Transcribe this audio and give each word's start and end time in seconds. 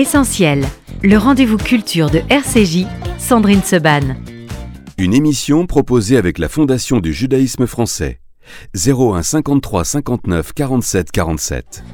Essentiel, 0.00 0.64
le 1.02 1.18
rendez-vous 1.18 1.58
culture 1.58 2.08
de 2.08 2.22
RCJ, 2.30 2.86
Sandrine 3.18 3.60
Seban. 3.62 4.16
Une 4.96 5.12
émission 5.12 5.66
proposée 5.66 6.16
avec 6.16 6.38
la 6.38 6.48
Fondation 6.48 7.00
du 7.00 7.12
judaïsme 7.12 7.66
français. 7.66 8.18
01 8.74 9.22
53 9.22 9.84
59 9.84 10.54
47 10.54 11.12
47. 11.12 11.84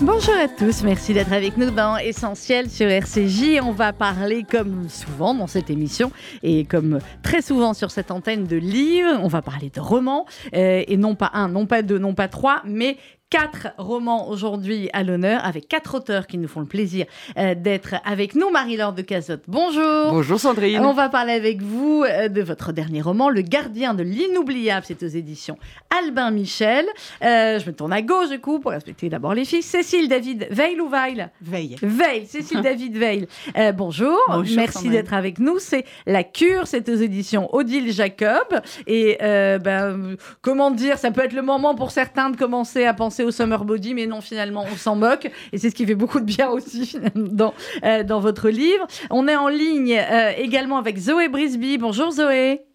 Bonjour 0.00 0.34
à 0.34 0.48
tous, 0.48 0.82
merci 0.82 1.12
d'être 1.12 1.32
avec 1.32 1.56
nous 1.56 1.70
dans 1.70 1.96
Essentiel 1.96 2.68
sur 2.70 2.88
RCJ. 2.88 3.60
On 3.62 3.70
va 3.70 3.92
parler 3.92 4.44
comme 4.48 4.88
souvent 4.88 5.32
dans 5.32 5.46
cette 5.46 5.70
émission 5.70 6.10
et 6.42 6.64
comme 6.64 6.98
très 7.22 7.40
souvent 7.40 7.72
sur 7.72 7.92
cette 7.92 8.10
antenne 8.10 8.44
de 8.44 8.56
livres, 8.56 9.20
on 9.22 9.28
va 9.28 9.42
parler 9.42 9.70
de 9.70 9.80
romans 9.80 10.26
euh, 10.54 10.82
et 10.86 10.96
non 10.96 11.14
pas 11.14 11.30
un, 11.34 11.48
non 11.48 11.66
pas 11.66 11.82
deux, 11.82 11.98
non 11.98 12.14
pas 12.14 12.26
trois, 12.26 12.62
mais 12.64 12.96
quatre 13.32 13.68
romans 13.78 14.28
aujourd'hui 14.28 14.90
à 14.92 15.02
l'honneur 15.02 15.42
avec 15.42 15.66
quatre 15.66 15.94
auteurs 15.94 16.26
qui 16.26 16.36
nous 16.36 16.48
font 16.48 16.60
le 16.60 16.66
plaisir 16.66 17.06
euh, 17.38 17.54
d'être 17.54 17.94
avec 18.04 18.34
nous. 18.34 18.50
Marie-Laure 18.50 18.92
de 18.92 19.00
Cazotte, 19.00 19.44
bonjour. 19.48 20.10
Bonjour 20.10 20.38
Sandrine. 20.38 20.80
On 20.80 20.92
va 20.92 21.08
parler 21.08 21.32
avec 21.32 21.62
vous 21.62 22.04
euh, 22.06 22.28
de 22.28 22.42
votre 22.42 22.72
dernier 22.72 23.00
roman, 23.00 23.30
Le 23.30 23.40
gardien 23.40 23.94
de 23.94 24.02
l'inoubliable. 24.02 24.84
C'est 24.86 25.02
aux 25.02 25.06
éditions 25.08 25.56
Albin 25.98 26.30
Michel. 26.30 26.84
Euh, 27.24 27.58
je 27.58 27.66
me 27.66 27.72
tourne 27.72 27.94
à 27.94 28.02
gauche 28.02 28.28
du 28.28 28.38
coup 28.38 28.58
pour 28.58 28.72
respecter 28.72 29.08
d'abord 29.08 29.32
les 29.32 29.46
filles. 29.46 29.62
Cécile 29.62 30.08
David 30.10 30.48
Veil 30.50 30.78
ou 30.78 30.90
Veil 30.90 31.26
Veil. 31.40 31.76
Veil, 31.80 32.26
Cécile 32.26 32.60
David 32.62 32.98
Veil. 32.98 33.26
bonjour. 33.74 34.18
Bonjour, 34.28 34.56
Merci 34.58 34.90
d'être 34.90 35.14
avec 35.14 35.38
nous. 35.38 35.58
C'est 35.58 35.86
La 36.04 36.22
Cure, 36.22 36.66
c'est 36.66 36.86
aux 36.90 36.96
éditions 36.96 37.48
Odile 37.54 37.92
Jacob. 37.94 38.60
Et 38.86 39.16
ben, 39.18 40.16
comment 40.42 40.70
dire, 40.70 40.98
ça 40.98 41.10
peut 41.10 41.24
être 41.24 41.32
le 41.32 41.40
moment 41.40 41.74
pour 41.74 41.92
certains 41.92 42.28
de 42.28 42.36
commencer 42.36 42.84
à 42.84 42.92
penser 42.92 43.21
au 43.24 43.30
summer 43.30 43.64
body, 43.64 43.94
mais 43.94 44.06
non, 44.06 44.20
finalement, 44.20 44.64
on 44.70 44.76
s'en 44.76 44.96
moque. 44.96 45.30
Et 45.52 45.58
c'est 45.58 45.70
ce 45.70 45.74
qui 45.74 45.86
fait 45.86 45.94
beaucoup 45.94 46.20
de 46.20 46.24
bien 46.24 46.48
aussi 46.50 46.96
dans, 47.14 47.54
euh, 47.84 48.02
dans 48.02 48.20
votre 48.20 48.48
livre. 48.48 48.86
On 49.10 49.28
est 49.28 49.36
en 49.36 49.48
ligne 49.48 49.98
euh, 49.98 50.32
également 50.36 50.78
avec 50.78 50.98
Zoé 50.98 51.28
Brisby. 51.28 51.78
Bonjour 51.78 52.10
Zoé. 52.10 52.71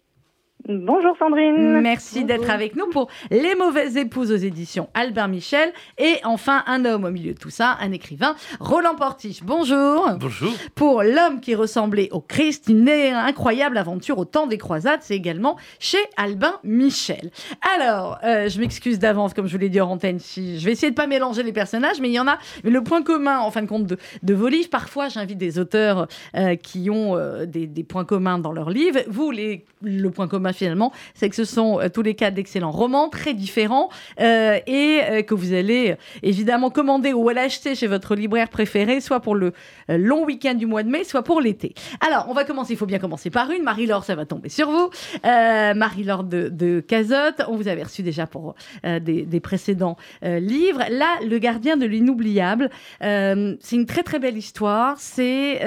Bonjour 0.70 1.16
Sandrine. 1.18 1.80
Merci 1.80 2.26
d'être 2.26 2.50
avec 2.50 2.76
nous 2.76 2.88
pour 2.88 3.08
Les 3.30 3.54
mauvaises 3.54 3.96
épouses 3.96 4.30
aux 4.30 4.36
éditions 4.36 4.90
Albert 4.92 5.28
Michel. 5.28 5.72
Et 5.96 6.16
enfin, 6.24 6.62
un 6.66 6.84
homme 6.84 7.04
au 7.04 7.10
milieu 7.10 7.32
de 7.32 7.38
tout 7.38 7.48
ça, 7.48 7.78
un 7.80 7.90
écrivain, 7.90 8.36
Roland 8.60 8.94
Portiche. 8.94 9.42
Bonjour. 9.42 10.10
Bonjour. 10.20 10.52
Pour 10.74 11.02
L'homme 11.02 11.40
qui 11.40 11.54
ressemblait 11.54 12.10
au 12.12 12.20
Christ, 12.20 12.66
une 12.68 12.86
incroyable 12.86 13.78
aventure 13.78 14.18
au 14.18 14.26
temps 14.26 14.46
des 14.46 14.58
croisades, 14.58 15.00
c'est 15.00 15.16
également 15.16 15.56
chez 15.78 15.96
Albin 16.18 16.52
Michel. 16.64 17.30
Alors, 17.74 18.18
euh, 18.24 18.50
je 18.50 18.60
m'excuse 18.60 18.98
d'avance, 18.98 19.32
comme 19.32 19.46
je 19.46 19.52
vous 19.52 19.58
l'ai 19.58 19.70
dit 19.70 19.80
en 19.80 19.88
antenne, 19.88 20.18
si 20.18 20.60
je 20.60 20.66
vais 20.66 20.72
essayer 20.72 20.90
de 20.90 20.96
pas 20.96 21.06
mélanger 21.06 21.44
les 21.44 21.54
personnages, 21.54 21.98
mais 21.98 22.10
il 22.10 22.14
y 22.14 22.20
en 22.20 22.28
a. 22.28 22.36
Mais 22.62 22.70
le 22.70 22.82
point 22.82 23.02
commun, 23.02 23.38
en 23.38 23.50
fin 23.50 23.62
de 23.62 23.68
compte, 23.68 23.86
de, 23.86 23.96
de 24.22 24.34
vos 24.34 24.48
livres, 24.48 24.68
parfois 24.68 25.08
j'invite 25.08 25.38
des 25.38 25.58
auteurs 25.58 26.08
euh, 26.36 26.56
qui 26.56 26.90
ont 26.90 27.16
euh, 27.16 27.46
des, 27.46 27.66
des 27.66 27.84
points 27.84 28.04
communs 28.04 28.38
dans 28.38 28.52
leurs 28.52 28.68
livres. 28.68 29.00
Vous, 29.08 29.30
les, 29.30 29.64
le 29.82 30.10
point 30.10 30.28
commun 30.28 30.52
finalement, 30.58 30.92
c'est 31.14 31.28
que 31.28 31.36
ce 31.36 31.44
sont 31.44 31.80
euh, 31.80 31.88
tous 31.88 32.02
les 32.02 32.14
cas 32.14 32.30
d'excellents 32.30 32.70
romans, 32.70 33.08
très 33.08 33.32
différents, 33.32 33.88
euh, 34.20 34.58
et 34.66 35.00
euh, 35.02 35.22
que 35.22 35.34
vous 35.34 35.52
allez 35.52 35.96
évidemment 36.22 36.70
commander 36.70 37.12
ou 37.12 37.28
l'acheter 37.28 37.74
chez 37.74 37.86
votre 37.86 38.14
libraire 38.14 38.48
préféré, 38.48 39.00
soit 39.00 39.20
pour 39.20 39.34
le 39.34 39.52
long 39.88 40.24
week-end 40.24 40.54
du 40.54 40.66
mois 40.66 40.82
de 40.82 40.90
mai, 40.90 41.04
soit 41.04 41.22
pour 41.22 41.40
l'été. 41.40 41.74
Alors, 42.00 42.26
on 42.28 42.34
va 42.34 42.44
commencer, 42.44 42.72
il 42.72 42.76
faut 42.76 42.86
bien 42.86 42.98
commencer 42.98 43.30
par 43.30 43.50
une. 43.50 43.62
Marie-Laure, 43.62 44.04
ça 44.04 44.14
va 44.14 44.24
tomber 44.24 44.48
sur 44.48 44.70
vous. 44.70 44.90
Marie-Laure 45.24 46.24
de, 46.24 46.48
de 46.48 46.80
Cazotte, 46.80 47.42
on 47.48 47.56
vous 47.56 47.68
avait 47.68 47.82
reçu 47.82 48.02
déjà 48.02 48.26
pour 48.26 48.54
des, 48.84 49.22
des 49.22 49.40
précédents 49.40 49.96
livres. 50.22 50.82
Là, 50.90 51.06
Le 51.24 51.38
gardien 51.38 51.76
de 51.76 51.86
l'inoubliable, 51.86 52.70
c'est 53.00 53.76
une 53.76 53.86
très 53.86 54.02
très 54.02 54.18
belle 54.18 54.36
histoire. 54.36 54.96
C'est 54.98 55.60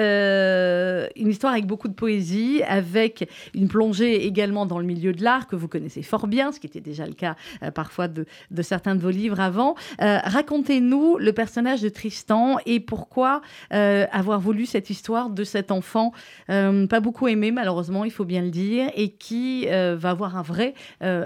une 1.15 1.29
histoire 1.29 1.53
avec 1.53 1.65
beaucoup 1.65 1.87
de 1.87 1.93
poésie, 1.93 2.61
avec 2.67 3.29
une 3.53 3.67
plongée 3.67 4.25
également 4.25 4.65
dans 4.71 4.79
le 4.79 4.85
milieu 4.85 5.11
de 5.11 5.21
l'art 5.21 5.47
que 5.47 5.57
vous 5.57 5.67
connaissez 5.67 6.01
fort 6.01 6.27
bien, 6.27 6.53
ce 6.53 6.59
qui 6.61 6.65
était 6.65 6.79
déjà 6.79 7.05
le 7.05 7.11
cas 7.11 7.35
euh, 7.61 7.71
parfois 7.71 8.07
de, 8.07 8.25
certains 8.61 8.95
de 8.95 9.01
vos 9.01 9.09
livres 9.09 9.41
avant. 9.41 9.75
Euh, 10.01 10.19
Racontez-nous 10.23 11.17
le 11.17 11.33
personnage 11.33 11.81
de 11.81 11.89
Tristan 11.89 12.55
et 12.65 12.79
pourquoi 12.79 13.41
euh, 13.73 14.05
avoir 14.13 14.39
voulu 14.39 14.65
cette 14.65 14.89
histoire 14.89 15.29
de 15.29 15.43
cet 15.43 15.71
enfant 15.71 16.13
pas 16.47 16.99
beaucoup 16.99 17.27
aimé 17.27 17.51
malheureusement, 17.51 18.05
il 18.05 18.11
faut 18.11 18.25
bien 18.25 18.41
le 18.41 18.49
dire, 18.49 18.89
et 18.95 19.09
qui 19.09 19.65
va 19.67 20.09
avoir 20.09 20.37
un 20.37 20.41
vrai 20.41 20.73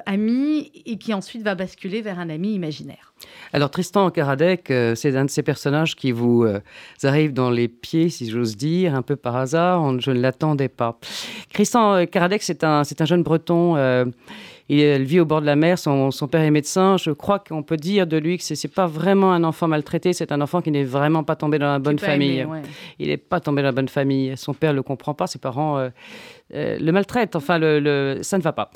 ami 0.05 0.71
et 0.85 0.97
qui 0.97 1.13
ensuite 1.13 1.43
va 1.43 1.55
basculer 1.55 2.01
vers 2.01 2.19
un 2.19 2.29
ami 2.29 2.53
imaginaire. 2.53 3.13
Alors 3.53 3.69
Tristan 3.69 4.09
Karadec, 4.09 4.69
euh, 4.69 4.95
c'est 4.95 5.15
un 5.15 5.25
de 5.25 5.29
ces 5.29 5.43
personnages 5.43 5.95
qui 5.95 6.11
vous 6.11 6.43
euh, 6.43 6.59
arrive 7.03 7.31
dans 7.33 7.49
les 7.49 7.67
pieds, 7.67 8.09
si 8.09 8.29
j'ose 8.29 8.57
dire, 8.57 8.93
un 8.95 9.01
peu 9.01 9.15
par 9.15 9.35
hasard. 9.35 9.99
Je 10.01 10.11
ne 10.11 10.19
l'attendais 10.19 10.67
pas. 10.67 10.99
Tristan 11.53 11.93
euh, 11.93 12.05
Karadec, 12.05 12.43
c'est 12.43 12.63
un, 12.63 12.83
c'est 12.83 13.01
un 13.01 13.05
jeune 13.05 13.23
breton. 13.23 13.75
Euh, 14.71 14.73
il, 14.95 15.01
il 15.01 15.03
vit 15.03 15.19
au 15.19 15.25
bord 15.25 15.41
de 15.41 15.45
la 15.45 15.55
mer. 15.55 15.77
Son, 15.77 16.11
son 16.11 16.27
père 16.27 16.41
est 16.41 16.51
médecin. 16.51 16.97
Je 16.97 17.11
crois 17.11 17.39
qu'on 17.39 17.63
peut 17.63 17.77
dire 17.77 18.07
de 18.07 18.17
lui 18.17 18.37
que 18.37 18.43
c'est 18.43 18.55
c'est 18.55 18.67
pas 18.73 18.87
vraiment 18.87 19.31
un 19.33 19.43
enfant 19.43 19.67
maltraité. 19.67 20.13
C'est 20.13 20.31
un 20.31 20.41
enfant 20.41 20.61
qui 20.61 20.71
n'est 20.71 20.83
vraiment 20.83 21.23
pas 21.23 21.35
tombé 21.35 21.59
dans 21.59 21.67
la 21.71 21.79
bonne 21.79 21.99
famille. 21.99 22.39
aimé, 22.39 22.45
ouais. 22.51 22.61
Il 22.99 23.07
n'est 23.09 23.17
pas 23.17 23.39
tombé 23.39 23.61
dans 23.61 23.67
la 23.67 23.71
bonne 23.73 23.89
famille. 23.89 24.33
Son 24.37 24.53
père 24.53 24.73
le 24.73 24.81
comprend 24.83 25.13
pas. 25.13 25.27
Ses 25.27 25.39
parents 25.39 25.77
euh, 25.77 25.89
euh, 26.53 26.77
le 26.79 26.91
maltraitent. 26.91 27.35
Enfin, 27.35 27.57
le, 27.57 27.79
le- 27.79 28.19
ça 28.23 28.37
ne 28.37 28.43
va 28.43 28.53
pas. 28.53 28.71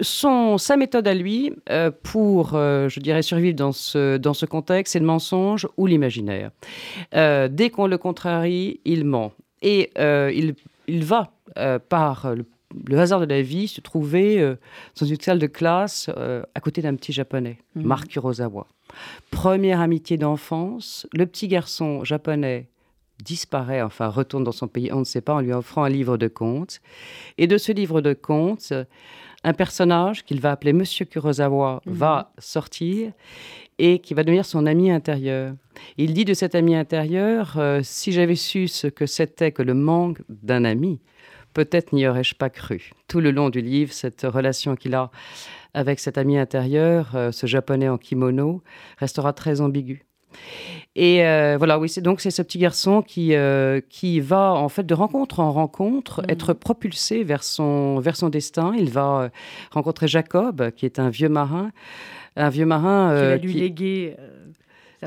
Son, 0.00 0.58
sa 0.58 0.76
méthode 0.76 1.06
à 1.08 1.14
lui, 1.14 1.52
euh, 1.70 1.90
pour, 2.02 2.52
euh, 2.54 2.88
je 2.88 3.00
dirais, 3.00 3.22
survivre 3.22 3.56
dans 3.56 3.72
ce, 3.72 4.16
dans 4.16 4.34
ce 4.34 4.46
contexte, 4.46 4.92
c'est 4.92 4.98
le 4.98 5.06
mensonge 5.06 5.66
ou 5.76 5.86
l'imaginaire. 5.86 6.50
Euh, 7.14 7.48
dès 7.50 7.70
qu'on 7.70 7.86
le 7.86 7.98
contrarie, 7.98 8.80
il 8.84 9.04
ment. 9.04 9.32
Et 9.62 9.90
euh, 9.98 10.30
il, 10.34 10.54
il 10.88 11.04
va, 11.04 11.30
euh, 11.58 11.78
par 11.78 12.34
le, 12.34 12.44
le 12.88 12.98
hasard 12.98 13.20
de 13.20 13.26
la 13.26 13.42
vie, 13.42 13.68
se 13.68 13.80
trouver 13.80 14.40
euh, 14.40 14.56
dans 15.00 15.06
une 15.06 15.20
salle 15.20 15.38
de 15.38 15.46
classe 15.46 16.10
euh, 16.16 16.42
à 16.54 16.60
côté 16.60 16.82
d'un 16.82 16.94
petit 16.94 17.12
japonais, 17.12 17.58
Mhm. 17.74 17.84
Mark 17.84 18.08
Kurosawa. 18.08 18.66
Première 19.30 19.80
amitié 19.80 20.16
d'enfance, 20.16 21.06
le 21.12 21.26
petit 21.26 21.48
garçon 21.48 22.04
japonais 22.04 22.68
disparaît, 23.24 23.80
enfin 23.82 24.08
retourne 24.08 24.44
dans 24.44 24.52
son 24.52 24.68
pays, 24.68 24.92
on 24.92 25.00
ne 25.00 25.04
sait 25.04 25.20
pas, 25.20 25.34
en 25.34 25.40
lui 25.40 25.52
offrant 25.52 25.84
un 25.84 25.88
livre 25.88 26.16
de 26.16 26.28
contes. 26.28 26.80
Et 27.38 27.46
de 27.46 27.58
ce 27.58 27.72
livre 27.72 28.00
de 28.00 28.12
contes, 28.12 28.72
un 29.44 29.52
personnage 29.52 30.24
qu'il 30.24 30.40
va 30.40 30.52
appeler 30.52 30.72
Monsieur 30.72 31.04
Kurosawa 31.04 31.80
Mhm. 31.86 31.92
va 31.94 32.32
sortir 32.38 33.12
et 33.78 33.98
qui 33.98 34.14
va 34.14 34.22
devenir 34.24 34.44
son 34.44 34.66
ami 34.66 34.90
intérieur. 34.90 35.54
Il 35.96 36.14
dit 36.14 36.24
de 36.24 36.34
cet 36.34 36.54
ami 36.54 36.74
intérieur, 36.76 37.54
euh, 37.58 37.80
si 37.82 38.12
j'avais 38.12 38.36
su 38.36 38.68
ce 38.68 38.86
que 38.86 39.06
c'était 39.06 39.50
que 39.52 39.62
le 39.62 39.74
manque 39.74 40.18
d'un 40.28 40.64
ami, 40.64 41.00
peut-être 41.54 41.92
n'y 41.94 42.06
aurais-je 42.06 42.34
pas 42.34 42.50
cru. 42.50 42.90
Tout 43.08 43.20
le 43.20 43.30
long 43.30 43.48
du 43.48 43.60
livre, 43.62 43.92
cette 43.92 44.22
relation 44.22 44.76
qu'il 44.76 44.94
a 44.94 45.10
avec 45.72 45.98
cet 46.00 46.18
ami 46.18 46.36
intérieur, 46.38 47.12
euh, 47.14 47.32
ce 47.32 47.46
japonais 47.46 47.88
en 47.88 47.96
kimono, 47.98 48.62
restera 48.98 49.32
très 49.32 49.60
ambiguë. 49.60 50.02
Et 50.96 51.24
euh, 51.24 51.54
voilà, 51.58 51.78
oui, 51.78 51.88
c'est 51.88 52.00
donc 52.00 52.20
c'est 52.20 52.30
ce 52.32 52.42
petit 52.42 52.58
garçon 52.58 53.02
qui 53.02 53.34
euh, 53.34 53.80
qui 53.88 54.18
va 54.20 54.52
en 54.52 54.68
fait 54.68 54.84
de 54.84 54.94
rencontre 54.94 55.40
en 55.40 55.52
rencontre 55.52 56.22
Mhm. 56.22 56.30
être 56.30 56.52
propulsé 56.54 57.22
vers 57.24 57.42
son 57.44 57.98
vers 58.00 58.16
son 58.16 58.28
destin. 58.30 58.72
Il 58.76 58.90
va 58.90 59.20
euh, 59.22 59.28
rencontrer 59.70 60.08
Jacob, 60.08 60.70
qui 60.72 60.86
est 60.86 60.98
un 60.98 61.08
vieux 61.08 61.28
marin, 61.28 61.70
un 62.36 62.48
vieux 62.48 62.66
marin 62.66 63.14
qui 63.14 63.22
va 63.22 63.36
lui 63.36 63.52
qui- 63.52 63.58
léguer 63.60 64.16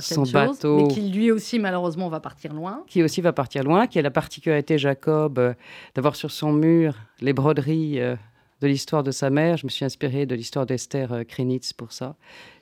certaines 0.01 0.25
son 0.25 0.31
choses, 0.31 0.57
bateau. 0.57 0.77
mais 0.77 0.87
qui 0.87 1.01
lui 1.09 1.31
aussi 1.31 1.59
malheureusement 1.59 2.09
va 2.09 2.19
partir 2.19 2.53
loin. 2.53 2.83
qui 2.87 3.03
aussi 3.03 3.21
va 3.21 3.33
partir 3.33 3.63
loin, 3.63 3.87
qui 3.87 3.99
a 3.99 4.01
la 4.01 4.11
particularité, 4.11 4.77
Jacob, 4.77 5.39
euh, 5.39 5.53
d'avoir 5.95 6.15
sur 6.15 6.31
son 6.31 6.51
mur 6.51 6.95
les 7.21 7.33
broderies 7.33 7.99
euh, 7.99 8.15
de 8.61 8.67
l'histoire 8.67 9.03
de 9.03 9.11
sa 9.11 9.29
mère. 9.29 9.57
Je 9.57 9.65
me 9.65 9.69
suis 9.69 9.85
inspirée 9.85 10.25
de 10.25 10.35
l'histoire 10.35 10.65
d'Esther 10.65 11.11
euh, 11.13 11.23
Krenitz 11.23 11.73
pour 11.73 11.91
ça. 11.91 12.15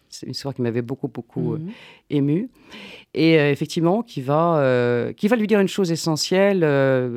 C'est 0.10 0.26
une 0.28 0.32
histoire 0.32 0.54
qui 0.54 0.62
m'avait 0.62 0.82
beaucoup, 0.82 1.08
beaucoup 1.10 1.58
Mhm. 1.58 1.72
ému. 2.10 2.50
Et 3.14 3.34
effectivement, 3.34 4.02
qui 4.02 4.22
va, 4.22 5.12
qui 5.18 5.28
va 5.28 5.36
lui 5.36 5.48
dire 5.48 5.60
une 5.60 5.68
chose 5.68 5.92
essentielle, 5.92 6.64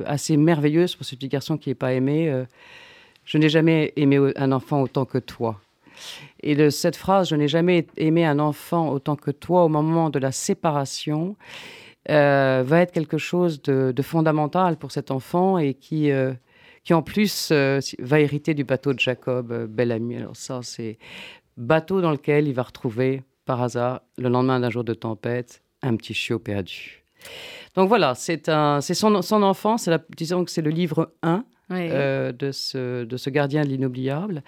assez 0.06 0.36
merveilleuse 0.36 0.96
pour 0.96 1.04
ce 1.06 1.14
petit 1.14 1.28
garçon 1.28 1.56
qui 1.58 1.68
n'est 1.68 1.74
pas 1.76 1.92
aimé. 1.92 2.44
je 3.24 3.38
n'ai 3.38 3.48
jamais 3.50 3.92
aimé 3.96 4.32
un 4.34 4.50
enfant 4.52 4.80
autant 4.82 5.04
que 5.04 5.18
toi. 5.18 5.60
Et 6.42 6.54
de 6.54 6.70
cette 6.70 6.96
phrase, 6.96 7.28
je 7.28 7.36
n'ai 7.36 7.48
jamais 7.48 7.86
aimé 7.96 8.24
un 8.24 8.38
enfant 8.38 8.90
autant 8.90 9.16
que 9.16 9.30
toi 9.30 9.64
au 9.64 9.68
moment 9.68 10.10
de 10.10 10.18
la 10.18 10.32
séparation, 10.32 11.36
euh, 12.10 12.62
va 12.64 12.80
être 12.80 12.92
quelque 12.92 13.18
chose 13.18 13.60
de, 13.62 13.92
de 13.94 14.02
fondamental 14.02 14.76
pour 14.76 14.92
cet 14.92 15.10
enfant 15.10 15.58
et 15.58 15.74
qui, 15.74 16.10
euh, 16.10 16.32
qui 16.84 16.94
en 16.94 17.02
plus 17.02 17.50
euh, 17.52 17.80
va 17.98 18.20
hériter 18.20 18.54
du 18.54 18.64
bateau 18.64 18.94
de 18.94 18.98
Jacob, 18.98 19.66
bel 19.66 19.92
ami. 19.92 20.16
Alors 20.16 20.36
ça, 20.36 20.60
c'est 20.62 20.98
bateau 21.56 22.00
dans 22.00 22.12
lequel 22.12 22.48
il 22.48 22.54
va 22.54 22.62
retrouver 22.62 23.22
par 23.44 23.62
hasard, 23.62 24.00
le 24.16 24.28
lendemain 24.28 24.60
d'un 24.60 24.70
jour 24.70 24.84
de 24.84 24.94
tempête, 24.94 25.62
un 25.82 25.96
petit 25.96 26.14
chiot 26.14 26.38
perdu. 26.38 27.04
Donc 27.74 27.88
voilà, 27.88 28.14
c'est 28.14 28.46
son, 28.46 29.22
son 29.22 29.42
enfance, 29.42 29.88
disons 30.16 30.44
que 30.44 30.50
c'est 30.50 30.62
le 30.62 30.70
livre 30.70 31.12
1 31.22 31.44
Ouais. 31.70 31.90
euh, 31.92 32.32
de, 32.32 32.50
ce, 32.50 33.04
de 33.04 33.16
ce 33.18 33.28
gardien 33.28 33.62
de 33.62 33.68
l'inoubliable. 33.68 34.42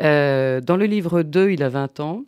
Euh, 0.00 0.60
dans 0.60 0.76
le 0.76 0.86
livre 0.86 1.22
2, 1.22 1.50
il 1.50 1.62
a 1.62 1.68
20 1.68 2.00
ans. 2.00 2.24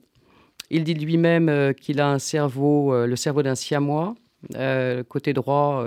Il 0.71 0.85
dit 0.85 0.95
lui-même 0.95 1.49
euh, 1.49 1.73
qu'il 1.73 2.01
a 2.01 2.11
un 2.11 2.19
cerveau, 2.19 2.93
euh, 2.93 3.07
le 3.07 3.17
cerveau 3.17 3.43
d'un 3.43 3.55
siamois. 3.55 4.15
côté 5.09 5.33
droit, 5.33 5.85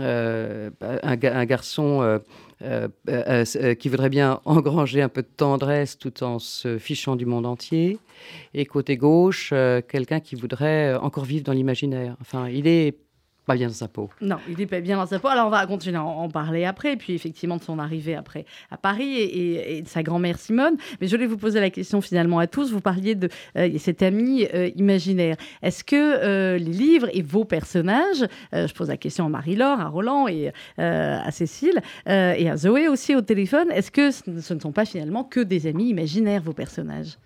un, 0.00 0.70
un, 1.02 1.44
garçon 1.44 2.20
qui 3.78 3.88
voudrait 3.88 4.08
bien 4.08 4.40
engranger 4.44 5.02
un 5.02 5.08
peu 5.08 5.22
de 5.22 5.28
tendresse 5.36 5.98
tout 5.98 6.22
en 6.22 6.38
se 6.38 6.78
fichant 6.78 7.16
du 7.16 7.26
monde 7.26 7.46
entier. 7.46 7.98
Et 8.54 8.64
côté 8.64 8.96
gauche, 8.96 9.52
quelqu'un 9.88 10.20
qui 10.20 10.36
voudrait 10.36 10.94
encore 10.94 11.24
vivre 11.24 11.44
dans 11.44 11.52
l'imaginaire. 11.52 12.16
Enfin, 12.20 12.48
il 12.48 12.66
est 12.66 12.96
pas 13.46 13.54
bien 13.54 13.68
dans 13.68 13.74
sa 13.74 13.88
peau. 13.88 14.10
Non, 14.20 14.36
il 14.48 14.56
n'est 14.56 14.66
pas 14.66 14.80
bien 14.80 14.96
dans 14.96 15.06
sa 15.06 15.18
peau. 15.18 15.28
Alors 15.28 15.46
on 15.46 15.50
va 15.50 15.66
continuer 15.66 15.96
à 15.96 16.02
en 16.02 16.28
parler 16.28 16.64
après, 16.64 16.96
puis 16.96 17.14
effectivement 17.14 17.56
de 17.56 17.62
son 17.62 17.78
arrivée 17.78 18.14
après 18.14 18.46
à 18.70 18.76
Paris 18.76 19.18
et, 19.18 19.82
de 19.82 19.88
sa 19.88 20.02
grand-mère 20.02 20.38
Simone. 20.38 20.76
Mais 21.00 21.06
je 21.06 21.14
voulais 21.14 21.26
vous 21.26 21.36
poser 21.36 21.60
la 21.60 21.70
question 21.70 22.00
finalement 22.00 22.38
à 22.38 22.46
tous. 22.46 22.72
Vous 22.72 22.80
parliez 22.80 23.14
de 23.14 23.28
euh, 23.56 23.70
cet 23.78 24.02
ami 24.02 24.46
euh, 24.54 24.70
imaginaire. 24.76 25.36
Est-ce 25.62 25.84
que 25.84 25.96
euh, 25.96 26.58
les 26.58 26.72
livres 26.72 27.08
et 27.12 27.22
vos 27.22 27.44
personnages, 27.44 28.24
je 28.52 28.72
pose 28.72 28.88
la 28.88 28.96
question 28.96 29.26
à 29.26 29.28
Marie-Laure, 29.28 29.80
à 29.80 29.88
Roland 29.88 30.28
et 30.28 30.52
à 30.78 31.30
Cécile 31.30 31.80
et 32.06 32.48
à 32.48 32.56
Zoé 32.56 32.88
aussi 32.88 33.14
au 33.14 33.20
téléphone, 33.20 33.70
est-ce 33.70 33.90
que 33.90 34.10
ce 34.10 34.54
ne 34.54 34.60
sont 34.60 34.72
pas 34.72 34.84
finalement 34.84 35.24
que 35.24 35.40
des 35.40 35.66
amis 35.66 35.88
imaginaires, 35.88 36.42
vos 36.42 36.52
personnages? 36.52 37.18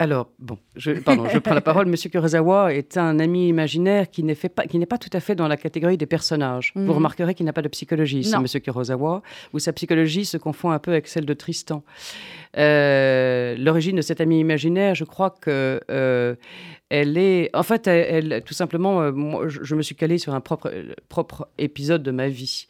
Alors, 0.00 0.30
bon, 0.38 0.56
je, 0.76 0.92
pardon, 0.92 1.26
je 1.30 1.38
prends 1.38 1.52
la 1.52 1.60
parole. 1.60 1.84
Monsieur 1.90 2.08
Kurosawa 2.08 2.72
est 2.72 2.96
un 2.96 3.18
ami 3.18 3.48
imaginaire 3.48 4.08
qui 4.08 4.22
n'est 4.22 4.34
pas, 4.34 4.64
pas 4.64 4.98
tout 4.98 5.10
à 5.12 5.20
fait 5.20 5.34
dans 5.34 5.46
la 5.46 5.58
catégorie 5.58 5.98
des 5.98 6.06
personnages. 6.06 6.72
Vous 6.74 6.80
mhm. 6.80 6.90
remarquerez 6.90 7.34
qu'il 7.34 7.44
n'a 7.44 7.52
pas 7.52 7.60
de 7.60 7.68
psychologie, 7.68 8.24
c'est 8.24 8.38
Monsieur 8.38 8.60
Kurosawa, 8.60 9.20
où 9.52 9.58
sa 9.58 9.74
psychologie 9.74 10.24
se 10.24 10.38
confond 10.38 10.70
un 10.70 10.78
peu 10.78 10.92
avec 10.92 11.06
celle 11.06 11.26
de 11.26 11.34
Tristan. 11.34 11.82
Euh, 12.56 13.56
l'origine 13.56 13.96
de 13.96 14.02
cet 14.02 14.20
ami 14.20 14.40
imaginaire, 14.40 14.94
je 14.94 15.04
crois 15.04 15.30
que 15.30 15.80
euh, 15.90 16.34
elle 16.88 17.16
est, 17.16 17.54
en 17.54 17.62
fait, 17.62 17.86
elle, 17.86 18.42
tout 18.44 18.54
simplement, 18.54 19.00
euh, 19.00 19.12
moi, 19.12 19.46
je, 19.48 19.74
me 19.76 19.82
suis 19.82 19.94
calée 19.94 20.18
sur 20.18 20.34
un 20.34 20.40
propre, 20.40 20.72
propre 21.08 21.48
épisode 21.58 22.02
de 22.02 22.10
ma 22.10 22.28
vie 22.28 22.66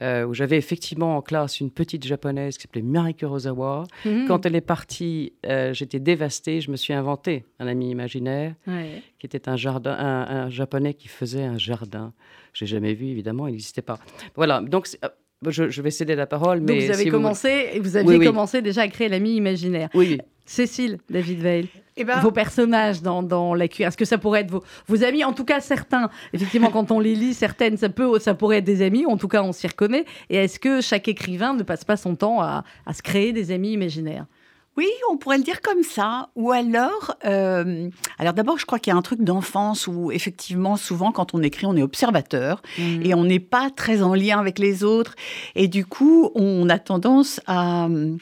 où 0.00 0.32
j'avais 0.32 0.56
effectivement 0.56 1.16
en 1.16 1.22
classe 1.22 1.60
une 1.60 1.72
petite 1.72 2.06
japonaise 2.06 2.56
qui 2.56 2.62
s'appelait 2.62 2.82
Mari 2.82 3.14
Kurosawa. 3.14 3.84
Mhm. 4.04 4.26
Quand 4.28 4.46
elle 4.46 4.54
est 4.54 4.60
partie, 4.60 5.32
j'étais 5.72 5.98
dévastée. 5.98 6.60
Je 6.60 6.70
me 6.70 6.76
suis 6.76 6.94
inventé 6.94 7.44
un 7.58 7.66
ami 7.66 7.90
imaginaire 7.90 8.54
qui 9.18 9.26
était 9.26 9.48
un 9.48 9.56
jardin, 9.56 9.96
un, 9.98 10.50
japonais 10.50 10.94
qui 10.94 11.08
faisait 11.08 11.44
un 11.44 11.58
jardin. 11.58 12.12
J'ai 12.54 12.66
jamais 12.66 12.94
vu, 12.94 13.06
évidemment, 13.06 13.48
il 13.48 13.52
n'existait 13.52 13.82
pas. 13.82 13.98
Voilà, 14.36 14.60
donc 14.60 14.86
je, 15.46 15.82
vais 15.82 15.90
céder 15.90 16.14
la 16.14 16.26
parole. 16.26 16.60
Mais 16.60 16.86
vous 16.86 16.92
avez 16.92 17.08
commencé, 17.08 17.78
vous, 17.80 17.96
aviez 17.96 18.18
commencé 18.24 18.62
déjà 18.62 18.82
à 18.82 18.88
créer 18.88 19.08
l'ami 19.08 19.36
imaginaire. 19.36 19.88
Oui. 19.94 20.18
Cécile, 20.44 20.98
David 21.10 21.40
Veil, 21.40 21.68
eh 21.98 22.04
ben... 22.04 22.20
vos 22.20 22.30
personnages 22.30 23.02
dans, 23.02 23.22
dans 23.22 23.52
la 23.52 23.68
cuir, 23.68 23.88
est-ce 23.88 23.98
que 23.98 24.06
ça 24.06 24.16
pourrait 24.16 24.40
être 24.40 24.50
vos, 24.50 24.64
vos 24.86 25.04
amis 25.04 25.22
En 25.22 25.34
tout 25.34 25.44
cas, 25.44 25.60
certains, 25.60 26.08
effectivement, 26.32 26.70
quand 26.70 26.90
on 26.90 27.00
les 27.00 27.14
lit, 27.14 27.34
certaines, 27.34 27.76
ça, 27.76 27.90
peut, 27.90 28.18
ça 28.18 28.32
pourrait 28.32 28.58
être 28.58 28.64
des 28.64 28.80
amis, 28.80 29.04
en 29.04 29.18
tout 29.18 29.28
cas, 29.28 29.42
on 29.42 29.52
s'y 29.52 29.66
reconnaît. 29.66 30.06
Et 30.30 30.36
est-ce 30.36 30.58
que 30.58 30.80
chaque 30.80 31.06
écrivain 31.06 31.52
ne 31.52 31.62
passe 31.62 31.84
pas 31.84 31.98
son 31.98 32.14
temps 32.14 32.40
à, 32.40 32.64
à 32.86 32.94
se 32.94 33.02
créer 33.02 33.34
des 33.34 33.50
amis 33.50 33.72
imaginaires? 33.72 34.24
Oui, 34.78 34.86
on 35.10 35.16
pourrait 35.16 35.38
le 35.38 35.42
dire 35.42 35.60
comme 35.60 35.82
ça. 35.82 36.28
Ou 36.36 36.52
alors, 36.52 37.16
euh, 37.24 37.90
alors 38.16 38.32
d'abord, 38.32 38.58
je 38.58 38.64
crois 38.64 38.78
qu'il 38.78 38.92
y 38.92 38.94
a 38.94 38.96
un 38.96 39.02
truc 39.02 39.22
d'enfance 39.22 39.88
où 39.88 40.12
effectivement, 40.12 40.76
souvent, 40.76 41.10
quand 41.10 41.34
on 41.34 41.42
écrit, 41.42 41.66
on 41.66 41.74
est 41.74 41.82
observateur 41.82 42.62
mmh. 42.78 43.02
et 43.02 43.12
on 43.12 43.24
n'est 43.24 43.40
pas 43.40 43.70
très 43.74 44.02
en 44.02 44.14
lien 44.14 44.38
avec 44.38 44.60
les 44.60 44.84
autres. 44.84 45.16
Et 45.56 45.66
du 45.66 45.84
coup, 45.84 46.30
on 46.36 46.68
a 46.68 46.78
tendance 46.78 47.40
à 47.48 47.86
euh, 47.86 48.16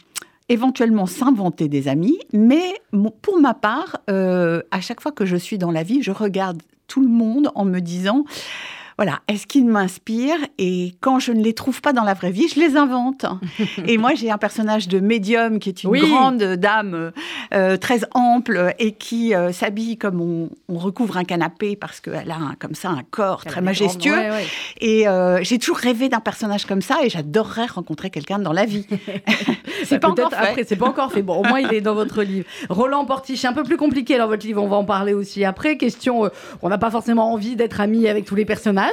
éventuellement 0.48 1.04
s'inventer 1.04 1.68
des 1.68 1.88
amis. 1.88 2.18
Mais 2.32 2.80
pour 3.20 3.38
ma 3.38 3.52
part, 3.52 3.98
euh, 4.08 4.62
à 4.70 4.80
chaque 4.80 5.02
fois 5.02 5.12
que 5.12 5.26
je 5.26 5.36
suis 5.36 5.58
dans 5.58 5.70
la 5.70 5.82
vie, 5.82 6.02
je 6.02 6.10
regarde 6.10 6.62
tout 6.86 7.02
le 7.02 7.08
monde 7.08 7.50
en 7.54 7.66
me 7.66 7.80
disant 7.80 8.24
voilà, 8.98 9.20
est-ce 9.28 9.46
qu'ils 9.46 9.66
m'inspirent 9.66 10.40
Et 10.56 10.94
quand 11.00 11.18
je 11.18 11.32
ne 11.32 11.42
les 11.42 11.52
trouve 11.52 11.82
pas 11.82 11.92
dans 11.92 12.02
la 12.02 12.14
vraie 12.14 12.30
vie, 12.30 12.48
je 12.48 12.58
les 12.58 12.76
invente. 12.76 13.26
et 13.86 13.98
moi, 13.98 14.14
j'ai 14.14 14.30
un 14.30 14.38
personnage 14.38 14.88
de 14.88 15.00
médium 15.00 15.58
qui 15.58 15.68
est 15.68 15.84
une 15.84 15.90
grande 15.98 16.42
dame 16.42 17.12
euh, 17.52 17.76
très 17.76 18.00
ample 18.14 18.74
et 18.78 18.92
qui 18.92 19.34
euh, 19.34 19.52
s'habille 19.52 19.98
comme 19.98 20.20
on, 20.22 20.48
recouvre 20.78 21.16
un 21.16 21.24
canapé 21.24 21.76
parce 21.76 22.00
qu'elle 22.00 22.30
a 22.30 22.54
comme 22.58 22.74
ça 22.74 22.90
un 22.90 23.02
corps 23.10 23.44
très 23.44 23.60
majestueux. 23.60 24.16
Et 24.80 25.06
euh, 25.08 25.40
j'ai 25.42 25.58
toujours 25.58 25.78
rêvé 25.78 26.08
d'un 26.08 26.20
personnage 26.20 26.64
comme 26.64 26.82
ça 26.82 26.98
et 27.02 27.10
j'adorerais 27.10 27.66
rencontrer 27.66 28.10
quelqu'un 28.10 28.38
dans 28.38 28.52
la 28.52 28.64
vie. 28.64 28.86
c'est 29.84 29.98
pas 29.98 30.08
encore 30.08 30.32
fait. 30.32 30.64
C'est 30.66 30.76
pas 30.76 30.88
encore 30.88 31.12
fait. 31.12 31.22
Bon, 31.22 31.36
au 31.36 31.44
moins, 31.44 31.60
il 31.60 31.72
est 31.74 31.80
dans 31.82 31.94
votre 31.94 32.22
livre. 32.22 32.46
Roland 32.70 33.04
Portiche, 33.04 33.44
un 33.44 33.52
peu 33.52 33.62
plus 33.62 33.76
compliqué 33.76 34.16
dans 34.16 34.26
votre 34.26 34.46
livre. 34.46 34.62
On 34.62 34.68
va 34.68 34.76
en 34.76 34.84
parler 34.84 35.12
aussi 35.12 35.44
après. 35.44 35.76
Question, 35.76 36.30
on 36.62 36.68
n'a 36.68 36.78
pas 36.78 36.90
forcément 36.90 37.32
envie 37.32 37.56
d'être 37.56 37.80
amis 37.80 38.08
avec 38.08 38.24
tous 38.24 38.34
les 38.34 38.46
personnages 38.46 38.85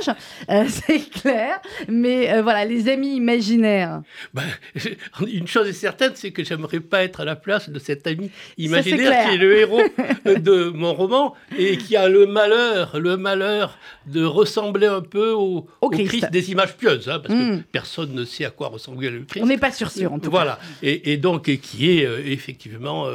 euh, 0.49 0.65
c'est 0.69 1.09
clair. 1.09 1.59
Mais 1.87 2.31
euh, 2.31 2.41
voilà, 2.41 2.65
les 2.65 2.89
amis 2.89 3.15
imaginaires. 3.15 4.01
Ben, 4.33 4.43
une 5.27 5.47
chose 5.47 5.67
est 5.67 5.73
certaine, 5.73 6.11
c'est 6.15 6.31
que 6.31 6.43
j'aimerais 6.43 6.79
pas 6.79 7.03
être 7.03 7.21
à 7.21 7.25
la 7.25 7.35
place 7.35 7.69
de 7.69 7.79
cet 7.79 8.07
ami 8.07 8.31
imaginaire 8.57 9.27
qui 9.27 9.35
est 9.35 9.37
le 9.37 9.57
héros 9.57 9.81
de 10.25 10.69
mon 10.69 10.93
roman 10.93 11.35
et 11.57 11.77
qui 11.77 11.95
a 11.95 12.07
le 12.09 12.25
malheur, 12.25 12.99
le 12.99 13.17
malheur 13.17 13.77
de 14.05 14.23
ressembler 14.23 14.87
un 14.87 15.01
peu 15.01 15.31
au, 15.31 15.67
Christ. 15.91 16.31
des 16.31 16.51
images 16.51 16.75
pieuses, 16.75 17.09
hein, 17.09 17.19
parce 17.19 17.33
que 17.33 17.55
hmm. 17.55 17.63
personne 17.71 18.13
ne 18.13 18.25
sait 18.25 18.45
à 18.45 18.49
quoi 18.49 18.67
ressemblait 18.67 19.09
le 19.09 19.21
Christ. 19.21 19.43
On 19.43 19.47
n'est 19.47 19.57
pas 19.57 19.71
sûr, 19.71 19.89
sûr 19.91 20.11
en 20.13 20.19
tout 20.19 20.29
voilà. 20.29 20.53
cas. 20.53 20.87
Et, 20.87 21.13
et 21.13 21.17
donc, 21.17 21.43
qui 21.57 21.91
est 21.91 22.05
euh, 22.05 22.21
effectivement 22.25 23.07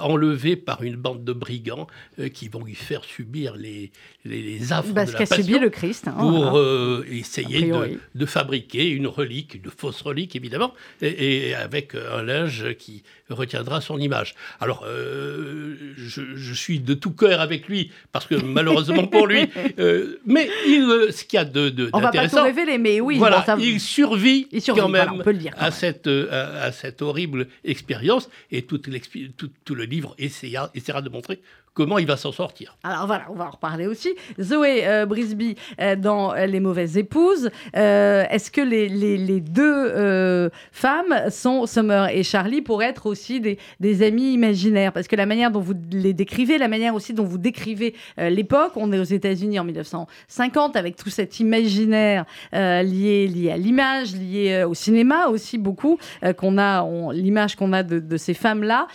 enlevé 0.00 0.56
par 0.56 0.82
une 0.82 0.96
bande 0.96 1.24
de 1.24 1.32
brigands 1.32 1.86
qui 2.32 2.48
vont 2.48 2.64
lui 2.64 2.74
faire 2.74 3.04
subir 3.04 3.56
les, 3.56 3.90
les, 4.24 4.42
les 4.42 4.72
affres 4.72 4.92
parce 4.94 5.08
de 5.08 5.12
la 5.12 5.18
passion. 5.26 5.44
subi 5.44 5.58
le 5.58 5.70
Christ. 5.70 5.87
Hein, 6.06 6.12
pour 6.18 6.58
euh, 6.58 7.04
essayer 7.10 7.72
de, 8.14 8.26
fabriquer 8.26 8.88
une 8.90 9.06
relique, 9.06 9.54
une 9.54 9.70
fausse 9.70 10.02
relique 10.02 10.36
évidemment, 10.36 10.74
et, 11.00 11.54
avec 11.54 11.94
un 11.94 12.22
linge 12.22 12.74
qui 12.78 13.02
retiendra 13.30 13.80
son 13.80 13.98
image. 13.98 14.34
Alors, 14.60 14.84
euh, 14.86 15.76
je, 15.96 16.52
suis 16.54 16.80
de 16.80 16.94
tout 16.94 17.12
cœur 17.12 17.40
avec 17.40 17.68
lui, 17.68 17.90
parce 18.12 18.26
que 18.26 18.34
malheureusement 18.34 19.06
pour 19.06 19.26
lui, 19.26 19.48
euh, 19.78 20.18
mais 20.26 20.48
il, 20.66 21.08
ce 21.10 21.24
qu'il 21.24 21.38
y 21.38 21.40
a 21.40 21.44
de, 21.44 21.68
de 21.68 21.90
On 21.92 22.00
va 22.00 22.10
pas 22.10 22.28
tout 22.28 22.42
révéler, 22.42 22.78
mais 22.78 23.00
oui. 23.00 23.18
Voilà, 23.18 23.44
il, 23.58 23.80
survit 23.80 24.48
quand 24.66 24.88
même 24.88 25.22
à, 25.56 25.70
cette, 25.70 26.06
à, 26.06 26.72
cette 26.72 27.02
horrible 27.02 27.48
expérience, 27.64 28.28
et 28.50 28.62
tout, 28.62 28.78
tout, 28.78 29.74
le 29.74 29.84
livre 29.84 30.14
essaiera, 30.18 30.70
essaiera 30.74 31.02
de 31.02 31.08
montrer 31.08 31.40
comment 31.74 31.98
il 31.98 32.06
va 32.06 32.16
s'en 32.16 32.32
sortir. 32.32 32.76
Alors 32.82 33.06
voilà, 33.06 33.26
on 33.30 33.34
va 33.34 33.46
en 33.46 33.50
reparler 33.50 33.86
aussi. 33.86 34.14
Zoé 34.40 34.86
euh, 34.86 35.06
Brisby 35.06 35.54
euh, 35.80 35.94
dans 35.94 36.34
Les 36.34 36.58
mauvaises 36.58 36.98
épouses. 36.98 37.50
Euh, 37.76 38.24
est-ce 38.30 38.50
que 38.50 38.60
les, 38.60 39.40
deux 39.40 40.50
femmes 40.72 41.30
sont 41.30 41.66
Summer 41.66 42.08
et 42.08 42.22
Charlie 42.22 42.62
pour 42.62 42.82
être 42.82 43.06
aussi 43.06 43.40
des, 43.40 43.58
des, 43.78 44.02
amis 44.02 44.32
imaginaires? 44.32 44.92
Parce 44.92 45.06
que 45.06 45.16
la 45.16 45.26
manière 45.26 45.50
dont 45.50 45.60
vous 45.60 45.74
les 45.92 46.12
décrivez, 46.12 46.58
la 46.58 46.68
manière 46.68 46.94
aussi 46.94 47.14
dont 47.14 47.24
vous 47.24 47.38
décrivez 47.38 47.94
l'époque, 48.16 48.72
on 48.76 48.92
est 48.92 48.98
aux 48.98 49.04
États-Unis 49.04 49.60
en 49.60 49.64
1950 49.64 50.76
avec 50.76 50.96
tout 50.96 51.10
cet 51.10 51.38
imaginaire 51.40 52.24
lié, 52.52 53.28
lié 53.28 53.50
à 53.52 53.56
l'image, 53.56 54.14
lié 54.14 54.64
au 54.68 54.74
cinéma 54.74 55.28
aussi 55.28 55.58
beaucoup, 55.58 55.98
qu'on 56.36 56.58
a, 56.58 56.84
l'image 57.12 57.56
qu'on 57.56 57.72
a 57.72 57.82
de, 57.82 58.16
ces 58.16 58.34
femmes-là. 58.34 58.88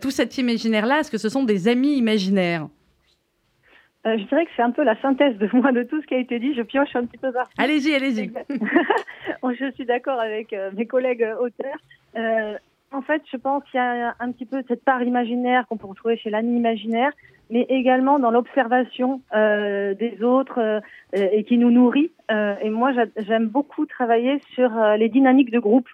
tout 0.00 0.10
cet 0.10 0.38
imaginaire-là, 0.38 1.00
est-ce 1.00 1.10
que 1.10 1.18
ce 1.18 1.28
sont 1.28 1.44
des 1.44 1.68
amis 1.68 1.96
imaginaires? 1.96 2.23
Euh, 4.06 4.18
je 4.18 4.24
dirais 4.24 4.44
que 4.44 4.50
c'est 4.54 4.62
un 4.62 4.70
peu 4.70 4.84
la 4.84 5.00
synthèse 5.00 5.36
de 5.38 5.48
moi 5.54 5.72
de 5.72 5.82
tout 5.82 6.00
ce 6.02 6.06
qui 6.06 6.14
a 6.14 6.18
été 6.18 6.38
dit. 6.38 6.54
Je 6.54 6.62
pioche 6.62 6.94
un 6.94 7.06
petit 7.06 7.18
peu 7.18 7.32
partout. 7.32 7.54
Allez-y, 7.56 7.94
allez-y. 7.94 8.30
je 9.58 9.70
suis 9.72 9.86
d'accord 9.86 10.20
avec 10.20 10.52
euh, 10.52 10.70
mes 10.74 10.86
collègues 10.86 11.22
euh, 11.22 11.36
auteurs. 11.38 12.58
en 12.92 13.02
fait, 13.02 13.22
je 13.32 13.36
pense 13.38 13.64
qu'il 13.64 13.78
y 13.78 13.82
a 13.82 14.14
un 14.20 14.32
petit 14.32 14.44
peu 14.44 14.62
cette 14.68 14.84
part 14.84 15.02
imaginaire 15.02 15.66
qu'on 15.66 15.78
peut 15.78 15.86
retrouver 15.86 16.18
chez 16.18 16.28
l'ami 16.28 16.54
imaginaire, 16.56 17.12
mais 17.50 17.66
également 17.68 18.18
dans 18.18 18.30
l'observation 18.30 19.20
des 19.32 20.18
autres 20.22 20.80
et 21.12 21.44
qui 21.44 21.58
nous 21.58 21.70
nourrit. 21.70 22.12
et 22.30 22.70
moi, 22.70 22.92
j'aime 23.16 23.48
beaucoup 23.48 23.84
travailler 23.86 24.40
sur 24.54 24.70
les 24.96 25.08
dynamiques 25.08 25.50
de 25.50 25.58
groupe. 25.58 25.88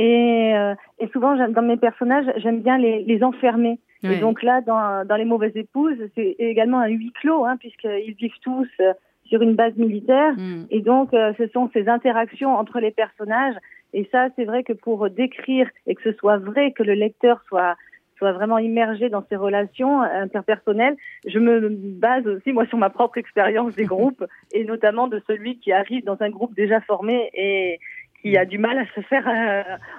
Et, 0.00 0.54
et 1.00 1.08
souvent, 1.08 1.36
dans 1.48 1.62
mes 1.62 1.76
personnages, 1.76 2.26
j'aime 2.36 2.60
bien 2.60 2.78
les, 2.78 3.02
les 3.02 3.22
enfermer. 3.24 3.80
Et 4.04 4.16
donc 4.16 4.42
là, 4.42 4.60
dans, 4.60 5.04
dans 5.04 5.16
Les 5.16 5.24
Mauvaises 5.24 5.56
Épouses, 5.56 5.98
c'est 6.14 6.36
également 6.38 6.80
un 6.80 6.88
huis 6.88 7.12
clos, 7.20 7.44
hein, 7.44 7.56
puisqu'ils 7.58 8.14
vivent 8.14 8.38
tous 8.42 8.68
euh, 8.80 8.92
sur 9.24 9.42
une 9.42 9.54
base 9.54 9.76
militaire. 9.76 10.34
Mm. 10.36 10.66
Et 10.70 10.80
donc, 10.80 11.12
euh, 11.14 11.32
ce 11.36 11.48
sont 11.48 11.68
ces 11.72 11.88
interactions 11.88 12.54
entre 12.54 12.80
les 12.80 12.92
personnages. 12.92 13.56
Et 13.92 14.08
ça, 14.12 14.28
c'est 14.36 14.44
vrai 14.44 14.62
que 14.62 14.72
pour 14.72 15.10
décrire 15.10 15.68
et 15.86 15.94
que 15.94 16.02
ce 16.02 16.12
soit 16.12 16.38
vrai, 16.38 16.72
que 16.72 16.82
le 16.82 16.94
lecteur 16.94 17.42
soit 17.48 17.76
soit 18.18 18.32
vraiment 18.32 18.58
immergé 18.58 19.08
dans 19.10 19.24
ces 19.28 19.36
relations 19.36 20.02
interpersonnelles. 20.02 20.96
Je 21.24 21.38
me 21.38 21.68
base 21.68 22.26
aussi, 22.26 22.52
moi, 22.52 22.66
sur 22.66 22.76
ma 22.76 22.90
propre 22.90 23.16
expérience 23.16 23.76
des 23.76 23.84
groupes, 23.94 24.24
et 24.52 24.64
notamment 24.64 25.06
de 25.06 25.22
celui 25.28 25.60
qui 25.60 25.70
arrive 25.70 26.04
dans 26.04 26.20
un 26.20 26.28
groupe 26.28 26.52
déjà 26.56 26.80
formé 26.80 27.30
et 27.32 27.78
qui 28.22 28.36
a 28.36 28.44
du 28.44 28.58
mal 28.58 28.78
à 28.78 28.86
se 28.94 29.00
faire, 29.06 29.26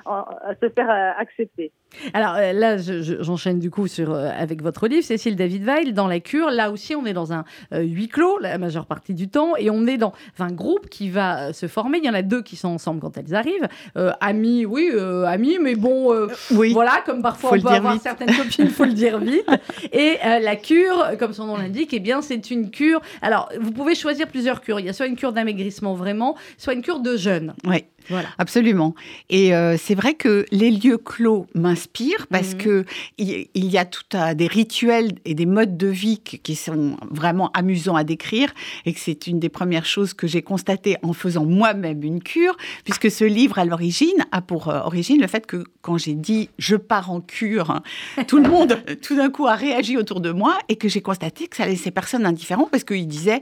à 0.05 0.53
se 0.61 0.69
faire 0.69 0.89
accepter. 1.17 1.71
Alors 2.13 2.35
euh, 2.35 2.53
là, 2.53 2.77
j'enchaîne 2.77 3.59
du 3.59 3.71
coup 3.71 3.87
sur, 3.87 4.13
euh, 4.13 4.29
avec 4.37 4.61
votre 4.61 4.87
livre, 4.87 5.03
Cécile 5.03 5.35
David 5.35 5.65
Weil, 5.65 5.93
dans 5.93 6.07
la 6.07 6.19
cure. 6.19 6.49
Là 6.51 6.71
aussi, 6.71 6.95
on 6.95 7.05
est 7.05 7.13
dans 7.13 7.33
un 7.33 7.45
euh, 7.73 7.81
huis 7.81 8.07
clos 8.07 8.37
la 8.39 8.57
majeure 8.57 8.85
partie 8.85 9.13
du 9.13 9.27
temps 9.27 9.55
et 9.57 9.69
on 9.69 9.87
est 9.87 9.97
dans 9.97 10.13
un 10.39 10.51
groupe 10.51 10.87
qui 10.89 11.09
va 11.09 11.51
se 11.51 11.67
former. 11.67 11.97
Il 11.97 12.05
y 12.05 12.09
en 12.09 12.13
a 12.13 12.21
deux 12.21 12.41
qui 12.41 12.55
sont 12.55 12.69
ensemble 12.69 13.01
quand 13.01 13.17
elles 13.17 13.33
arrivent. 13.33 13.67
amis, 14.21 14.65
oui, 14.65 14.91
amis, 15.25 15.57
mais 15.59 15.75
bon, 15.75 16.13
oui. 16.51 16.73
voilà, 16.73 17.01
comme 17.05 17.21
parfois 17.21 17.51
on 17.53 17.59
peut 17.59 17.67
avoir 17.67 17.99
certaines 17.99 18.35
copines, 18.35 18.65
il 18.65 18.71
faut 18.71 18.85
le 18.85 18.93
dire 18.93 19.19
vite. 19.19 19.49
Et 19.91 20.17
la 20.23 20.55
cure, 20.55 21.17
comme 21.17 21.33
son 21.33 21.45
nom 21.45 21.57
l'indique, 21.57 21.93
eh 21.93 21.99
bien, 21.99 22.21
c'est 22.21 22.51
une 22.51 22.71
cure. 22.71 23.01
Alors, 23.21 23.49
vous 23.59 23.71
pouvez 23.71 23.95
choisir 23.95 24.27
plusieurs 24.27 24.61
cures. 24.61 24.79
Il 24.79 24.85
y 24.85 24.89
a 24.89 24.93
soit 24.93 25.07
une 25.07 25.15
cure 25.15 25.33
d'amaigrissement 25.33 25.95
vraiment, 25.95 26.35
soit 26.57 26.73
une 26.73 26.81
cure 26.81 26.99
de 26.99 27.17
jeûne. 27.17 27.53
Oui. 27.65 27.85
Voilà. 28.09 28.29
Absolument. 28.37 28.95
Et 29.29 29.51
c'est 29.77 29.95
vrai 29.95 30.13
que 30.13 30.45
les 30.51 30.71
lieux 30.71 30.97
clos 30.97 31.47
m'inspire 31.53 32.27
parce 32.27 32.53
mhm. 32.53 32.57
que 32.57 32.85
il, 33.17 33.47
y 33.53 33.77
a 33.77 33.85
tout 33.85 34.03
à 34.13 34.33
des 34.33 34.47
rituels 34.47 35.11
et 35.25 35.33
des 35.33 35.45
modes 35.45 35.77
de 35.77 35.87
vie 35.87 36.19
qui 36.19 36.55
sont 36.55 36.97
vraiment 37.09 37.51
amusants 37.53 37.95
à 37.95 38.03
décrire 38.03 38.53
et 38.85 38.93
que 38.93 38.99
c'est 38.99 39.27
une 39.27 39.39
des 39.39 39.49
premières 39.49 39.85
choses 39.85 40.13
que 40.13 40.27
j'ai 40.27 40.41
constatées 40.41 40.97
en 41.03 41.13
faisant 41.13 41.45
moi-même 41.45 42.03
une 42.03 42.21
cure, 42.21 42.55
puisque 42.83 43.11
ce 43.11 43.23
livre 43.23 43.59
à 43.59 43.65
l'origine 43.65 44.25
a 44.31 44.41
pour 44.41 44.69
euh, 44.69 44.79
origine 44.81 45.19
le 45.21 45.27
fait 45.27 45.45
que 45.45 45.63
quand 45.81 45.97
j'ai 45.97 46.13
dit 46.13 46.49
je 46.57 46.75
pars 46.75 47.11
en 47.11 47.21
cure, 47.21 47.81
tout 48.27 48.37
le 48.37 48.49
monde 48.49 48.77
tout 49.01 49.15
d'un 49.15 49.29
coup 49.29 49.47
a 49.47 49.55
réagi 49.55 49.97
autour 49.97 50.21
de 50.21 50.31
moi 50.31 50.57
et 50.69 50.75
que 50.75 50.87
j'ai 50.87 51.01
constaté 51.01 51.47
que 51.47 51.55
ça 51.55 51.65
laissait 51.65 51.91
personne 51.91 52.25
indifférent 52.25 52.67
parce 52.71 52.83
qu'ils 52.83 53.07
disaient, 53.07 53.41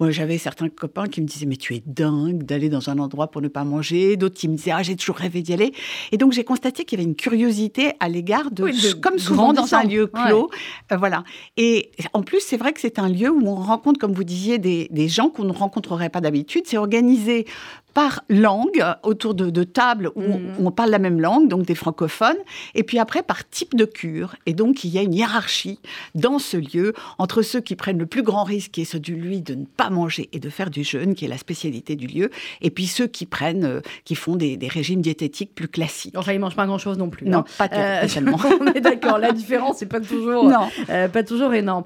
moi 0.00 0.10
j'avais 0.10 0.38
certains 0.38 0.68
copains 0.68 1.06
qui 1.06 1.20
me 1.20 1.26
disaient 1.26 1.46
mais 1.46 1.56
tu 1.56 1.74
es 1.74 1.82
dingue 1.86 2.42
d'aller 2.44 2.68
dans 2.68 2.90
un 2.90 2.98
endroit 2.98 3.30
pour 3.30 3.42
ne 3.42 3.48
pas 3.48 3.64
manger, 3.64 4.03
d'autres 4.16 4.36
qui 4.36 4.48
me 4.48 4.56
disaient 4.56 4.72
ah 4.72 4.82
j'ai 4.82 4.96
toujours 4.96 5.16
rêvé 5.16 5.42
d'y 5.42 5.52
aller 5.52 5.72
et 6.12 6.16
donc 6.16 6.32
j'ai 6.32 6.44
constaté 6.44 6.84
qu'il 6.84 6.98
y 6.98 7.02
avait 7.02 7.08
une 7.08 7.16
curiosité 7.16 7.92
à 8.00 8.08
l'égard 8.08 8.50
de, 8.50 8.92
comme 9.00 9.18
souvent 9.18 9.52
dans 9.52 9.74
un 9.74 9.84
lieu 9.84 10.06
clos. 10.06 10.50
Euh, 10.92 10.96
voilà. 10.96 11.24
Et 11.56 11.90
en 12.12 12.22
plus, 12.22 12.40
c'est 12.40 12.56
vrai 12.56 12.72
que 12.72 12.80
c'est 12.80 12.98
un 12.98 13.08
lieu 13.08 13.30
où 13.30 13.46
on 13.46 13.54
rencontre, 13.54 13.98
comme 13.98 14.12
vous 14.12 14.24
disiez, 14.24 14.58
des, 14.58 14.88
des 14.90 15.08
gens 15.08 15.28
qu'on 15.28 15.44
ne 15.44 15.52
rencontrerait 15.52 16.10
pas 16.10 16.20
d'habitude. 16.20 16.64
C'est 16.66 16.78
organisé 16.78 17.46
par 17.94 18.24
langue, 18.28 18.84
autour 19.04 19.34
de, 19.34 19.64
tables 19.64 20.10
où, 20.16 20.22
mhm. 20.22 20.54
on, 20.58 20.70
parle 20.72 20.90
la 20.90 20.98
même 20.98 21.20
langue, 21.20 21.48
donc 21.48 21.64
des 21.64 21.76
francophones, 21.76 22.36
et 22.74 22.82
puis 22.82 22.98
après 22.98 23.22
par 23.22 23.48
type 23.48 23.74
de 23.74 23.84
cure. 23.84 24.34
Et 24.46 24.52
donc 24.52 24.84
il 24.84 24.90
y 24.90 24.98
a 24.98 25.02
une 25.02 25.14
hiérarchie 25.14 25.78
dans 26.14 26.40
ce 26.40 26.56
lieu 26.56 26.92
entre 27.18 27.42
ceux 27.42 27.60
qui 27.60 27.76
prennent 27.76 27.98
le 27.98 28.06
plus 28.06 28.22
grand 28.22 28.42
risque, 28.42 28.72
qui 28.72 28.82
est 28.82 28.84
celui 28.84 29.40
de 29.40 29.54
ne 29.54 29.64
pas 29.64 29.90
manger 29.90 30.28
et 30.32 30.40
de 30.40 30.50
faire 30.50 30.70
du 30.70 30.82
jeûne, 30.82 31.14
qui 31.14 31.24
est 31.24 31.28
la 31.28 31.38
spécialité 31.38 31.94
du 31.94 32.08
lieu, 32.08 32.30
et 32.60 32.70
puis 32.70 32.86
ceux 32.86 33.06
qui 33.06 33.26
prennent, 33.26 33.64
euh, 33.64 33.80
qui 34.04 34.16
font 34.16 34.36
des, 34.36 34.58
régimes 34.64 35.02
diététiques 35.02 35.54
plus 35.54 35.68
classiques. 35.68 36.16
Enfin, 36.16 36.32
ils 36.32 36.40
mangent 36.40 36.56
pas 36.56 36.66
grand-chose 36.66 36.98
non 36.98 37.10
plus. 37.10 37.28
Non, 37.28 37.40
hein. 37.40 37.44
pas 37.58 37.68
euh, 37.72 38.08
tellement. 38.08 38.38
on 38.60 38.66
est 38.66 38.80
d'accord, 38.80 39.18
la 39.18 39.32
différence 39.32 39.80
n'est 39.80 39.86
pas 39.86 40.00
toujours, 40.00 40.50
euh, 40.88 41.08
pas 41.08 41.22
toujours 41.22 41.52
énorme. 41.54 41.84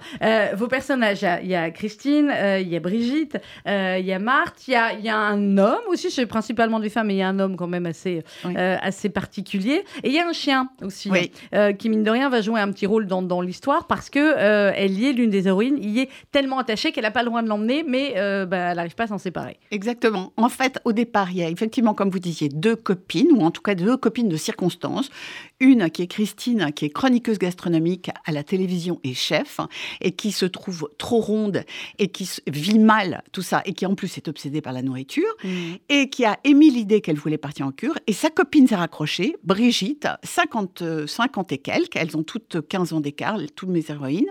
vos 0.54 0.68
personnages, 0.68 1.26
il 1.42 1.48
y, 1.48 1.54
a 1.54 1.70
Christine, 1.70 2.32
il 2.60 2.68
y 2.68 2.76
a 2.76 2.80
Brigitte, 2.80 3.36
il 3.66 4.04
y 4.06 4.12
a 4.12 4.18
Marthe, 4.18 4.68
il 4.68 4.72
y 4.72 4.76
a, 4.76 4.94
y 4.94 5.08
a 5.08 5.18
un 5.18 5.58
homme 5.58 5.76
aussi 5.88 5.97
c'est 5.98 6.26
principalement 6.26 6.80
des 6.80 6.88
femmes, 6.88 7.08
mais 7.08 7.14
il 7.14 7.18
y 7.18 7.22
a 7.22 7.28
un 7.28 7.38
homme 7.38 7.56
quand 7.56 7.66
même 7.66 7.86
assez, 7.86 8.22
euh, 8.44 8.76
assez 8.80 9.08
particulier. 9.08 9.84
Et 10.02 10.08
il 10.08 10.12
y 10.12 10.18
a 10.18 10.26
un 10.26 10.32
chien 10.32 10.68
aussi, 10.82 11.10
euh, 11.54 11.72
qui 11.72 11.88
mine 11.88 12.02
de 12.02 12.10
rien 12.10 12.28
va 12.28 12.40
jouer 12.40 12.60
un 12.60 12.70
petit 12.72 12.86
rôle 12.86 13.06
dans, 13.06 13.22
dans 13.22 13.40
l'histoire 13.40 13.86
parce 13.86 14.10
que 14.10 14.18
euh, 14.18 14.72
elle 14.74 14.98
y 14.98 15.06
est 15.06 15.12
l'une 15.12 15.30
des 15.30 15.48
héroïnes, 15.48 15.78
il 15.80 15.90
y 15.90 16.00
est 16.00 16.08
tellement 16.32 16.58
attachée 16.58 16.92
qu'elle 16.92 17.04
n'a 17.04 17.10
pas 17.10 17.22
le 17.22 17.28
droit 17.28 17.42
de 17.42 17.48
l'emmener, 17.48 17.84
mais 17.86 18.14
bah, 18.46 18.56
elle 18.70 18.76
n'arrive 18.76 18.94
pas 18.94 19.04
à 19.04 19.08
s'en 19.08 19.18
séparer. 19.18 19.58
Exactement. 19.70 20.32
En 20.36 20.48
fait, 20.48 20.80
au 20.84 20.92
départ, 20.92 21.30
il 21.30 21.38
y 21.38 21.42
a 21.42 21.48
effectivement, 21.48 21.94
comme 21.94 22.10
vous 22.10 22.18
disiez, 22.18 22.48
deux 22.48 22.76
copines, 22.76 23.28
ou 23.32 23.42
en 23.42 23.50
tout 23.50 23.62
cas 23.62 23.74
deux 23.74 23.96
copines 23.96 24.28
de 24.28 24.36
circonstance. 24.36 25.10
Une 25.60 25.90
qui 25.90 26.02
est 26.02 26.06
Christine, 26.06 26.72
qui 26.72 26.84
est 26.84 26.90
chroniqueuse 26.90 27.38
gastronomique 27.38 28.10
à 28.24 28.32
la 28.32 28.44
télévision 28.44 29.00
et 29.04 29.14
chef, 29.14 29.60
et 30.00 30.12
qui 30.12 30.32
se 30.32 30.46
trouve 30.46 30.88
trop 30.98 31.20
ronde 31.20 31.64
et 31.98 32.08
qui 32.08 32.30
vit 32.46 32.78
mal 32.78 33.22
tout 33.32 33.42
ça, 33.42 33.62
et 33.64 33.72
qui 33.72 33.86
en 33.86 33.94
plus 33.94 34.16
est 34.16 34.28
obsédée 34.28 34.60
par 34.60 34.72
la 34.72 34.82
nourriture. 34.82 35.28
Mmh. 35.42 35.48
Et 35.88 36.10
qui 36.10 36.24
a 36.24 36.38
émis 36.44 36.70
l'idée 36.70 37.00
qu'elle 37.00 37.16
voulait 37.16 37.38
partir 37.38 37.66
en 37.66 37.72
cure. 37.72 37.94
Et 38.06 38.12
sa 38.12 38.30
copine 38.30 38.66
s'est 38.66 38.76
raccrochée, 38.76 39.36
Brigitte, 39.42 40.08
50, 40.22 41.06
50 41.06 41.52
et 41.52 41.58
quelques. 41.58 41.96
Elles 41.96 42.16
ont 42.16 42.22
toutes 42.22 42.66
15 42.66 42.92
ans 42.92 43.00
d'écart, 43.00 43.38
toutes 43.56 43.68
mes 43.68 43.84
héroïnes. 43.88 44.30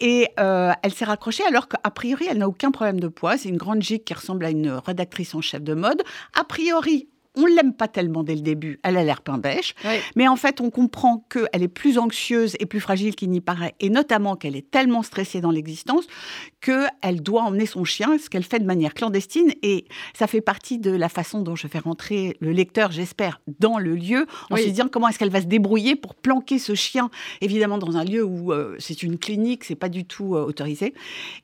Et 0.00 0.28
euh, 0.38 0.72
elle 0.82 0.92
s'est 0.94 1.04
raccrochée 1.04 1.44
alors 1.44 1.68
qu'a 1.68 1.78
priori, 1.90 2.26
elle 2.30 2.38
n'a 2.38 2.48
aucun 2.48 2.70
problème 2.70 3.00
de 3.00 3.08
poids. 3.08 3.36
C'est 3.36 3.48
une 3.48 3.56
grande 3.56 3.82
gigue 3.82 4.04
qui 4.04 4.14
ressemble 4.14 4.44
à 4.44 4.50
une 4.50 4.70
rédactrice 4.70 5.34
en 5.34 5.40
chef 5.40 5.62
de 5.62 5.74
mode. 5.74 6.02
A 6.34 6.44
priori, 6.44 7.08
on 7.38 7.46
l'aime 7.46 7.72
pas 7.72 7.88
tellement 7.88 8.24
dès 8.24 8.34
le 8.34 8.40
début. 8.40 8.80
Elle 8.82 8.96
a 8.96 9.04
l'air 9.04 9.22
pain 9.22 9.38
bêche. 9.38 9.74
Mais 10.16 10.28
en 10.28 10.36
fait, 10.36 10.60
on 10.60 10.70
comprend 10.70 11.24
qu'elle 11.30 11.62
est 11.62 11.68
plus 11.68 11.96
anxieuse 11.96 12.56
et 12.58 12.66
plus 12.66 12.80
fragile 12.80 13.14
qu'il 13.14 13.30
n'y 13.30 13.40
paraît. 13.40 13.74
Et 13.80 13.90
notamment 13.90 14.36
qu'elle 14.36 14.56
est 14.56 14.70
tellement 14.70 15.02
stressée 15.02 15.40
dans 15.40 15.50
l'existence 15.50 16.06
qu'elle 16.60 17.22
doit 17.22 17.42
emmener 17.42 17.66
son 17.66 17.84
chien, 17.84 18.18
ce 18.18 18.28
qu'elle 18.28 18.42
fait 18.42 18.58
de 18.58 18.64
manière 18.64 18.92
clandestine. 18.94 19.52
Et 19.62 19.86
ça 20.14 20.26
fait 20.26 20.40
partie 20.40 20.78
de 20.78 20.90
la 20.90 21.08
façon 21.08 21.40
dont 21.40 21.54
je 21.54 21.68
fais 21.68 21.78
rentrer 21.78 22.36
le 22.40 22.50
lecteur, 22.50 22.90
j'espère, 22.90 23.40
dans 23.60 23.78
le 23.78 23.94
lieu, 23.94 24.26
en 24.50 24.56
se 24.56 24.64
disant 24.64 24.88
comment 24.90 25.08
est-ce 25.08 25.18
qu'elle 25.18 25.30
va 25.30 25.40
se 25.40 25.46
débrouiller 25.46 25.94
pour 25.94 26.14
planquer 26.14 26.58
ce 26.58 26.74
chien, 26.74 27.10
évidemment, 27.40 27.78
dans 27.78 27.96
un 27.96 28.04
lieu 28.04 28.24
où 28.24 28.52
euh, 28.52 28.74
c'est 28.78 29.02
une 29.02 29.18
clinique, 29.18 29.64
c'est 29.64 29.76
pas 29.76 29.88
du 29.88 30.04
tout 30.04 30.34
euh, 30.34 30.44
autorisé. 30.44 30.94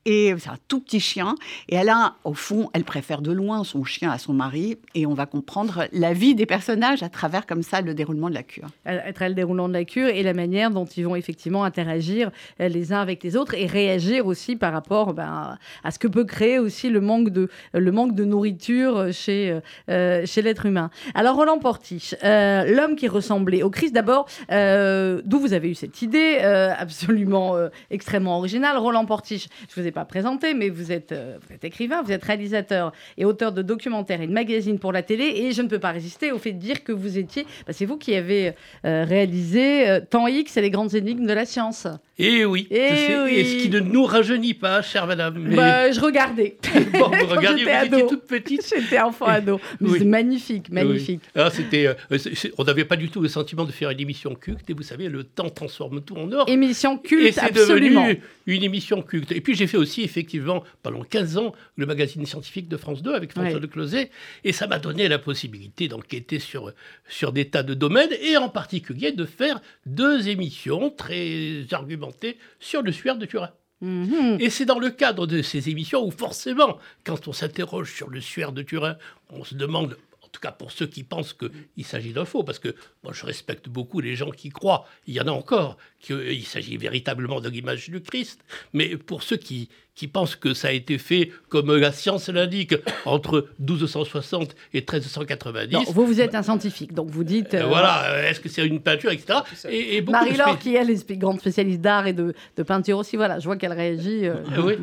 Et 0.04 0.34
c'est 0.38 0.50
un 0.50 0.58
tout 0.66 0.80
petit 0.80 1.00
chien. 1.00 1.36
Et 1.68 1.76
elle 1.76 1.88
a, 1.88 2.16
au 2.24 2.34
fond, 2.34 2.70
elle 2.72 2.84
préfère 2.84 3.22
de 3.22 3.30
loin 3.30 3.62
son 3.62 3.84
chien 3.84 4.10
à 4.10 4.18
son 4.18 4.32
mari. 4.32 4.78
Et 4.94 5.06
on 5.06 5.14
va 5.14 5.26
comprendre 5.26 5.83
la 5.92 6.12
vie 6.12 6.34
des 6.34 6.46
personnages 6.46 7.02
à 7.02 7.08
travers 7.08 7.46
comme 7.46 7.62
ça 7.62 7.80
le 7.80 7.94
déroulement 7.94 8.28
de 8.28 8.34
la 8.34 8.42
cure. 8.42 8.68
À 8.84 9.12
travers 9.12 9.28
le 9.28 9.34
déroulement 9.34 9.68
de 9.68 9.72
la 9.72 9.84
cure 9.84 10.08
et 10.08 10.22
la 10.22 10.34
manière 10.34 10.70
dont 10.70 10.84
ils 10.84 11.04
vont 11.04 11.16
effectivement 11.16 11.64
interagir 11.64 12.30
euh, 12.60 12.68
les 12.68 12.92
uns 12.92 13.00
avec 13.00 13.22
les 13.22 13.36
autres 13.36 13.54
et 13.54 13.66
réagir 13.66 14.26
aussi 14.26 14.56
par 14.56 14.72
rapport 14.72 15.14
ben, 15.14 15.58
à 15.82 15.90
ce 15.90 15.98
que 15.98 16.08
peut 16.08 16.24
créer 16.24 16.58
aussi 16.58 16.90
le 16.90 17.00
manque 17.00 17.30
de, 17.30 17.48
le 17.72 17.92
manque 17.92 18.14
de 18.14 18.24
nourriture 18.24 19.12
chez, 19.12 19.60
euh, 19.88 20.26
chez 20.26 20.42
l'être 20.42 20.66
humain. 20.66 20.90
Alors 21.14 21.36
Roland 21.36 21.58
Portiche, 21.58 22.14
euh, 22.24 22.64
l'homme 22.74 22.96
qui 22.96 23.08
ressemblait 23.08 23.62
au 23.62 23.70
Christ, 23.70 23.92
d'abord, 23.92 24.26
d'où 24.48 25.38
vous 25.38 25.52
avez 25.52 25.70
eu 25.70 25.74
cette 25.74 26.02
idée 26.02 26.38
absolument 26.78 27.56
extrêmement 27.90 28.38
originale? 28.38 28.76
Roland 28.76 29.04
Portiche, 29.04 29.48
je 29.68 29.78
ne 29.78 29.82
vous 29.82 29.88
ai 29.88 29.92
pas 29.92 30.04
présenté, 30.04 30.54
mais 30.54 30.68
vous 30.68 30.92
êtes, 30.92 31.12
vous 31.12 31.54
êtes 31.54 31.64
écrivain, 31.64 32.02
vous 32.02 32.12
êtes 32.12 32.24
réalisateur 32.24 32.92
et 33.16 33.24
auteur 33.24 33.52
de 33.52 33.62
documentaires 33.62 34.20
et 34.20 34.26
de 34.26 34.32
magazines 34.32 34.78
pour 34.78 34.92
la 34.92 35.02
télé 35.02 35.24
et 35.24 35.52
je 35.52 35.62
ne 35.62 35.68
peux 35.68 35.73
pas 35.78 35.90
résister 35.90 36.32
au 36.32 36.38
fait 36.38 36.52
de 36.52 36.58
dire 36.58 36.84
que 36.84 36.92
vous 36.92 37.18
étiez. 37.18 37.44
Bah, 37.66 37.72
c'est 37.72 37.86
vous 37.86 37.96
qui 37.96 38.14
avez 38.14 38.52
euh, 38.84 39.04
réalisé 39.04 39.88
euh, 39.88 40.00
Temps 40.00 40.26
X 40.26 40.56
et 40.56 40.60
les 40.60 40.70
grandes 40.70 40.94
énigmes 40.94 41.26
de 41.26 41.32
la 41.32 41.44
science. 41.44 41.86
Et 42.16 42.40
eh 42.40 42.44
oui. 42.44 42.68
Et, 42.70 42.76
eh 42.76 43.16
oui. 43.24 43.34
et 43.34 43.44
ce 43.44 43.62
qui 43.62 43.70
ne 43.70 43.80
nous 43.80 44.04
rajeunit 44.04 44.54
pas, 44.54 44.82
chère 44.82 45.06
madame. 45.06 45.52
Bah, 45.54 45.90
je 45.90 46.00
regardais. 46.00 46.56
Bon, 46.92 47.10
vous 47.10 47.26
regardiez, 47.26 47.64
vous 47.64 47.86
étiez 47.86 48.06
toute 48.06 48.26
petite. 48.26 48.62
J'étais 48.68 49.00
enfant 49.00 49.26
ado. 49.26 49.60
C'est 49.80 50.04
magnifique, 50.04 50.70
magnifique. 50.70 51.22
Ah, 51.34 51.50
c'était, 51.50 51.86
euh, 51.86 52.18
on 52.56 52.64
n'avait 52.64 52.84
pas 52.84 52.96
du 52.96 53.08
tout 53.08 53.20
le 53.20 53.28
sentiment 53.28 53.64
de 53.64 53.72
faire 53.72 53.90
une 53.90 53.98
émission 53.98 54.34
culte. 54.34 54.70
Et 54.70 54.74
vous 54.74 54.82
savez, 54.82 55.08
le 55.08 55.24
temps 55.24 55.50
transforme 55.50 56.02
tout 56.02 56.16
en 56.16 56.30
or. 56.30 56.48
Émission 56.48 56.98
culte, 56.98 57.26
Et 57.26 57.32
c'est 57.32 57.52
devenu 57.52 58.20
une 58.46 58.62
émission 58.62 59.02
culte. 59.02 59.32
Et 59.32 59.40
puis 59.40 59.54
j'ai 59.54 59.66
fait 59.66 59.76
aussi, 59.76 60.02
effectivement, 60.02 60.62
pendant 60.82 61.02
15 61.02 61.38
ans, 61.38 61.52
le 61.76 61.86
magazine 61.86 62.24
scientifique 62.26 62.68
de 62.68 62.76
France 62.76 63.02
2 63.02 63.12
avec 63.12 63.32
François 63.32 63.60
de 63.60 63.66
Closet. 63.66 64.10
Et 64.44 64.52
ça 64.52 64.66
m'a 64.66 64.78
donné 64.78 65.08
la 65.08 65.18
possibilité 65.18 65.63
d'enquêter 65.88 66.38
sur, 66.38 66.72
sur 67.08 67.32
des 67.32 67.48
tas 67.48 67.62
de 67.62 67.74
domaines 67.74 68.12
et 68.20 68.36
en 68.36 68.48
particulier 68.48 69.12
de 69.12 69.24
faire 69.24 69.60
deux 69.86 70.28
émissions 70.28 70.90
très 70.90 71.64
argumentées 71.72 72.38
sur 72.60 72.82
le 72.82 72.92
suaire 72.92 73.16
de 73.16 73.26
Turin. 73.26 73.50
Mhm. 73.80 74.38
Et 74.40 74.50
c'est 74.50 74.64
dans 74.64 74.78
le 74.78 74.90
cadre 74.90 75.26
de 75.26 75.42
ces 75.42 75.68
émissions 75.68 76.04
où 76.04 76.10
forcément, 76.10 76.78
quand 77.04 77.28
on 77.28 77.32
s'interroge 77.32 77.92
sur 77.92 78.08
le 78.08 78.20
suaire 78.20 78.52
de 78.52 78.62
Turin, 78.62 78.96
on 79.30 79.44
se 79.44 79.54
demande 79.54 79.98
en 80.22 80.28
tout 80.28 80.40
cas 80.40 80.52
pour 80.52 80.72
ceux 80.72 80.86
qui 80.86 81.04
pensent 81.04 81.34
qu'il 81.34 81.84
s'agit 81.84 82.12
d'un 82.12 82.24
faux, 82.24 82.42
parce 82.42 82.58
que 82.58 82.74
moi 83.04 83.12
je 83.12 83.24
respecte 83.24 83.68
beaucoup 83.68 84.00
les 84.00 84.16
gens 84.16 84.30
qui 84.30 84.48
croient, 84.48 84.84
il 85.06 85.14
y 85.14 85.20
en 85.20 85.28
a 85.28 85.30
encore, 85.30 85.76
qu'il 86.00 86.44
s'agit 86.44 86.76
véritablement 86.76 87.40
de 87.40 87.48
l'image 87.48 87.88
du 87.88 88.00
Christ, 88.00 88.44
mais 88.72 88.96
pour 88.96 89.22
ceux 89.22 89.36
qui, 89.36 89.68
qui 89.94 90.08
pensent 90.08 90.36
que 90.36 90.54
ça 90.54 90.68
a 90.68 90.72
été 90.72 90.98
fait 90.98 91.30
comme 91.48 91.74
la 91.74 91.92
science 91.92 92.28
l'indique 92.28 92.74
entre 93.04 93.48
1260 93.60 94.54
et 94.72 94.78
1390. 94.78 95.72
Non, 95.72 95.82
vous, 95.86 96.06
vous 96.06 96.20
êtes 96.20 96.34
un 96.34 96.42
scientifique, 96.42 96.92
donc 96.94 97.10
vous 97.10 97.24
dites. 97.24 97.54
Euh, 97.54 97.66
voilà, 97.66 98.10
euh, 98.10 98.28
est-ce 98.28 98.40
que 98.40 98.48
c'est 98.48 98.66
une 98.66 98.80
peinture, 98.80 99.12
etc. 99.12 99.40
Et, 99.68 100.02
Marie-Laure, 100.02 100.58
qui 100.58 100.74
est 100.74 100.82
une 100.82 101.18
grande 101.18 101.40
spécialiste 101.40 101.80
d'art 101.80 102.06
et 102.06 102.12
de, 102.12 102.34
de, 102.56 102.62
peinture 102.62 102.98
aussi, 102.98 103.16
voilà, 103.16 103.38
je 103.38 103.44
vois 103.44 103.56
qu'elle 103.56 103.72
réagit. 103.72 104.26
Euh, 104.26 104.34
oui. 104.58 104.76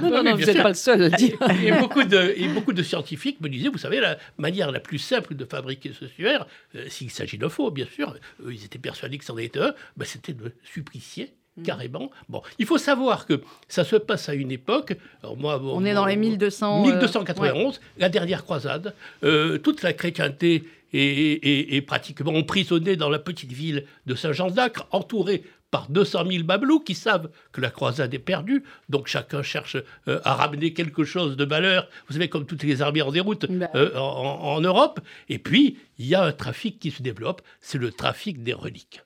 Non, 0.00 0.10
non, 0.10 0.22
non, 0.22 0.36
vous 0.36 0.44
n'êtes 0.44 0.62
pas 0.62 0.68
le 0.68 0.74
seul 0.74 1.02
à 1.02 1.10
dire. 1.10 1.36
Et, 1.62 1.72
beaucoup 1.72 2.04
de, 2.04 2.34
et 2.36 2.48
beaucoup 2.48 2.72
de 2.72 2.82
scientifiques 2.82 3.40
me 3.40 3.48
disaient, 3.48 3.68
vous 3.68 3.78
savez, 3.78 4.00
la 4.00 4.18
manière 4.38 4.70
la 4.70 4.80
plus 4.80 4.98
simple 4.98 5.34
de 5.34 5.44
fabriquer 5.44 5.92
ce 5.98 6.06
suaire, 6.06 6.46
s'il 6.88 7.10
s'agit 7.10 7.38
de 7.38 7.48
faux, 7.48 7.70
bien 7.70 7.86
sûr, 7.92 8.14
ils 8.48 8.64
étaient 8.64 8.78
persuadés 8.78 9.18
que 9.18 9.24
c'en 9.24 9.36
était 9.38 9.58
un, 9.58 9.74
ben, 9.96 10.04
c'était 10.04 10.32
de 10.32 10.52
supplicier 10.64 11.34
Mmh. 11.58 11.62
carrément. 11.64 12.10
Bon, 12.30 12.40
il 12.58 12.64
faut 12.64 12.78
savoir 12.78 13.26
que 13.26 13.42
ça 13.68 13.84
se 13.84 13.96
passe 13.96 14.30
à 14.30 14.34
une 14.34 14.50
époque. 14.50 14.96
moi, 15.36 15.60
on 15.62 15.84
est 15.84 15.92
dans 15.92 16.06
les 16.06 16.16
1200. 16.16 16.82
1291, 16.82 17.76
euh, 17.76 17.78
la 17.98 18.08
dernière 18.08 18.44
croisade. 18.44 18.94
Euh, 19.22 19.58
toute 19.58 19.82
la 19.82 19.92
chrétienté 19.92 20.64
est, 20.94 21.86
pratiquement 21.86 22.34
emprisonnée 22.34 22.96
dans 22.96 23.10
la 23.10 23.18
petite 23.18 23.52
ville 23.52 23.84
de 24.06 24.14
Saint-Jean 24.14 24.50
d'Acre, 24.50 24.86
entourée 24.92 25.44
par 25.70 25.90
200 25.90 26.24
000 26.30 26.44
babelous 26.44 26.80
qui 26.80 26.94
savent 26.94 27.28
que 27.52 27.60
la 27.60 27.70
croisade 27.70 28.14
est 28.14 28.18
perdue. 28.18 28.64
Donc 28.88 29.06
chacun 29.06 29.42
cherche 29.42 29.76
euh, 30.08 30.20
à 30.24 30.32
ramener 30.32 30.72
quelque 30.72 31.04
chose 31.04 31.36
de 31.36 31.44
valeur, 31.44 31.86
vous 32.08 32.14
savez, 32.14 32.30
comme 32.30 32.46
toutes 32.46 32.62
les 32.62 32.80
armées 32.80 33.02
en 33.02 33.12
déroute 33.12 33.44
bah 33.46 33.70
en 33.74 34.60
Europe. 34.62 35.00
Et 35.28 35.38
puis, 35.38 35.76
il 35.98 36.06
y 36.06 36.14
a 36.14 36.24
un 36.24 36.32
trafic 36.32 36.78
qui 36.78 36.90
se 36.90 37.02
développe, 37.02 37.42
c'est 37.60 37.78
le 37.78 37.92
trafic 37.92 38.42
des 38.42 38.54
reliques. 38.54 39.02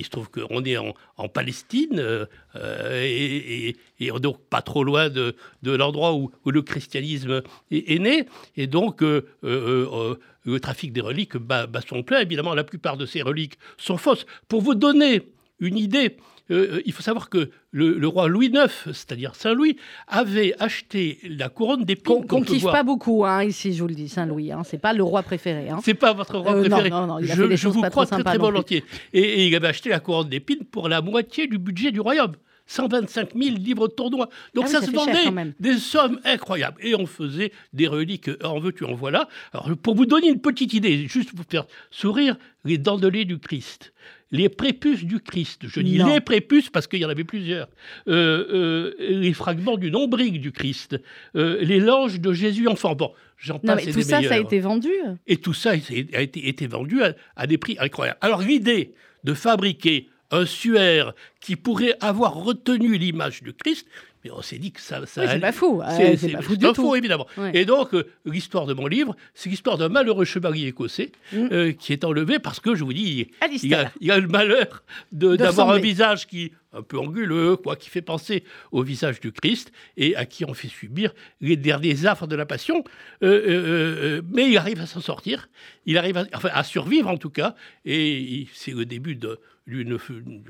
Il 0.00 0.04
se 0.04 0.10
trouve 0.10 0.30
qu'on 0.30 0.64
est 0.64 0.78
en, 0.78 1.28
Palestine 1.28 1.98
euh, 1.98 2.24
euh, 2.56 3.02
et, 3.04 3.76
donc 4.18 4.38
pas 4.48 4.62
trop 4.62 4.82
loin 4.82 5.10
de, 5.10 5.34
l'endroit 5.62 6.14
où, 6.14 6.30
le 6.46 6.62
christianisme 6.62 7.42
est, 7.70 7.98
né. 7.98 8.24
Et 8.56 8.66
donc 8.66 9.02
euh, 9.02 9.26
le 9.42 10.60
trafic 10.60 10.94
des 10.94 11.02
reliques 11.02 11.36
bat, 11.36 11.68
son 11.86 12.02
plein. 12.02 12.20
Évidemment, 12.20 12.54
la 12.54 12.64
plupart 12.64 12.96
de 12.96 13.04
ces 13.04 13.20
reliques 13.20 13.58
sont 13.76 13.98
fausses. 13.98 14.24
Pour 14.48 14.62
vous 14.62 14.74
donner 14.74 15.20
une 15.60 15.76
idée, 15.76 16.16
euh, 16.50 16.76
euh, 16.76 16.82
il 16.84 16.92
faut 16.92 17.02
savoir 17.02 17.28
que 17.28 17.50
le, 17.72 18.06
roi 18.06 18.28
Louis 18.28 18.46
IX, 18.46 18.68
c'est-à-dire 18.86 19.34
Saint-Louis, 19.34 19.76
avait 20.08 20.54
acheté 20.58 21.18
la 21.24 21.48
couronne 21.48 21.84
d'épines. 21.84 22.26
Qu'on 22.26 22.42
kiffe 22.42 22.64
pas 22.64 22.82
beaucoup 22.82 23.24
hein, 23.24 23.44
ici, 23.44 23.72
je 23.72 23.82
vous 23.82 23.88
le 23.88 23.94
dis, 23.94 24.08
Saint-Louis. 24.08 24.52
Hein, 24.52 24.62
c'est 24.64 24.78
pas 24.78 24.92
le 24.92 25.02
roi 25.02 25.22
préféré. 25.22 25.68
Hein. 25.68 25.78
C'est 25.82 25.94
pas 25.94 26.12
votre 26.12 26.38
roi 26.38 26.54
euh, 26.54 26.60
préféré. 26.60 26.90
Non, 26.90 27.06
non, 27.06 27.18
il 27.18 27.30
a 27.30 27.34
je, 27.34 27.56
je 27.56 27.68
vous 27.68 27.82
crois 27.82 28.06
très, 28.06 28.22
très 28.22 28.38
volontiers. 28.38 28.84
Et, 29.12 29.20
et, 29.20 29.46
il 29.46 29.54
avait 29.54 29.68
acheté 29.68 29.90
la 29.90 30.00
couronne 30.00 30.28
d'épines 30.28 30.64
pour 30.64 30.88
la 30.88 31.00
moitié 31.00 31.46
du 31.46 31.58
budget 31.58 31.92
du 31.92 32.00
royaume. 32.00 32.32
125 32.70 33.30
000 33.34 33.56
livres 33.56 33.88
de 33.88 33.92
tournois. 33.92 34.28
Donc 34.54 34.66
ah 34.68 34.70
ça, 34.70 34.82
se 34.82 34.92
vendait 34.92 35.52
des 35.58 35.76
sommes 35.78 36.20
incroyables. 36.24 36.76
Et 36.80 36.94
on 36.94 37.06
faisait 37.06 37.52
des 37.72 37.88
reliques 37.88 38.30
en 38.44 38.60
veux-tu, 38.60 38.84
en 38.84 38.94
voilà. 38.94 39.28
Alors 39.52 39.76
pour 39.76 39.96
vous 39.96 40.06
donner 40.06 40.28
une 40.28 40.40
petite 40.40 40.72
idée, 40.72 41.08
juste 41.08 41.30
pour 41.30 41.40
vous 41.40 41.50
faire 41.50 41.66
sourire, 41.90 42.36
les 42.64 42.78
dents 42.78 42.98
de 42.98 43.08
lait 43.08 43.24
du 43.24 43.38
Christ 43.38 43.92
les 44.30 44.48
prépuces 44.48 45.04
du 45.04 45.20
Christ. 45.20 45.66
Je 45.66 45.80
dis 45.80 45.98
les 45.98 46.20
prépuces 46.20 46.70
parce 46.70 46.86
qu'il 46.86 47.00
y 47.00 47.04
en 47.04 47.08
avait 47.08 47.24
plusieurs. 47.24 47.68
Euh, 48.08 48.46
euh, 48.52 48.94
les 48.98 49.32
fragments 49.32 49.76
du 49.76 49.90
nombril 49.90 50.40
du 50.40 50.52
Christ. 50.52 51.00
Euh, 51.36 51.58
les 51.62 51.80
langes 51.80 52.20
de 52.20 52.32
Jésus 52.32 52.68
enfant. 52.68 52.94
Bon, 52.94 53.12
j'en 53.36 53.58
passe. 53.58 53.84
mais 53.84 53.92
tout 53.92 54.02
ça, 54.02 54.22
ça 54.22 54.34
a 54.34 54.38
été 54.38 54.60
vendu. 54.60 54.90
Et 55.26 55.36
tout 55.36 55.54
ça 55.54 55.70
a 55.70 55.74
été, 55.74 56.48
été 56.48 56.66
vendu 56.66 57.00
à, 57.36 57.46
des 57.46 57.58
prix 57.58 57.76
incroyables. 57.78 58.18
Alors 58.20 58.42
l'idée 58.42 58.94
de 59.24 59.34
fabriquer 59.34 60.08
un 60.30 60.46
suaire 60.46 61.12
qui 61.40 61.56
pourrait 61.56 61.96
avoir 62.00 62.34
retenu 62.34 62.96
l'image 62.96 63.42
du 63.42 63.52
Christ, 63.52 63.86
mais 64.24 64.30
on 64.30 64.42
s'est 64.42 64.58
dit 64.58 64.72
que 64.72 64.80
ça. 64.80 65.04
ça 65.06 65.28
c'est 65.28 65.40
pas 65.40 65.52
fou. 65.52 65.82
C'est 65.96 66.32
pas 66.32 66.42
fou 66.42 66.56
du 66.56 66.66
tout. 66.72 66.94
évidemment. 66.94 67.26
Et 67.54 67.64
donc, 67.64 67.94
euh, 67.94 68.06
l'histoire 68.24 68.66
de 68.66 68.74
mon 68.74 68.86
livre, 68.86 69.16
c'est 69.34 69.50
l'histoire 69.50 69.78
d'un 69.78 69.88
malheureux 69.88 70.24
chevalier 70.24 70.68
écossais 70.68 71.12
mm. 71.32 71.48
euh, 71.52 71.72
qui 71.72 71.92
est 71.92 72.04
enlevé 72.04 72.38
parce 72.38 72.60
que, 72.60 72.74
je 72.74 72.84
vous 72.84 72.92
dis, 72.92 73.28
il, 73.62 73.74
a, 73.74 73.90
a, 74.08 74.18
le 74.18 74.28
malheur 74.28 74.82
d'avoir 75.12 75.70
un 75.70 75.78
visage 75.78 76.26
qui 76.26 76.52
un 76.72 76.82
peu 76.82 76.98
anguleux, 76.98 77.56
quoi, 77.56 77.74
qui 77.74 77.88
fait 77.90 78.02
penser 78.02 78.44
au 78.70 78.84
visage 78.84 79.18
du 79.18 79.32
Christ 79.32 79.72
et 79.96 80.14
à 80.14 80.24
qui 80.24 80.44
on 80.44 80.54
fait 80.54 80.68
subir 80.68 81.12
les 81.40 81.56
derniers 81.56 82.06
affres 82.06 82.28
de 82.28 82.36
la 82.36 82.46
passion. 82.46 82.84
Euh, 83.24 84.22
mais 84.30 84.48
il 84.48 84.56
arrive 84.56 84.80
à 84.80 84.86
s'en 84.86 85.00
sortir, 85.00 85.48
il 85.86 85.98
arrive 85.98 86.16
à, 86.16 86.26
enfin, 86.32 86.50
à 86.52 86.62
survivre 86.62 87.08
en 87.08 87.16
tout 87.16 87.30
cas, 87.30 87.56
et 87.84 88.46
c'est 88.54 88.72
le 88.72 88.84
début 88.84 89.16
de 89.16 89.40
d'une 89.70 89.98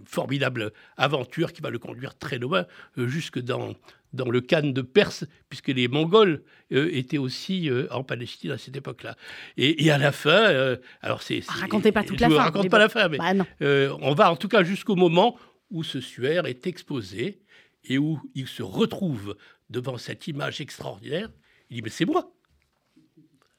formidable 0.04 0.72
aventure 0.96 1.52
qui 1.52 1.62
va 1.62 1.70
le 1.70 1.78
conduire 1.78 2.18
très 2.18 2.38
loin, 2.38 2.66
euh, 2.98 3.06
jusque 3.06 3.38
dans, 3.38 3.74
dans 4.12 4.28
le 4.28 4.40
Khan 4.40 4.62
de 4.64 4.82
Perse, 4.82 5.24
puisque 5.48 5.68
les 5.68 5.86
Mongols 5.86 6.42
euh, 6.72 6.88
étaient 6.92 7.18
aussi 7.18 7.70
euh, 7.70 7.86
en 7.90 8.02
Palestine 8.02 8.50
à 8.50 8.58
cette 8.58 8.76
époque-là. 8.76 9.16
Et, 9.56 9.90
à 9.90 9.98
la 9.98 10.12
fin, 10.12 10.76
alors 11.02 11.22
c'est... 11.22 11.42
Racontez 11.46 11.92
pas 11.92 12.02
toute 12.02 12.20
la 12.20 12.28
fin. 12.28 12.42
Raconte 12.42 12.70
pas 12.70 12.78
la 12.78 12.88
fin, 12.88 13.08
mais 13.08 13.18
bah, 13.18 13.32
on 14.00 14.14
va 14.14 14.32
en 14.32 14.36
tout 14.36 14.48
cas 14.48 14.64
jusqu'au 14.64 14.96
moment 14.96 15.38
où 15.70 15.84
ce 15.84 16.00
suaire 16.00 16.46
est 16.46 16.66
exposé 16.66 17.42
et 17.84 17.98
où 17.98 18.20
il 18.34 18.48
se 18.48 18.62
retrouve 18.62 19.36
devant 19.68 19.98
cette 19.98 20.26
image 20.26 20.60
extraordinaire. 20.60 21.30
Il 21.70 21.76
dit, 21.76 21.82
mais 21.82 21.90
c'est 21.90 22.04
moi. 22.04 22.32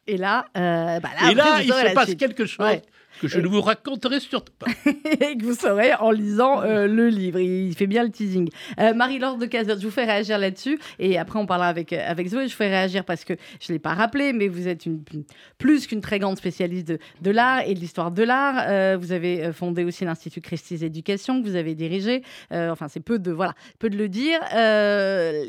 Et 0.08 0.18
là, 0.18 0.46
bah 0.54 0.60
là, 0.60 1.32
et 1.32 1.36
là 1.36 1.62
il 1.62 1.72
se 1.72 1.94
passe 1.94 2.16
quelque 2.16 2.46
chose 2.46 2.82
que 3.22 3.28
je 3.28 3.40
ne 3.40 3.48
vous 3.48 3.62
raconterai 3.62 4.20
surtout 4.20 4.54
pas. 4.58 4.68
et 4.86 5.38
que 5.38 5.44
vous 5.44 5.54
saurez 5.54 5.94
en 5.94 6.12
lisant 6.12 6.62
euh, 6.62 6.88
le 6.88 7.08
livre. 7.10 7.40
Il 7.40 7.76
fait 7.76 7.88
bien 7.88 8.04
le 8.04 8.10
teasing. 8.10 8.50
Euh, 8.80 8.94
Marie-Laure 8.94 9.38
de 9.38 9.46
Cazotte, 9.46 9.80
je 9.80 9.86
vous 9.86 9.92
fais 9.92 10.06
réagir 10.06 10.40
là-dessus. 10.40 10.80
Et 11.00 11.18
après, 11.18 11.38
on 11.38 11.46
parlera 11.46 11.68
avec, 11.68 11.94
euh, 11.94 12.04
avec 12.04 12.28
Zoé. 12.30 12.48
Je 12.48 12.54
vous 12.54 12.58
fais 12.58 12.70
réagir 12.70 13.06
parce 13.06 13.24
que 13.24 13.34
je 13.60 13.72
ne 13.72 13.76
l'ai 13.76 13.80
pas 13.80 13.94
rappelé, 13.94 14.34
mais 14.34 14.48
vous 14.48 14.68
êtes 14.68 14.86
une, 14.86 15.04
plus 15.58 15.88
qu'une 15.88 16.02
très 16.02 16.18
grande 16.18 16.38
spécialiste 16.38 16.88
de, 16.88 17.00
de 17.22 17.32
l'art 17.32 17.62
et 17.66 17.76
de 17.76 17.80
l'histoire 17.80 18.12
de 18.12 18.24
l'art. 18.24 18.98
vous 18.98 19.12
avez 19.12 19.52
fondé 19.54 19.84
aussi 19.84 20.06
l'Institut 20.06 20.42
Christie's 20.42 20.82
Éducation 20.82 21.42
que 21.42 21.48
vous 21.48 21.56
avez 21.56 21.76
dirigé. 21.76 22.24
enfin, 22.52 22.88
c'est 22.88 23.00
peu 23.00 23.20
de, 23.20 23.32
voilà, 23.32 23.54
peu 23.80 23.90
de 23.90 23.98
le 23.98 24.10
dire. 24.10 24.40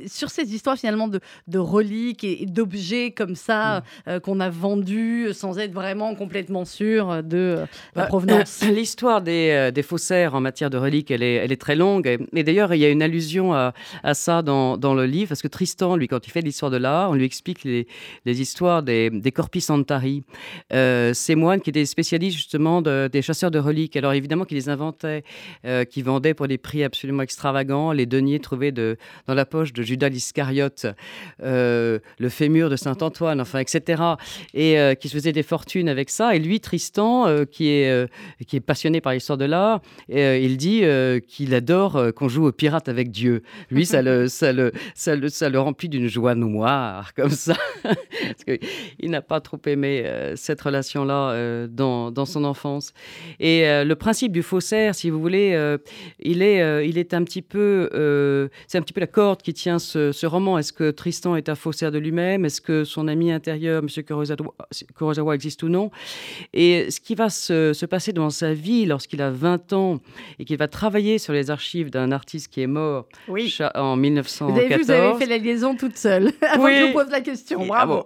sur 0.09 0.31
ces 0.31 0.55
histoires 0.55 0.77
finalement 0.77 1.09
de, 1.09 1.21
de 1.47 1.59
reliques 1.59 2.25
et, 2.25 2.47
d'objets 2.47 3.13
comme 3.13 3.35
ça 3.35 3.83
mm. 4.07 4.21
qu'on 4.21 4.41
a 4.43 4.51
vendus 4.51 5.29
sans 5.33 5.59
être 5.59 5.73
vraiment 5.73 6.15
complètement 6.15 6.65
sûr 6.65 7.23
de 7.23 7.59
la 7.95 8.03
bah, 8.03 8.07
provenance. 8.07 8.63
L'histoire 8.71 9.23
des, 9.23 9.51
euh, 9.51 9.71
des, 9.71 9.83
faussaires 9.83 10.35
en 10.35 10.41
matière 10.41 10.71
de 10.71 10.77
reliques, 10.77 11.11
elle 11.11 11.23
est, 11.23 11.35
elle 11.35 11.53
est 11.53 11.61
très 11.61 11.77
longue. 11.77 12.19
Et, 12.35 12.43
d'ailleurs, 12.43 12.75
il 12.75 12.81
y 12.81 12.85
a 12.85 12.91
une 12.91 13.03
allusion 13.03 13.55
à, 13.55 13.73
à 14.03 14.15
ça 14.15 14.43
dans, 14.43 14.77
dans, 14.77 14.95
le 14.95 15.07
livre, 15.07 15.29
parce 15.29 15.43
que 15.43 15.49
Tristan, 15.49 15.97
lui, 15.97 16.09
quand 16.09 16.27
il 16.27 16.31
fait 16.31 16.41
l'histoire 16.41 16.71
de 16.71 16.77
l'art, 16.77 17.11
on 17.11 17.15
lui 17.15 17.25
explique 17.25 17.65
les, 17.65 17.87
les 18.25 18.41
histoires 18.41 18.83
des, 18.83 19.11
des 19.11 19.33
Corpus 19.33 19.65
Santari, 19.67 20.25
euh, 20.73 21.15
ces 21.15 21.35
moines 21.35 21.61
qui 21.61 21.71
étaient 21.71 21.85
spécialistes 21.87 22.37
justement 22.37 22.83
des 22.83 23.23
chasseurs 23.23 23.51
de 23.51 23.59
reliques. 23.59 23.97
Alors 23.97 24.13
évidemment 24.13 24.45
qu'ils 24.45 24.57
les 24.57 24.69
inventaient, 24.69 25.25
euh, 25.65 25.85
qui 25.85 26.03
vendaient 26.03 26.35
pour 26.35 26.49
des 26.49 26.59
prix 26.59 26.85
absolument 26.85 27.23
extravagants, 27.23 27.93
les 27.93 28.07
deniers 28.07 28.41
trouvés 28.41 28.73
de, 28.73 28.97
dans 29.27 29.35
la 29.35 29.45
poche 29.45 29.73
de 29.73 29.83
Judas 29.83 30.09
l'Iscariote, 30.09 30.87
euh, 31.43 31.99
le 32.19 32.29
fémur 32.29 32.71
de 32.71 32.77
Saint-Antoine, 32.77 33.41
enfin, 33.41 33.61
etc. 33.61 34.03
Et 34.55 34.77
qui 35.01 35.09
se 35.09 35.15
faisaient 35.15 35.33
des 35.33 35.43
fortunes 35.43 35.89
avec 35.89 36.11
ça. 36.11 36.35
Et 36.35 36.39
lui, 36.39 36.61
Tristan, 36.61 37.27
qui 37.47 37.69
est, 37.69 37.91
euh, 37.91 38.07
qui 38.47 38.57
est 38.57 38.61
passionné 38.61 39.01
par 39.01 39.13
l'histoire 39.13 39.39
de 39.39 39.45
l'art, 39.45 39.81
euh, 40.13 40.39
il 40.41 40.57
dit 40.57 40.81
euh, 40.83 41.21
qu'il 41.21 41.55
adore 41.55 42.13
qu'on 42.15 42.29
joue 42.29 42.47
au 42.47 42.53
pirate 42.53 42.89
avec 42.89 43.11
Dieu. 43.11 43.43
Lui, 43.71 43.87
ça 43.87 44.03
le, 44.03 45.59
remplit 45.59 45.89
d'une 45.89 46.09
joie 46.09 46.35
noire, 46.35 47.15
comme 47.17 47.31
ça. 47.31 47.57
Parce 47.83 48.45
qu'il 48.45 49.11
n'a 49.11 49.23
pas 49.23 49.41
trop 49.41 49.61
aimé 49.67 50.05
cette 50.37 50.61
relation-là 50.61 51.67
dans, 51.69 52.25
son 52.25 52.45
enfance. 52.45 52.93
Et 53.41 53.63
le 53.63 53.95
principe 53.95 54.33
du 54.33 54.43
faussaire, 54.43 54.95
si 54.95 55.11
vous 55.11 55.21
voulez, 55.21 55.77
il, 56.21 56.43
est, 56.43 57.15
un 57.15 57.25
petit 57.25 57.43
peu. 57.43 57.89
c'est 58.67 58.79
un 58.79 58.83
petit 58.83 58.93
peu 58.93 59.01
la 59.01 59.07
corde 59.07 59.43
qui 59.43 59.53
tient 59.53 59.79
ce, 59.79 60.13
ce 60.13 60.27
roman. 60.27 60.59
Est-ce 60.59 60.73
que 60.73 60.91
Tristan 60.91 61.37
est 61.37 61.49
un 61.49 61.55
faussaire 61.55 61.91
de 61.91 61.99
lui-même? 61.99 62.45
Est-ce 62.45 62.61
que 62.61 62.85
son 62.85 63.09
ami 63.09 63.33
intérieur, 63.33 63.83
M. 63.83 64.05
Kurosawa, 64.97 65.35
existe 65.35 65.63
ou 65.63 65.69
non 65.69 65.91
Et 66.53 66.91
ce 66.91 67.01
qui 67.01 67.15
va 67.15 67.31
se, 67.31 67.85
passer 67.87 68.13
dans 68.13 68.31
sa 68.31 68.55
vie 68.55 68.87
lorsqu'il 68.87 69.21
a 69.23 69.31
20 69.31 69.73
ans 69.73 69.99
et 70.39 70.45
qu'il 70.45 70.57
va 70.57 70.69
travailler 70.69 71.19
sur 71.19 71.33
les 71.33 71.51
archives 71.51 71.91
d'un 71.91 72.13
artiste 72.13 72.49
qui 72.49 72.63
est 72.63 72.67
mort 72.67 73.07
en 73.75 73.97
1914. 73.97 74.41
Vous 74.41 74.59
avez 74.59 74.69
vu, 74.69 74.83
vous 74.83 74.91
avez 74.91 75.19
fait 75.19 75.27
la 75.27 75.39
liaison 75.39 75.77
toute 75.77 75.97
seule 75.97 76.33
avant 76.43 76.67
que 76.67 76.75
je 76.75 76.85
vous 76.87 76.93
pose 76.93 77.11
la 77.11 77.21
question. 77.21 77.61
Ah 77.65 77.87
Bravo. 77.87 78.05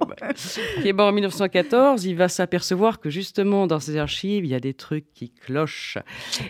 qui 0.83 0.89
est 0.89 0.93
mort 0.93 1.09
en 1.09 1.13
1914, 1.13 2.05
il 2.05 2.17
va 2.17 2.29
s'apercevoir 2.29 3.01
que 3.01 3.11
justement 3.11 3.67
dans 3.67 3.81
ses 3.81 3.97
archives, 3.97 4.45
il 4.45 4.51
y 4.51 4.55
a 4.55 4.61
des 4.61 4.75
trucs 4.75 5.13
qui 5.13 5.31
clochent. 5.31 5.99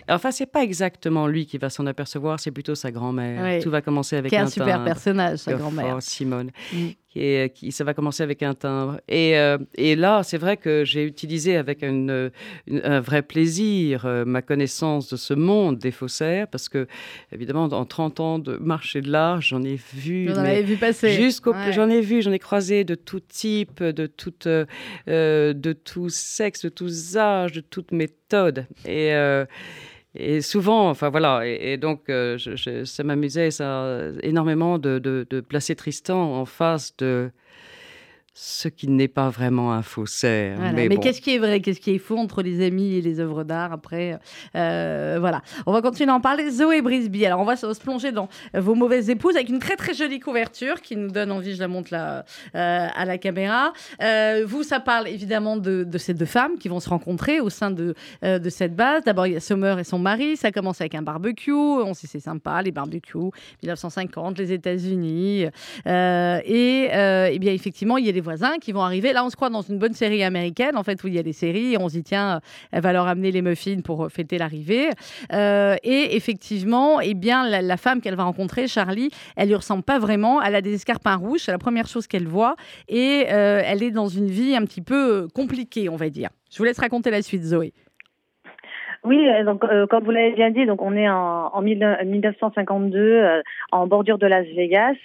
Enfin, 0.09 0.31
c'est 0.31 0.45
pas 0.45 0.63
exactement 0.63 1.27
lui 1.27 1.45
qui 1.45 1.57
va 1.57 1.69
s'en 1.69 1.85
apercevoir, 1.85 2.39
c'est 2.39 2.51
plutôt 2.51 2.75
sa 2.75 2.91
grand-mère. 2.91 3.61
Tout 3.61 3.69
va 3.69 3.81
commencer 3.81 4.15
avec 4.15 4.33
un, 4.33 4.43
un 4.43 4.47
super 4.47 4.83
personnage, 4.83 5.39
sa 5.39 5.53
grand-mère. 5.53 5.97
Simone. 6.01 6.51
Mm 6.73 6.87
et 7.17 7.49
qui, 7.53 7.71
ça 7.71 7.83
va 7.83 7.93
commencer 7.93 8.23
avec 8.23 8.43
un 8.43 8.53
timbre. 8.53 8.99
Et, 9.07 9.37
euh, 9.37 9.57
et 9.75 9.95
là, 9.95 10.23
c'est 10.23 10.37
vrai 10.37 10.57
que 10.57 10.83
j'ai 10.85 11.03
utilisé 11.03 11.57
avec 11.57 11.83
une, 11.83 12.31
un 12.71 12.99
vrai 12.99 13.21
plaisir 13.21 14.05
euh, 14.05 14.25
ma 14.25 14.41
connaissance 14.41 15.09
de 15.09 15.17
ce 15.17 15.33
monde 15.33 15.77
des 15.77 15.91
faussaires, 15.91 16.47
parce 16.47 16.69
que, 16.69 16.87
évidemment, 17.31 17.65
en 17.65 17.85
30 17.85 18.19
ans 18.19 18.39
de 18.39 18.57
marché 18.57 19.01
de 19.01 19.11
l'art, 19.11 19.41
j'en 19.41 19.63
ai 19.63 19.79
vu. 19.93 20.29
J'en 20.33 20.45
ai 20.45 20.63
vu 20.63 20.75
passer. 20.75 21.11
Jusqu'au, 21.11 21.53
J'en 21.71 21.89
ai 21.89 22.01
vu, 22.01 22.21
j'en 22.21 22.31
ai 22.31 22.39
croisé 22.39 22.83
de 22.83 22.95
tout 22.95 23.19
type, 23.19 23.83
de 23.83 24.05
tout, 24.05 24.33
euh, 24.47 25.53
de 25.53 25.73
tout 25.73 26.09
sexe, 26.09 26.63
de 26.63 26.69
tous 26.69 27.17
âges, 27.17 27.51
de 27.51 27.61
toutes 27.61 27.91
méthodes. 27.91 28.65
Et 28.85 29.13
et 30.17 30.41
souvent, 30.41 30.89
enfin 30.89 31.09
voilà, 31.09 31.45
et, 31.45 31.77
donc 31.77 32.09
euh, 32.09 32.37
ça 32.85 33.03
m'amusait 33.03 33.51
ça 33.51 33.99
énormément 34.23 34.77
de, 34.79 34.99
de, 34.99 35.41
placer 35.41 35.75
Tristan 35.75 36.19
en 36.35 36.45
face 36.45 36.95
de 36.97 37.31
ce 38.39 38.67
qui 38.67 38.87
n'est 38.87 39.07
pas 39.07 39.29
vraiment 39.29 39.73
un 39.73 39.81
faussaire. 39.81 40.59
Mais, 40.75 40.89
qu'est-ce 40.97 41.21
qui 41.21 41.33
est 41.33 41.39
vrai, 41.39 41.59
qu'est-ce 41.59 41.79
qui 41.79 41.95
est 41.95 41.97
faux 41.97 42.19
entre 42.19 42.43
les 42.43 42.63
amis 42.63 42.93
et 42.93 43.01
les 43.01 43.19
œuvres 43.19 43.43
d'art 43.43 43.73
après 43.73 44.19
euh, 44.55 45.17
Voilà, 45.19 45.41
on 45.65 45.73
va 45.73 45.81
continuer 45.81 46.11
à 46.11 46.13
en 46.13 46.21
parler. 46.21 46.51
Zoé 46.51 46.83
Brisby, 46.83 47.25
alors 47.25 47.39
on 47.39 47.45
va 47.45 47.55
se 47.55 47.65
plonger 47.79 48.11
dans 48.11 48.29
vos 48.53 48.75
mauvaises 48.75 49.09
épouses 49.09 49.35
avec 49.35 49.49
une 49.49 49.57
très 49.57 49.75
très 49.75 49.95
jolie 49.95 50.19
couverture 50.19 50.81
qui 50.81 50.95
nous 50.95 51.09
donne 51.09 51.31
envie, 51.31 51.55
je 51.55 51.59
la 51.59 51.67
montre 51.67 51.91
là 51.91 52.25
euh, 52.53 52.87
à 52.93 53.05
la 53.05 53.17
caméra. 53.17 53.73
Euh, 54.03 54.43
vous, 54.45 54.61
ça 54.61 54.79
parle 54.79 55.07
évidemment 55.07 55.57
de, 55.57 55.87
ces 55.97 56.13
deux 56.13 56.25
femmes 56.25 56.59
qui 56.59 56.67
vont 56.67 56.79
se 56.79 56.89
rencontrer 56.89 57.39
au 57.39 57.49
sein 57.49 57.71
de, 57.71 57.95
de 58.21 58.49
cette 58.51 58.75
base. 58.75 59.03
D'abord, 59.03 59.25
il 59.25 59.33
y 59.33 59.35
a 59.35 59.39
Summer 59.39 59.79
et 59.79 59.83
son 59.83 59.97
mari, 59.97 60.37
ça 60.37 60.51
commence 60.51 60.79
avec 60.79 60.93
un 60.93 61.01
barbecue, 61.01 61.51
on 61.51 61.95
sait 61.95 62.05
c'est 62.05 62.19
sympa, 62.19 62.61
les 62.61 62.71
barbecues, 62.71 63.31
1950, 63.63 64.37
les 64.37 64.51
États-Unis. 64.53 65.47
et, 65.87 66.83
et 66.93 67.39
bien 67.39 67.51
effectivement, 67.51 67.97
il 67.97 68.05
y 68.05 68.09
a 68.09 68.11
les 68.11 68.26
voisins 68.27 68.57
qui 68.59 68.73
vont 68.73 68.81
arriver. 68.81 69.13
Là, 69.13 69.23
on 69.23 69.29
se 69.29 69.37
croit 69.37 69.49
dans 69.49 69.61
une 69.61 69.79
bonne 69.79 69.93
série 69.93 70.21
américaine, 70.21 70.75
en 70.75 70.83
fait, 70.83 71.01
où 71.03 71.07
il 71.07 71.13
y 71.13 71.19
a 71.19 71.23
des 71.23 71.33
séries 71.33 71.73
et 71.73 71.77
on 71.77 71.87
se 71.87 71.93
dit, 71.93 72.03
tiens, 72.03 72.41
elle 72.71 72.81
va 72.81 72.91
leur 72.91 73.07
amener 73.07 73.31
les 73.31 73.41
muffins 73.41 73.79
pour 73.81 74.05
euh, 74.05 74.09
fêter 74.09 74.37
l'arrivée. 74.37 74.89
Euh, 75.31 75.75
et 75.83 76.15
effectivement, 76.17 76.99
eh 76.99 77.13
bien, 77.13 77.47
la, 77.47 77.77
femme 77.77 78.01
qu'elle 78.01 78.15
va 78.15 78.23
rencontrer, 78.23 78.67
Charlie, 78.67 79.09
elle 79.37 79.47
lui 79.47 79.55
ressemble 79.55 79.83
pas 79.83 79.97
vraiment. 79.97 80.41
Elle 80.41 80.55
a 80.55 80.61
des 80.61 80.73
escarpins 80.73 81.15
rouges, 81.15 81.41
c'est 81.45 81.51
la 81.51 81.57
première 81.57 81.87
chose 81.87 82.05
qu'elle 82.07 82.27
voit. 82.27 82.55
Et 82.89 83.27
euh, 83.29 83.61
elle 83.63 83.81
est 83.81 83.91
dans 83.91 84.09
une 84.09 84.27
vie 84.27 84.55
un 84.55 84.65
petit 84.65 84.81
peu 84.81 85.29
compliquée, 85.33 85.87
on 85.87 85.95
va 85.95 86.09
dire. 86.09 86.29
Je 86.51 86.57
vous 86.57 86.65
laisse 86.65 86.79
raconter 86.79 87.11
la 87.11 87.21
suite, 87.21 87.43
Zoé. 87.43 87.73
Oui, 89.07 89.25
donc 89.45 89.61
comme 89.89 90.03
vous 90.03 90.11
l'avez 90.11 90.33
bien 90.33 90.51
dit, 90.51 90.65
donc 90.65 90.81
on 90.81 90.93
est 90.93 91.07
en, 91.07 91.47
en 91.53 91.61
1952 91.61 93.41
en 93.71 93.87
bordure 93.87 94.17
de 94.17 94.27
Las 94.27 94.45
Vegas 94.47 94.97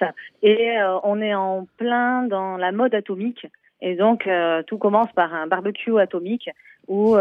et 0.42 0.72
on 1.04 1.20
est 1.20 1.34
en 1.34 1.68
plein 1.76 2.24
dans 2.24 2.56
la 2.56 2.72
mode 2.72 2.96
atomique. 2.96 3.46
Et 3.80 3.94
donc 3.94 4.28
tout 4.66 4.78
commence 4.78 5.12
par 5.12 5.32
un 5.32 5.46
barbecue 5.46 6.00
atomique 6.00 6.50
où 6.88 7.14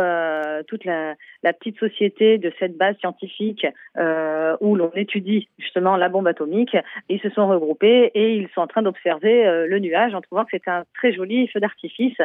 toute 0.68 0.86
la, 0.86 1.14
la, 1.44 1.54
petite 1.54 1.78
société 1.78 2.40
de 2.40 2.52
cette 2.58 2.76
base 2.76 2.98
scientifique 2.98 3.68
où 3.96 4.76
l'on 4.76 4.92
étudie 4.96 5.50
justement 5.60 5.98
la 5.98 6.10
bombe 6.10 6.26
atomique, 6.26 6.76
ils 7.10 7.22
se 7.22 7.30
sont 7.30 7.48
regroupés 7.48 8.10
et 8.16 8.34
ils 8.38 8.50
sont 8.56 8.62
en 8.62 8.68
train 8.68 8.82
d'observer 8.82 9.68
le 9.68 9.78
nuage 9.78 10.16
en 10.16 10.22
trouvant 10.22 10.46
que 10.46 10.52
c'est 10.54 10.68
un 10.68 10.84
très 10.96 11.14
joli 11.14 11.48
feu 11.48 11.60
d'artifice 11.60 12.18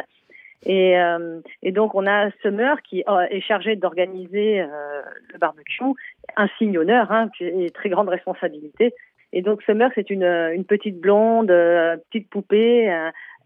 et, 0.65 0.97
euh, 0.97 1.39
et, 1.61 1.71
donc, 1.71 1.93
on 1.95 2.07
a 2.07 2.31
Summer 2.41 2.81
qui 2.81 3.03
euh, 3.07 3.27
est 3.29 3.41
chargé 3.41 3.75
d'organiser 3.75 4.61
euh, 4.61 5.01
le 5.31 5.37
barbecue, 5.37 5.83
un 6.35 6.47
signe 6.57 6.77
honneur 6.77 7.11
hein, 7.11 7.29
et 7.39 7.69
très 7.69 7.89
grande 7.89 8.09
responsabilité. 8.09 8.93
Et 9.33 9.41
donc, 9.41 9.61
Summer, 9.63 9.91
c'est 9.93 10.09
une, 10.09 10.23
une 10.23 10.65
petite 10.65 10.99
blonde, 10.99 11.47
petite 11.47 12.29
poupée, 12.29 12.89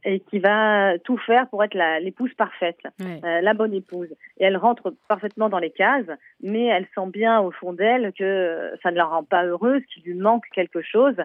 et 0.03 0.19
qui 0.19 0.39
va 0.39 0.97
tout 0.99 1.17
faire 1.17 1.47
pour 1.49 1.63
être 1.63 1.75
l'épouse 2.01 2.33
parfaite, 2.35 2.77
la 3.23 3.53
bonne 3.55 3.73
épouse. 3.73 4.09
Et 4.39 4.45
elle 4.45 4.57
rentre 4.57 4.93
parfaitement 5.07 5.49
dans 5.49 5.57
les 5.57 5.71
cases, 5.71 6.05
mais 6.43 6.65
elle 6.65 6.85
sent 6.93 7.07
bien 7.07 7.41
au 7.41 7.49
fond 7.49 7.73
d'elle 7.73 8.13
que 8.13 8.73
ça 8.83 8.91
ne 8.91 8.97
la 8.97 9.05
rend 9.05 9.23
pas 9.23 9.43
heureuse, 9.43 9.81
qu'il 9.91 10.03
lui 10.03 10.13
manque 10.13 10.45
quelque 10.53 10.83
chose. 10.83 11.15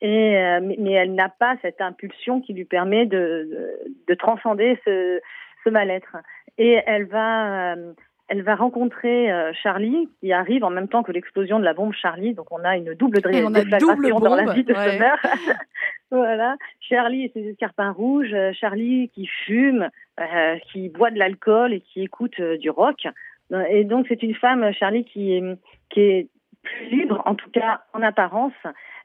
Et, 0.00 0.36
euh, 0.36 0.60
mais 0.62 0.92
elle 0.92 1.14
n'a 1.14 1.28
pas 1.28 1.56
cette 1.60 1.80
impulsion 1.80 2.40
qui 2.40 2.52
lui 2.52 2.64
permet 2.64 3.06
de, 3.06 3.80
de, 4.06 4.14
transcender 4.14 4.78
ce, 4.84 5.20
ce 5.64 5.70
mal-être. 5.70 6.16
Et 6.56 6.80
elle 6.86 7.06
va, 7.06 7.72
euh, 7.74 7.92
elle 8.28 8.42
va 8.42 8.54
rencontrer 8.54 9.32
euh, 9.32 9.52
Charlie, 9.60 10.08
qui 10.20 10.32
arrive 10.32 10.62
en 10.62 10.70
même 10.70 10.86
temps 10.86 11.02
que 11.02 11.10
l'explosion 11.10 11.58
de 11.58 11.64
la 11.64 11.74
bombe 11.74 11.94
Charlie. 11.94 12.34
Donc 12.34 12.52
on 12.52 12.62
a 12.64 12.76
une 12.76 12.94
double 12.94 13.20
déflagration 13.20 14.20
dans 14.20 14.36
la 14.36 14.52
vie 14.52 14.62
de 14.62 14.72
ouais. 14.72 15.00
voilà. 16.12 16.56
Charlie 16.80 17.24
et 17.24 17.30
ses 17.34 17.48
escarpins 17.48 17.90
rouges. 17.90 18.34
Charlie 18.52 19.10
qui 19.14 19.26
fume, 19.26 19.88
qui 20.70 20.90
boit 20.90 21.10
de 21.10 21.18
l'alcool 21.18 21.72
et 21.72 21.80
qui 21.80 22.02
écoute 22.02 22.40
du 22.40 22.70
rock. 22.70 23.08
Et 23.70 23.82
donc 23.82 24.06
c'est 24.08 24.22
une 24.22 24.34
femme, 24.34 24.72
Charlie, 24.74 25.04
qui, 25.04 25.40
qui 25.90 26.00
est 26.00 26.28
plus 26.62 26.86
libre, 26.90 27.22
en 27.24 27.34
tout 27.34 27.50
cas 27.50 27.80
en 27.92 28.02
apparence, 28.02 28.52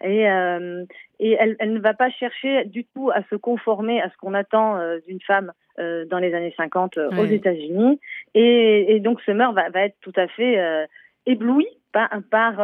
et, 0.03 0.29
euh, 0.29 0.85
et 1.19 1.31
elle, 1.39 1.55
elle, 1.59 1.73
ne 1.73 1.79
va 1.79 1.93
pas 1.93 2.09
chercher 2.11 2.65
du 2.65 2.85
tout 2.85 3.09
à 3.11 3.23
se 3.29 3.35
conformer 3.35 4.01
à 4.01 4.09
ce 4.09 4.17
qu'on 4.17 4.33
attend 4.33 4.77
euh, 4.77 4.99
d'une 5.07 5.21
femme 5.21 5.51
euh, 5.79 6.05
dans 6.05 6.19
les 6.19 6.33
années 6.33 6.53
50 6.55 6.97
euh, 6.97 7.09
aux 7.17 7.25
États-Unis. 7.25 7.99
Et, 8.35 8.95
et, 8.95 8.99
donc 8.99 9.21
Summer 9.21 9.53
va, 9.53 9.69
va 9.69 9.85
être 9.85 9.95
tout 10.01 10.13
à 10.15 10.27
fait 10.27 10.59
euh, 10.59 10.85
éblouie 11.25 11.67
par, 11.91 12.09
par, 12.29 12.55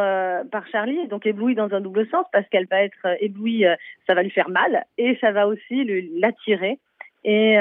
par 0.50 0.66
Charlie, 0.68 1.06
donc 1.08 1.24
éblouie 1.24 1.54
dans 1.54 1.72
un 1.72 1.80
double 1.80 2.06
sens 2.08 2.26
parce 2.32 2.48
qu'elle 2.48 2.66
va 2.66 2.82
être 2.82 3.16
éblouie, 3.20 3.64
ça 4.06 4.14
va 4.14 4.24
lui 4.24 4.30
faire 4.30 4.48
mal 4.48 4.84
et 4.98 5.16
ça 5.20 5.30
va 5.30 5.46
aussi 5.46 5.84
l'attirer. 6.18 6.80
Et, 7.22 7.54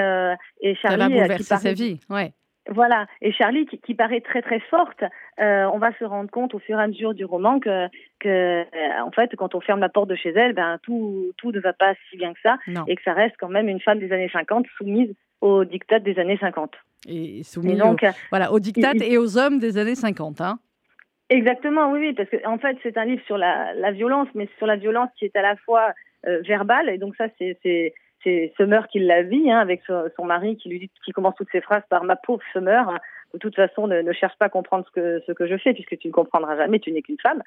et 0.61 0.75
Charlie, 0.75 0.81
ça 0.81 0.97
va 0.97 1.09
bouleverser 1.09 1.43
sa 1.43 1.73
vie, 1.73 1.99
ouais. 2.09 2.31
Voilà. 2.67 3.07
Et 3.21 3.31
Charlie, 3.31 3.65
qui, 3.65 3.79
qui, 3.79 3.95
paraît 3.95 4.21
très 4.21 4.41
très 4.41 4.59
forte, 4.59 5.03
euh, 5.39 5.65
on 5.73 5.79
va 5.79 5.91
se 5.97 6.03
rendre 6.03 6.29
compte 6.29 6.53
au 6.53 6.59
fur 6.59 6.79
et 6.79 6.83
à 6.83 6.87
mesure 6.87 7.13
du 7.13 7.25
roman 7.25 7.59
que, 7.59 7.87
que 8.19 8.27
euh, 8.29 9.03
en 9.03 9.11
fait, 9.11 9.35
quand 9.35 9.55
on 9.55 9.61
ferme 9.61 9.79
la 9.79 9.89
porte 9.89 10.09
de 10.09 10.15
chez 10.15 10.29
elle, 10.29 10.53
ben 10.53 10.77
tout, 10.83 11.31
tout 11.37 11.51
ne 11.51 11.59
va 11.59 11.73
pas 11.73 11.93
si 12.09 12.17
bien 12.17 12.33
que 12.33 12.39
ça, 12.43 12.57
et 12.87 12.95
que 12.95 13.01
ça 13.03 13.13
reste 13.13 13.35
quand 13.39 13.49
même 13.49 13.69
une 13.69 13.79
femme 13.79 13.99
des 13.99 14.11
années 14.11 14.29
50 14.31 14.67
soumise 14.77 15.13
aux 15.41 15.65
dictats 15.65 15.99
des 15.99 16.19
années 16.19 16.37
50. 16.37 16.71
Et 17.07 17.43
soumise 17.43 17.77
donc, 17.77 18.03
au, 18.03 18.07
voilà, 18.29 18.51
aux 18.51 18.59
dictats 18.59 18.91
et 18.93 19.17
aux 19.17 19.37
hommes 19.37 19.59
des 19.59 19.77
années 19.77 19.95
50, 19.95 20.41
hein 20.41 20.59
Exactement, 21.29 21.91
oui, 21.91 21.99
oui, 21.99 22.13
parce 22.13 22.29
que 22.29 22.45
en 22.47 22.57
fait, 22.57 22.77
c'est 22.81 22.97
un 22.97 23.05
livre 23.05 23.21
sur 23.25 23.37
la, 23.37 23.73
la, 23.75 23.91
violence, 23.91 24.27
mais 24.33 24.49
sur 24.57 24.65
la 24.65 24.77
violence 24.77 25.09
qui 25.17 25.25
est 25.25 25.35
à 25.35 25.43
la 25.43 25.55
fois 25.57 25.93
euh, 26.27 26.41
verbale, 26.41 26.89
et 26.89 26.97
donc 26.97 27.15
ça, 27.15 27.27
c'est 27.37 27.93
c'est 28.23 28.53
Summer 28.57 28.87
qui 28.87 28.99
la 28.99 29.23
vit, 29.23 29.51
hein, 29.51 29.59
avec 29.59 29.81
son, 29.85 30.25
mari 30.25 30.57
qui 30.57 30.69
lui 30.69 30.79
dit, 30.79 30.91
qui 31.05 31.11
commence 31.11 31.35
toutes 31.35 31.51
ses 31.51 31.61
phrases 31.61 31.83
par 31.89 32.03
ma 32.03 32.15
pauvre 32.15 32.43
Summer. 32.53 32.99
De 33.33 33.39
toute 33.39 33.55
façon, 33.55 33.87
ne, 33.87 34.01
ne, 34.01 34.13
cherche 34.13 34.37
pas 34.37 34.45
à 34.45 34.49
comprendre 34.49 34.85
ce 34.85 34.91
que 34.91 35.23
ce 35.25 35.31
que 35.31 35.47
je 35.47 35.57
fais 35.57 35.73
puisque 35.73 35.97
tu 35.97 36.07
ne 36.07 36.13
comprendras 36.13 36.57
jamais, 36.57 36.79
tu 36.79 36.91
n'es 36.91 37.01
qu'une 37.01 37.19
femme. 37.21 37.43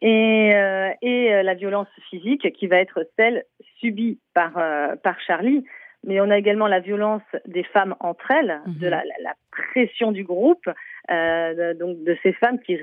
Et, 0.00 0.54
euh, 0.54 0.90
et 1.02 1.34
euh, 1.34 1.42
la 1.42 1.54
violence 1.54 1.88
physique 2.10 2.52
qui 2.52 2.66
va 2.66 2.76
être 2.76 3.06
celle 3.16 3.44
subie 3.78 4.18
par 4.34 4.56
euh, 4.56 4.96
par 4.96 5.20
Charlie. 5.20 5.64
Mais 6.04 6.20
on 6.20 6.30
a 6.30 6.38
également 6.38 6.68
la 6.68 6.78
violence 6.78 7.22
des 7.46 7.64
femmes 7.64 7.96
entre 7.98 8.30
elles, 8.30 8.60
de 8.66 8.86
mhm. 8.86 8.90
la, 8.90 9.02
la, 9.04 9.14
la, 9.20 9.34
pression 9.50 10.12
du 10.12 10.22
groupe, 10.22 10.70
euh, 11.10 11.74
donc 11.74 12.04
de 12.04 12.16
ces 12.22 12.32
femmes 12.32 12.60
qui 12.60 12.78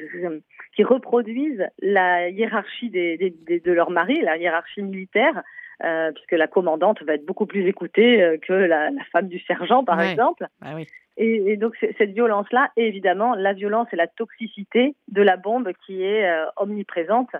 qui 0.75 0.83
reproduisent 0.83 1.65
la 1.79 2.27
hiérarchie 2.27 2.89
des, 2.89 3.15
des, 3.17 3.29
des 3.29 3.61
de 3.61 3.71
leur 3.71 3.89
mari, 3.89 4.19
la 4.21 4.35
hiérarchie 4.35 4.81
militaire, 4.81 5.41
euh, 5.83 6.11
puisque 6.13 6.31
la 6.31 6.47
commandante 6.47 7.03
va 7.03 7.15
être 7.15 7.25
beaucoup 7.25 7.45
plus 7.45 7.67
écoutée 7.67 8.21
euh, 8.21 8.37
que 8.37 8.53
la, 8.53 8.91
la, 8.91 9.03
femme 9.11 9.27
du 9.27 9.39
sergent, 9.39 9.83
par 9.83 10.01
exemple. 10.01 10.47
Ah 10.61 10.73
oui. 10.75 10.87
et, 11.17 11.51
et, 11.51 11.57
donc 11.57 11.75
cette 11.79 12.11
violence-là, 12.11 12.71
et 12.77 12.87
évidemment 12.87 13.35
la 13.35 13.53
violence 13.53 13.87
et 13.91 13.95
la 13.95 14.07
toxicité 14.07 14.95
de 15.09 15.21
la 15.21 15.37
bombe 15.37 15.71
qui 15.85 16.03
est 16.03 16.29
euh, 16.29 16.45
omniprésente, 16.57 17.33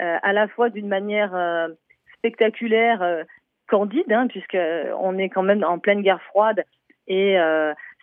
euh, 0.00 0.16
à 0.22 0.32
la 0.32 0.46
fois 0.48 0.70
d'une 0.70 0.88
manière 0.88 1.34
euh, 1.34 1.68
spectaculaire, 2.18 3.24
candide, 3.66 4.12
hein, 4.12 4.26
puisque 4.28 4.58
on 4.98 5.18
est 5.18 5.28
quand 5.28 5.42
même 5.42 5.64
en 5.64 5.78
pleine 5.78 6.02
guerre 6.02 6.22
froide 6.22 6.64
et 7.06 7.36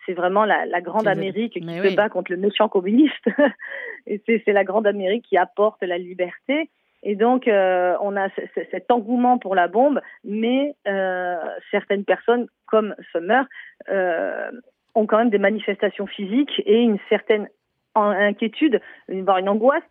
c'est 0.04 0.12
vraiment 0.14 0.44
la, 0.44 0.66
la 0.66 0.80
grande 0.80 1.06
Amérique 1.06 1.52
qui 1.52 1.60
se 1.60 1.94
bat 1.94 2.08
contre 2.08 2.32
le 2.32 2.38
méchant 2.38 2.68
communiste. 2.68 3.26
et 4.06 4.20
c'est 4.26 4.52
la 4.52 4.64
grande 4.64 4.86
Amérique 4.86 5.26
qui 5.28 5.36
apporte 5.36 5.82
la 5.82 5.98
liberté. 5.98 6.70
Et 7.02 7.14
donc, 7.14 7.46
euh, 7.46 7.96
on 8.00 8.16
a 8.16 8.28
cet 8.70 8.90
engouement 8.90 9.38
pour 9.38 9.54
la 9.54 9.68
bombe, 9.68 10.00
mais 10.24 10.74
euh, 10.86 11.36
certaines 11.70 12.04
personnes, 12.04 12.48
comme 12.66 12.94
Summer, 13.12 13.46
euh, 13.88 14.50
ont 14.94 15.06
quand 15.06 15.18
même 15.18 15.30
des 15.30 15.38
manifestations 15.38 16.06
physiques 16.06 16.62
et 16.66 16.80
une 16.80 16.98
certaine 17.08 17.48
inquiétude, 17.94 18.80
voire 19.08 19.38
une 19.38 19.48
angoisse 19.48 19.82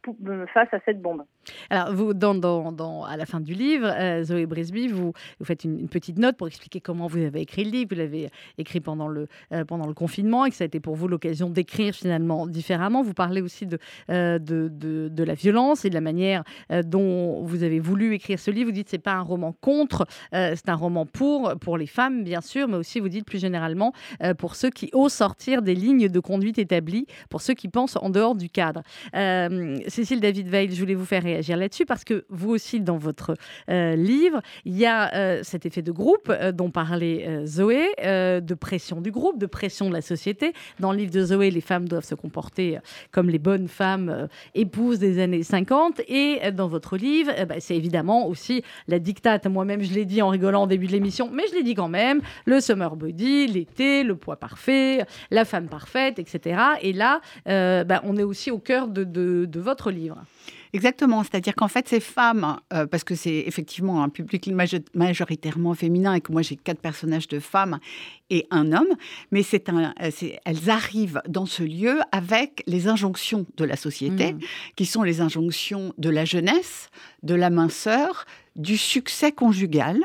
face 0.54 0.74
à 0.74 0.80
cette 0.86 1.02
bombe. 1.02 1.24
Alors, 1.70 1.94
vous, 1.94 2.14
à 3.08 3.18
la 3.18 3.26
fin 3.26 3.40
du 3.40 3.54
livre, 3.54 3.88
euh, 3.88 4.24
Zoé 4.24 4.46
Brisby, 4.46 4.88
vous, 4.88 5.14
faites 5.44 5.64
une, 5.64 5.88
petite 5.88 6.18
note 6.18 6.38
pour 6.38 6.48
expliquer 6.48 6.82
comment 6.82 7.08
vous 7.08 7.20
avez 7.20 7.42
écrit 7.42 7.64
le 7.64 7.72
livre. 7.72 7.90
Vous 7.92 7.98
l'avez 7.98 8.30
écrit 8.58 8.80
pendant 8.80 9.08
le, 9.08 9.28
euh, 9.54 9.66
pendant 9.66 9.88
le 9.88 9.94
confinement 9.94 10.46
et 10.46 10.50
que 10.50 10.56
ça 10.56 10.64
a 10.64 10.68
été 10.68 10.80
pour 10.80 10.96
vous 10.96 11.08
l'occasion 11.08 11.50
d'écrire 11.50 11.94
finalement 11.94 12.48
différemment. 12.48 13.04
Vous 13.04 13.14
parlez 13.14 13.42
aussi 13.42 13.66
de, 13.66 13.80
euh, 14.10 14.40
la 15.18 15.34
violence 15.34 15.86
et 15.86 15.90
de 15.90 15.94
la 15.94 16.02
manière 16.02 16.44
dont 16.86 17.44
vous 17.44 17.64
avez 17.64 17.80
voulu 17.80 18.14
écrire 18.14 18.40
ce 18.40 18.52
livre. 18.52 18.70
Vous 18.70 18.74
dites 18.74 18.86
que 18.86 18.92
ce 18.92 18.96
n'est 18.96 19.02
pas 19.02 19.14
un 19.14 19.22
roman 19.22 19.54
contre, 19.62 20.06
c'est 20.32 20.70
un 20.70 20.76
roman 20.76 21.06
pour, 21.06 21.54
pour 21.60 21.78
les 21.78 21.88
femmes, 21.88 22.24
bien 22.24 22.42
sûr, 22.42 22.68
mais 22.68 22.78
aussi 22.78 23.00
vous 23.00 23.10
dites 23.10 23.26
plus 23.26 23.40
généralement 23.40 23.94
pour 24.38 24.56
ceux 24.56 24.70
qui 24.70 24.90
osent 24.94 25.14
sortir 25.14 25.62
des 25.62 25.76
lignes 25.76 26.10
de 26.10 26.20
conduite 26.20 26.58
établies, 26.58 27.08
pour 27.30 27.42
ceux 27.42 27.54
qui 27.54 27.68
pensent 27.68 27.98
en 27.98 28.10
dehors 28.10 28.36
du 28.36 28.50
cadre. 28.50 28.84
Cécile 29.88 30.20
David 30.20 30.48
Veil, 30.48 30.72
je 30.72 30.80
voulais 30.80 30.96
vous 30.96 31.06
faire 31.06 31.24
réagir 31.24 31.37
réagir 31.38 31.58
là-dessus 31.58 31.86
parce 31.86 32.04
que 32.04 32.26
vous 32.30 32.50
aussi, 32.50 32.80
dans 32.80 32.98
votre 32.98 33.36
livre, 33.68 34.42
il 34.66 34.78
y 34.78 34.86
a 34.86 35.44
cet 35.44 35.66
effet 35.66 35.82
de 35.82 35.92
groupe 35.92 36.32
dont 36.54 36.72
parlait 36.72 37.46
Zoé, 37.46 37.88
de 38.04 38.54
pression 38.54 39.02
du 39.02 39.12
groupe, 39.12 39.38
de 39.38 39.46
pression 39.46 39.88
de 39.88 39.94
la 39.94 40.02
société. 40.02 40.54
Dans 40.80 40.92
le 40.92 41.00
livre 41.00 41.12
de 41.12 41.24
Zoé, 41.24 41.52
les 41.52 41.62
femmes 41.62 41.88
doivent 41.88 42.06
se 42.06 42.16
comporter 42.16 42.80
comme 43.12 43.30
les 43.30 43.40
bonnes 43.40 43.68
femmes 43.68 44.28
épouses 44.56 45.00
des 45.00 45.20
années 45.20 45.44
50. 45.44 46.02
Et 46.08 46.52
dans 46.52 46.68
votre 46.68 46.98
livre, 46.98 47.32
bah, 47.48 47.56
c'est 47.60 47.76
évidemment 47.76 48.28
aussi 48.28 48.64
la 48.88 49.00
dictate. 49.00 49.46
Moi-même, 49.48 49.82
je 49.82 49.94
l'ai 49.94 50.06
dit 50.06 50.22
en 50.22 50.30
rigolant 50.30 50.64
au 50.64 50.68
début 50.68 50.88
de 50.88 50.92
l'émission, 50.92 51.30
mais 51.32 51.44
je 51.50 51.56
l'ai 51.56 51.64
dit 51.64 51.76
quand 51.76 51.90
même. 51.90 52.22
Le 52.46 52.60
summer 52.60 52.96
body, 52.96 53.48
l'été, 53.48 54.04
le 54.04 54.16
poids 54.16 54.38
parfait, 54.38 55.06
la 55.32 55.46
femme 55.46 55.68
parfaite, 55.68 56.20
etc. 56.20 56.60
Et 56.82 56.94
là, 56.94 57.22
euh, 57.48 57.84
bah, 57.84 58.02
on 58.04 58.18
est 58.18 58.24
aussi 58.24 58.52
au 58.52 58.60
cœur 58.60 58.88
de, 58.88 59.60
votre 59.60 59.92
livre. 59.92 60.18
Exactement, 60.74 61.24
c'est-à-dire 61.24 61.56
qu'en 61.56 61.68
fait, 61.68 61.88
ces 61.88 62.00
femmes, 62.00 62.58
euh, 62.74 62.86
parce 62.86 63.04
que 63.04 63.16
c'est 63.16 63.44
effectivement 63.48 64.04
un 64.04 64.10
public 64.10 64.50
majoritairement 64.94 65.74
féminin 65.74 66.14
et 66.14 66.22
que 66.22 66.32
moi 66.32 66.42
j'ai 66.42 66.56
quatre 66.56 66.82
personnages 66.82 67.28
de 67.28 67.40
femmes 67.40 67.80
et 68.30 68.46
un 68.52 68.74
homme, 68.74 68.96
mais 69.32 69.44
c'est 69.44 69.70
un, 69.70 69.94
euh, 70.02 70.12
elles 70.46 70.70
arrivent 70.70 71.22
dans 71.28 71.46
ce 71.46 71.64
lieu 71.64 72.00
avec 72.12 72.64
les 72.68 72.88
injonctions 72.88 73.46
de 73.56 73.64
la 73.64 73.76
société, 73.76 74.34
mmh. 74.34 74.40
qui 74.76 74.86
sont 74.86 75.04
les 75.04 75.22
injonctions 75.22 75.94
de 75.98 76.10
la 76.10 76.26
jeunesse, 76.26 76.90
de 77.24 77.36
la 77.36 77.50
minceur, 77.50 78.26
du 78.56 78.78
succès 78.78 79.32
conjugal, 79.32 80.00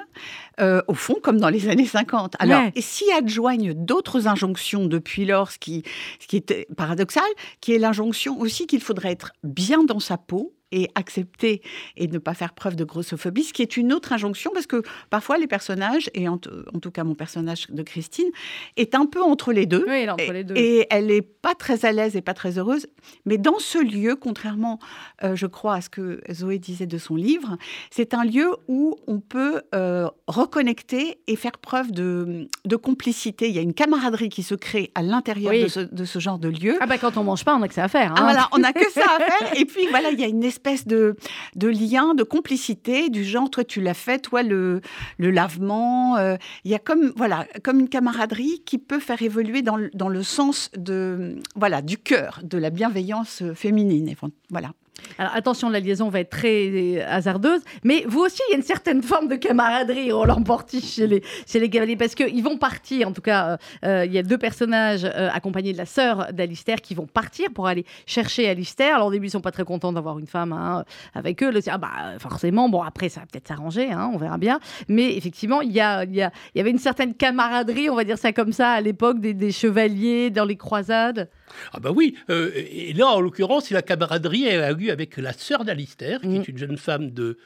euh, 0.61 0.83
au 0.87 0.95
fond, 0.95 1.17
comme 1.23 1.39
dans 1.39 1.49
les 1.49 1.69
années 1.69 1.87
50. 1.87 2.35
Alors, 2.39 2.63
et 2.75 2.81
s'y 2.81 3.11
adjoignent 3.13 3.75
d'autres 3.75 4.29
injonctions 4.29 4.87
depuis 4.87 5.25
lors, 5.25 5.51
ce 5.51 5.59
qui, 5.59 5.83
ce 6.21 6.27
qui 6.27 6.37
est 6.37 6.67
paradoxal, 6.77 7.25
qui 7.61 7.73
est 7.73 7.79
l'injonction 7.79 8.39
aussi 8.39 8.67
qu'il 8.67 8.81
faudrait 8.81 9.13
être 9.13 9.33
bien 9.43 9.85
dans 9.85 10.01
sa 10.01 10.19
peau, 10.19 10.55
et 10.73 10.89
accepter 10.95 11.63
et 11.97 12.09
ne 12.09 12.19
pas 12.19 12.35
faire 12.35 12.55
preuve 12.55 12.77
de 12.77 12.85
grossophobie, 12.85 13.45
ce 13.45 13.53
qui 13.53 13.63
est 13.63 13.77
une 13.77 13.93
autre 13.93 14.13
injonction, 14.13 14.51
parce 14.53 14.67
que 14.67 14.83
parfois 15.11 15.39
les 15.39 15.47
personnages, 15.47 16.11
et 16.15 16.29
en, 16.29 16.39
tout 16.39 16.91
cas 16.91 17.05
mon 17.05 17.15
personnage 17.15 17.67
de 17.69 17.83
Christine, 17.83 18.31
est 18.77 18.95
un 18.95 19.07
peu 19.07 19.23
entre 19.23 19.53
les 19.53 19.67
deux. 19.67 19.85
Oui, 19.87 19.95
elle 19.95 20.09
est 20.09 20.11
entre 20.11 20.33
les 20.33 20.45
deux. 20.45 20.57
Et, 20.57 20.87
elle 20.91 21.07
n'est 21.07 21.23
pas 21.23 21.55
très 21.55 21.85
à 21.85 21.93
l'aise 21.93 22.17
et 22.17 22.23
pas 22.23 22.35
très 22.35 22.59
heureuse. 22.59 22.87
Mais 23.27 23.39
dans 23.39 23.59
ce 23.59 23.79
lieu, 23.79 24.17
contrairement, 24.17 24.79
euh, 25.23 25.37
je 25.37 25.47
crois, 25.47 25.75
à 25.75 25.81
ce 25.81 25.91
que 25.91 26.21
Zoé 26.31 26.59
disait 26.59 26.87
de 26.87 26.99
son 26.99 27.17
livre, 27.17 27.57
c'est 27.91 28.15
un 28.15 28.25
lieu 28.25 28.51
où 28.69 28.97
on 29.07 29.21
peut 29.21 29.63
euh, 29.75 30.09
reconnecter 30.27 31.19
et 31.27 31.37
faire 31.37 31.59
preuve 31.59 31.93
de, 31.93 32.49
de, 32.65 32.77
complicité. 32.77 33.49
Il 33.49 33.55
y 33.55 33.59
a 33.59 33.63
une 33.63 33.75
camaraderie 33.75 34.29
qui 34.29 34.43
se 34.43 34.55
crée 34.55 34.91
à 34.95 35.03
l'intérieur 35.03 35.53
de, 35.53 35.69
ce, 35.69 35.81
de, 35.81 36.05
ce, 36.05 36.19
genre 36.19 36.39
de 36.39 36.49
lieu. 36.49 36.77
Ah 36.81 36.87
bah 36.87 36.99
quand 36.99 37.17
on 37.17 37.25
mange 37.25 37.45
pas, 37.45 37.55
on 37.55 37.63
a 37.63 37.69
que 37.69 37.75
ça 37.75 37.85
à 37.85 37.89
faire. 37.89 38.13
Hein. 38.13 38.17
Ah, 38.19 38.23
voilà, 38.23 38.49
on 38.53 38.59
n'a 38.59 38.73
que 38.73 38.91
ça 38.91 39.05
à 39.19 39.19
faire. 39.19 39.57
Et 39.61 39.65
puis 39.65 39.87
voilà, 39.89 40.11
il 40.11 40.21
y 40.21 40.25
a 40.25 40.29
une 40.29 40.45
espèce 40.45 40.62
espèce 40.63 40.87
de, 40.87 41.17
de 41.57 41.69
lien, 41.69 42.15
de 42.15 42.23
complicité, 42.23 43.11
du 43.11 43.25
genre, 43.25 43.51
toi 43.51 43.65
tu 43.65 43.81
l'as 43.81 43.95
fait, 43.95 44.21
toi 44.21 44.43
le, 44.43 44.81
le 45.19 45.31
lavement. 45.31 46.17
Euh, 46.17 46.37
il 46.65 46.71
y 46.71 46.75
a 46.75 46.79
comme, 46.79 47.13
voilà, 47.17 47.47
comme 47.65 47.81
une 47.81 47.89
camaraderie 47.89 48.63
qui 48.65 48.79
peut 48.79 49.01
faire 49.01 49.21
évoluer 49.23 49.63
dans, 49.63 49.79
dans 49.93 50.09
le 50.09 50.23
sens 50.23 50.71
de, 50.77 51.37
voilà, 51.57 51.83
du 51.83 51.99
cœur, 51.99 52.41
de 52.45 52.59
la 52.59 52.71
bienveillance 52.71 53.43
féminine. 53.55 54.15
Voilà. 54.51 54.73
Alors 55.19 55.33
attention, 55.35 55.69
la 55.69 55.81
liaison 55.81 56.09
va 56.09 56.21
être 56.21 56.31
très 56.31 56.69
euh, 56.69 57.05
hasardeuse, 57.07 57.61
mais 57.85 58.05
vous 58.07 58.21
aussi, 58.21 58.41
il 58.49 58.53
y 58.53 58.55
a 58.55 58.57
une 58.57 58.65
certaine 58.65 59.03
forme 59.03 59.29
de 59.29 59.37
camaraderie, 59.37 60.13
Roland 60.13 60.43
Porti, 60.43 60.81
chez 60.81 61.07
les, 61.07 61.23
chez 61.47 61.69
cavaliers, 61.69 61.97
parce 61.97 62.15
qu'ils 62.15 62.43
vont 62.43 62.57
partir, 62.57 63.09
en 63.09 63.13
tout 63.13 63.23
cas, 63.23 63.47
euh, 63.47 63.57
euh, 63.85 64.05
il 64.07 64.13
y 64.13 64.19
a 64.19 64.23
deux 64.23 64.39
personnages 64.39 65.05
accompagnés 65.05 65.73
de 65.73 65.79
la 65.79 65.87
sœur 65.87 66.33
d'Alistair 66.33 66.81
qui 66.81 66.95
vont 66.95 67.07
partir 67.07 67.51
pour 67.53 67.67
aller 67.67 67.85
chercher 68.07 68.49
Alistair. 68.49 68.97
Alors 68.97 69.09
au 69.09 69.13
début, 69.13 69.27
ils 69.27 69.31
sont 69.31 69.41
pas 69.41 69.53
très 69.53 69.65
contents 69.65 69.93
d'avoir 69.93 70.19
une 70.19 70.27
femme 70.27 70.53
hein, 70.53 70.85
avec 71.15 71.43
eux. 71.43 71.51
Le, 71.51 71.61
ah, 71.69 71.79
bah, 71.79 71.89
forcément, 72.19 72.69
bon, 72.69 72.83
après, 72.83 73.09
ça 73.09 73.21
va 73.21 73.27
peut-être 73.27 73.49
s'arranger, 73.49 73.93
hein, 73.93 74.11
on 74.13 74.17
verra 74.17 74.39
bien. 74.39 74.61
Mais 74.89 75.17
effectivement, 75.17 75.61
il 75.61 75.73
y, 75.73 75.81
a, 75.81 76.05
il, 76.05 76.15
y 76.15 76.23
a, 76.23 76.33
il 76.55 76.59
y 76.59 76.61
avait 76.61 76.71
une 76.71 76.79
certaine 76.79 77.15
camaraderie, 77.15 77.91
on 77.91 77.95
va 77.95 78.05
dire 78.05 78.19
ça 78.19 78.33
comme 78.33 78.53
ça, 78.53 78.71
à 78.73 78.81
l'époque 78.81 79.21
des 79.21 79.53
chevaliers 79.53 80.31
dans 80.31 80.45
les 80.45 80.57
croisades. 80.57 81.29
Ah 81.73 81.81
bah 81.81 81.91
oui, 81.95 82.17
et 82.29 82.93
là, 82.95 83.09
en 83.09 83.21
l'occurrence, 83.21 83.67
c'est 83.67 83.75
la 83.75 83.83
camaraderie, 83.83 84.45
elle 84.47 84.63
a 84.63 84.73
eu 84.73 84.91
avec 84.91 85.17
la 85.17 85.33
sœur 85.33 85.65
d'Alistair, 85.65 86.21
qui 86.21 86.37
est 86.37 86.41
mm. 86.41 86.45
une 86.49 86.59
jeune 86.59 86.77
femme 86.77 87.11
de 87.11 87.39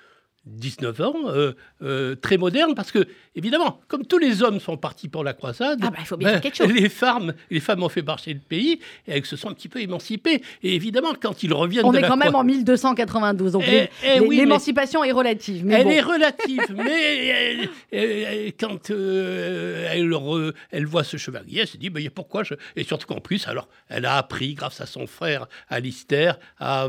19 0.47 1.01
ans, 1.01 1.15
euh, 1.27 1.53
euh, 1.83 2.15
très 2.15 2.37
moderne, 2.37 2.75
parce 2.75 2.93
que, 2.93 3.07
évidemment, 3.35 3.81
comme 3.89 4.07
tous 4.07 4.19
les 4.19 4.43
hommes 4.43 4.61
sont 4.61 4.77
partis 4.77 5.09
pour 5.09 5.25
la 5.25 5.33
croisade, 5.33 5.81
ah 5.83 5.91
bah, 5.91 6.17
ben, 6.17 6.41
les, 6.69 6.89
femmes, 6.89 7.35
les 7.51 7.61
femmes 7.61 7.83
ont 7.83 7.89
fait 7.89 8.03
marcher 8.03 8.33
le 8.33 8.41
pays 8.41 8.79
et 9.09 9.13
elles 9.13 9.27
se 9.27 9.37
sont 9.37 9.49
un 9.49 9.55
petit 9.55 9.69
peu 9.69 9.81
émancipées. 9.81 10.43
Et 10.63 10.75
évidemment, 10.77 11.15
quand 11.21 11.43
ils 11.43 11.53
reviennent. 11.53 11.85
On 11.85 11.93
est 11.93 12.03
quand 12.03 12.17
même 12.17 12.37
en 12.37 12.45
1292, 12.45 13.53
donc 13.53 13.65
eh, 13.67 13.89
eh 14.05 14.21
l'émancipation 14.21 15.03
est 15.03 15.13
relative. 15.13 15.65
Mais 15.65 15.81
elle 15.81 15.89
est 15.89 16.01
relative, 16.01 16.63
mais 16.77 18.53
quand 18.59 18.91
euh, 18.91 19.89
elle, 19.91 20.15
elle, 20.71 20.87
voit 20.87 21.05
ce 21.05 21.17
chevalier, 21.17 21.61
elle 21.61 21.67
se 21.67 21.77
dit 21.77 21.91
mais 21.91 22.09
pourquoi 22.09 22.45
je... 22.45 22.55
Et 22.77 22.85
surtout 22.85 23.09
qu'en 23.09 23.21
plus, 23.21 23.49
alors, 23.49 23.69
elle 23.89 24.07
a 24.07 24.17
appris, 24.17 24.55
grâce 24.55 24.81
à 24.81 24.87
son 24.87 25.09
frère 25.09 25.47
Alistair, 25.69 26.39
à 26.61 26.89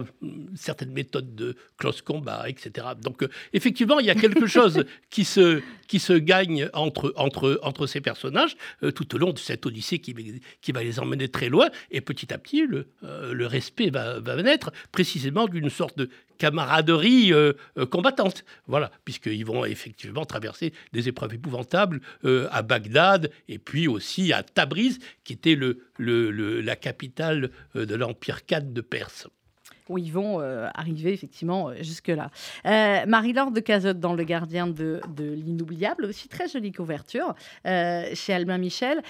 certaines 0.55 0.91
méthodes 0.91 1.33
de 1.35 1.55
close 1.77 2.01
combat, 2.01 2.45
etc. 2.47 2.87
Donc, 3.01 3.23
effectivement, 3.53 3.99
il 3.99 4.05
y 4.05 4.09
a 4.09 4.15
quelque 4.15 4.47
chose 4.47 4.85
qui 5.09 5.23
se, 5.23 5.61
qui 5.87 5.99
se 5.99 6.13
gagne 6.13 6.69
entre, 6.73 7.13
entre, 7.15 7.59
entre 7.63 7.87
ces 7.87 8.01
personnages 8.01 8.55
euh, 8.83 8.91
tout 8.91 9.15
au 9.15 9.17
long 9.17 9.31
de 9.31 9.39
cette 9.39 9.65
odyssée 9.65 9.99
qui, 9.99 10.13
qui 10.61 10.71
va 10.71 10.83
les 10.83 10.99
emmener 10.99 11.29
très 11.29 11.49
loin. 11.49 11.69
Et 11.91 12.01
petit 12.01 12.33
à 12.33 12.37
petit, 12.37 12.65
le, 12.65 12.87
euh, 13.03 13.33
le 13.33 13.47
respect 13.47 13.89
va, 13.89 14.19
va 14.19 14.41
naître 14.41 14.71
précisément 14.91 15.47
d'une 15.47 15.69
sorte 15.69 15.97
de 15.97 16.09
camaraderie 16.37 17.33
euh, 17.33 17.53
combattante. 17.89 18.43
Voilà, 18.67 18.91
puisqu'ils 19.05 19.45
vont 19.45 19.65
effectivement 19.65 20.25
traverser 20.25 20.73
des 20.93 21.07
épreuves 21.07 21.33
épouvantables 21.33 22.01
à 22.23 22.61
Bagdad 22.61 23.31
et 23.47 23.57
puis 23.57 23.87
aussi 23.87 24.33
à 24.33 24.43
Tabriz, 24.43 24.99
qui 25.23 25.33
était 25.33 25.55
le, 25.55 25.79
le, 25.97 26.61
la 26.61 26.75
capitale 26.75 27.51
de 27.73 27.95
l'Empire 27.95 28.45
4 28.45 28.73
de 28.73 28.81
Perse 28.81 29.27
où 29.89 29.97
ils 29.97 30.11
vont 30.11 30.39
euh, 30.39 30.67
arriver 30.73 31.13
effectivement 31.13 31.69
euh, 31.69 31.75
jusque-là. 31.81 32.29
Euh, 32.65 33.05
Marie-Laure 33.07 33.51
de 33.51 33.59
Cazotte 33.59 33.99
dans 33.99 34.13
Le 34.13 34.23
Gardien 34.23 34.67
de, 34.67 35.01
l'Inoubliable, 35.17 36.05
aussi 36.05 36.27
très 36.27 36.47
jolie 36.47 36.71
couverture 36.71 37.35
chez 37.65 38.33
Albin 38.33 38.57
Michel. 38.57 39.01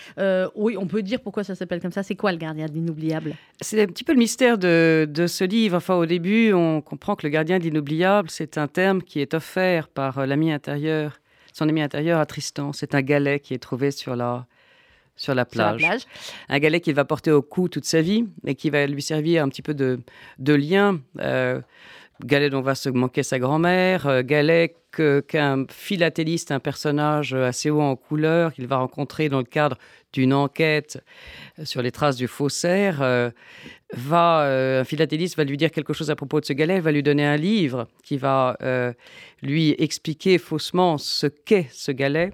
oui, 0.56 0.78
on 0.78 0.88
peut 0.88 1.02
dire 1.02 1.22
pourquoi 1.22 1.44
ça 1.44 1.56
s'appelle 1.56 1.82
comme 1.82 1.92
ça. 1.92 2.04
C'est 2.04 2.16
quoi 2.16 2.32
Le 2.32 2.38
Gardien 2.38 2.68
de 2.68 2.74
l'Inoubliable? 2.74 3.36
C'est 3.62 3.82
un 3.82 3.88
petit 3.88 4.04
peu 4.04 4.13
le 4.13 4.20
mystère 4.20 4.58
de, 4.58 5.08
de, 5.10 5.28
ce 5.28 5.44
livre. 5.44 5.78
Enfin, 5.78 5.96
au 5.96 6.06
début, 6.06 6.54
on 6.54 6.82
comprend 6.82 7.16
que 7.16 7.26
Le 7.26 7.30
Gardien 7.30 7.60
de 7.60 7.63
l'Inoubliable, 7.63 8.30
c'est 8.30 8.58
un 8.58 8.68
terme 8.68 9.02
qui 9.02 9.20
est 9.20 9.34
offert 9.34 9.88
par 9.88 10.26
l'ami 10.26 10.52
intérieur, 10.52 11.20
son 11.54 11.68
ami 11.68 11.82
intérieur 11.82 12.20
à 12.20 12.26
Tristan. 12.26 12.74
C'est 12.74 12.96
un 12.96 13.02
galet 13.02 13.40
qui 13.40 13.54
est 13.54 13.60
trouvé 13.60 13.92
sur 13.92 14.16
la 14.16 14.46
sur 15.17 15.36
la 15.36 15.45
plage. 15.45 15.84
Un 16.47 16.60
galet 16.60 16.80
qu'il 16.80 16.95
va 16.95 17.03
porter 17.03 17.32
au 17.32 17.41
cou 17.41 17.67
toute 17.67 17.86
sa 17.86 18.01
vie 18.01 18.25
et 18.45 18.56
qui 18.56 18.69
va 18.69 18.86
lui 18.88 19.01
servir 19.01 19.43
un 19.43 19.49
petit 19.49 19.62
peu 19.62 19.73
de, 19.73 19.99
de 20.39 20.53
lien. 20.53 21.01
Euh, 21.19 21.60
galet 22.23 22.49
dont 22.49 22.62
va 22.62 22.75
se 22.75 22.89
manquer 22.89 23.23
sa 23.23 23.39
grand-mère, 23.39 24.08
euh, 24.08 24.21
galet 24.23 24.75
qu'un 25.27 25.65
philatéliste, 25.69 26.51
un 26.51 26.60
personnage 26.60 27.34
assez 27.34 27.69
haut 27.69 27.82
en 27.82 27.95
couleur 27.95 28.51
qu'il 28.53 28.65
va 28.65 28.77
rencontrer 28.77 29.30
dans 29.30 29.38
le 29.38 29.43
cadre 29.43 29.77
d'une 30.12 30.34
enquête 30.34 31.03
sur 31.63 31.84
les 31.84 31.91
traces 31.91 32.15
du 32.15 32.27
faussaire, 32.27 33.03
euh, 33.03 33.30
va, 33.93 34.80
un 34.80 34.84
philatéliste 34.84 35.38
va 35.38 35.43
lui 35.43 35.58
dire 35.58 35.69
quelque 35.69 35.93
chose 35.93 36.10
à 36.10 36.15
propos 36.15 36.39
de 36.39 36.45
ce 36.45 36.53
galet, 36.53 36.80
va 36.80 36.91
lui 36.91 37.03
donner 37.03 37.25
un 37.25 37.36
livre 37.36 37.88
qui 38.03 38.17
va 38.17 38.58
lui 39.41 39.75
expliquer 39.77 40.38
faussement 40.38 40.97
ce 40.97 41.27
qu'est 41.27 41.67
ce 41.71 41.91
galet. 41.91 42.32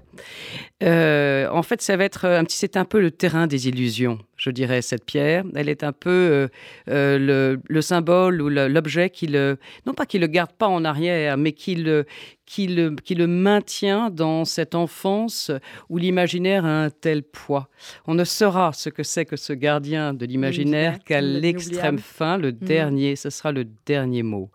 Euh, 0.82 1.48
en 1.50 1.62
fait, 1.62 1.82
ça 1.82 1.96
va 1.96 2.04
être 2.04 2.26
un 2.26 2.44
petit, 2.44 2.56
c'est 2.56 2.76
un 2.76 2.84
peu 2.84 3.00
le 3.00 3.10
terrain 3.10 3.46
des 3.46 3.68
illusions, 3.68 4.18
je 4.44 4.50
dirais, 4.50 4.82
cette 4.82 5.06
pierre. 5.06 5.42
Elle 5.54 5.70
est 5.70 5.82
un 5.82 5.92
peu 5.92 6.10
euh, 6.10 6.48
euh, 6.90 7.56
le, 7.66 7.80
symbole 7.80 8.42
ou 8.42 8.50
l'objet 8.50 9.08
qui 9.08 9.26
le, 9.26 9.56
non 9.86 9.94
pas 9.94 10.04
qui 10.04 10.18
le 10.18 10.26
garde 10.26 10.52
pas 10.52 10.68
en 10.68 10.84
arrière, 10.84 11.38
mais 11.38 11.52
qui 11.52 11.76
le, 11.76 12.04
qui 12.44 12.66
le, 12.66 12.94
qui 12.94 13.14
le 13.14 13.26
maintient 13.26 14.10
dans 14.10 14.44
cette 14.44 14.74
enfance 14.74 15.50
où 15.88 15.96
l'imaginaire 15.96 16.66
a 16.66 16.84
un 16.84 16.90
tel 16.90 17.22
poids. 17.22 17.70
On 18.06 18.14
ne 18.14 18.24
saura 18.24 18.72
ce 18.74 18.90
que 18.90 19.02
c'est 19.02 19.24
que 19.24 19.36
ce 19.36 19.54
gardien 19.54 20.12
de 20.12 20.26
l'imaginaire 20.26 20.98
qu'à 21.02 21.22
l'extrême 21.22 21.98
fin, 21.98 22.36
le 22.36 22.52
mm. 22.52 22.58
dernier, 22.58 23.16
ce 23.16 23.30
sera 23.30 23.50
le 23.50 23.64
dernier 23.86 24.22
mot. 24.22 24.50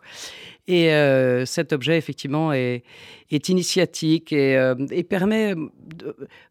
Et 0.70 0.92
euh, 0.92 1.44
cet 1.46 1.72
objet, 1.72 1.98
effectivement, 1.98 2.52
est, 2.52 2.84
est 3.32 3.48
initiatique 3.48 4.32
et, 4.32 4.56
euh, 4.56 4.76
et 4.92 5.02
permet, 5.02 5.56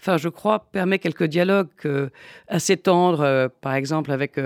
enfin, 0.01 0.17
je 0.17 0.27
crois, 0.27 0.67
permet 0.73 0.99
quelques 0.99 1.23
dialogues 1.23 1.69
euh, 1.86 2.10
assez 2.49 2.75
tendres, 2.75 3.49
par 3.62 3.75
exemple, 3.75 4.12
avec, 4.12 4.38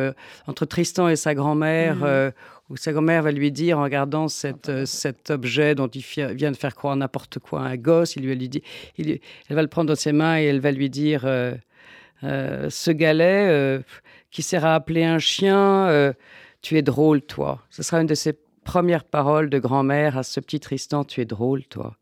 entre 0.45 0.65
Tristan 0.67 1.07
et 1.07 1.15
sa 1.15 1.33
grand-mère, 1.33 1.95
mmh. 1.95 2.31
où 2.69 2.77
sa 2.77 2.91
grand-mère 2.91 3.23
va 3.23 3.31
lui 3.31 3.51
dire, 3.51 3.79
en 3.79 3.83
regardant 3.83 4.27
cette, 4.27 4.85
cet 4.85 5.31
objet 5.31 5.73
dont 5.73 5.87
il 5.87 6.03
vient 6.35 6.51
de 6.51 6.57
faire 6.57 6.75
croire 6.75 6.95
n'importe 6.95 7.39
quoi 7.39 7.61
à 7.61 7.69
un 7.69 7.75
gosse, 7.75 8.15
il 8.15 8.27
lui, 8.27 8.35
lui 8.35 8.49
dit, 8.49 8.61
il, 8.99 9.19
elle 9.49 9.55
va 9.55 9.63
le 9.63 9.69
prendre 9.69 9.87
dans 9.87 9.95
ses 9.95 10.11
mains 10.11 10.37
et 10.39 10.43
elle 10.43 10.59
va 10.59 10.69
lui 10.69 10.91
dire 10.91 11.21
Ce 12.21 12.91
galet 12.91 13.81
qui 14.29 14.43
sert 14.43 14.65
à 14.65 14.75
appeler 14.75 15.03
un 15.03 15.17
chien, 15.17 16.13
tu 16.61 16.77
es 16.77 16.83
drôle, 16.83 17.23
toi. 17.23 17.63
Ce 17.71 17.81
sera 17.81 17.99
une 17.99 18.07
de 18.07 18.13
ses 18.13 18.33
première 18.63 19.03
parole 19.03 19.49
de 19.49 19.59
grand-mère 19.59 20.17
à 20.17 20.23
ce 20.23 20.39
petit 20.39 20.59
Tristan, 20.59 21.03
tu 21.03 21.21
es 21.21 21.25
drôle, 21.25 21.65
toi. 21.65 21.97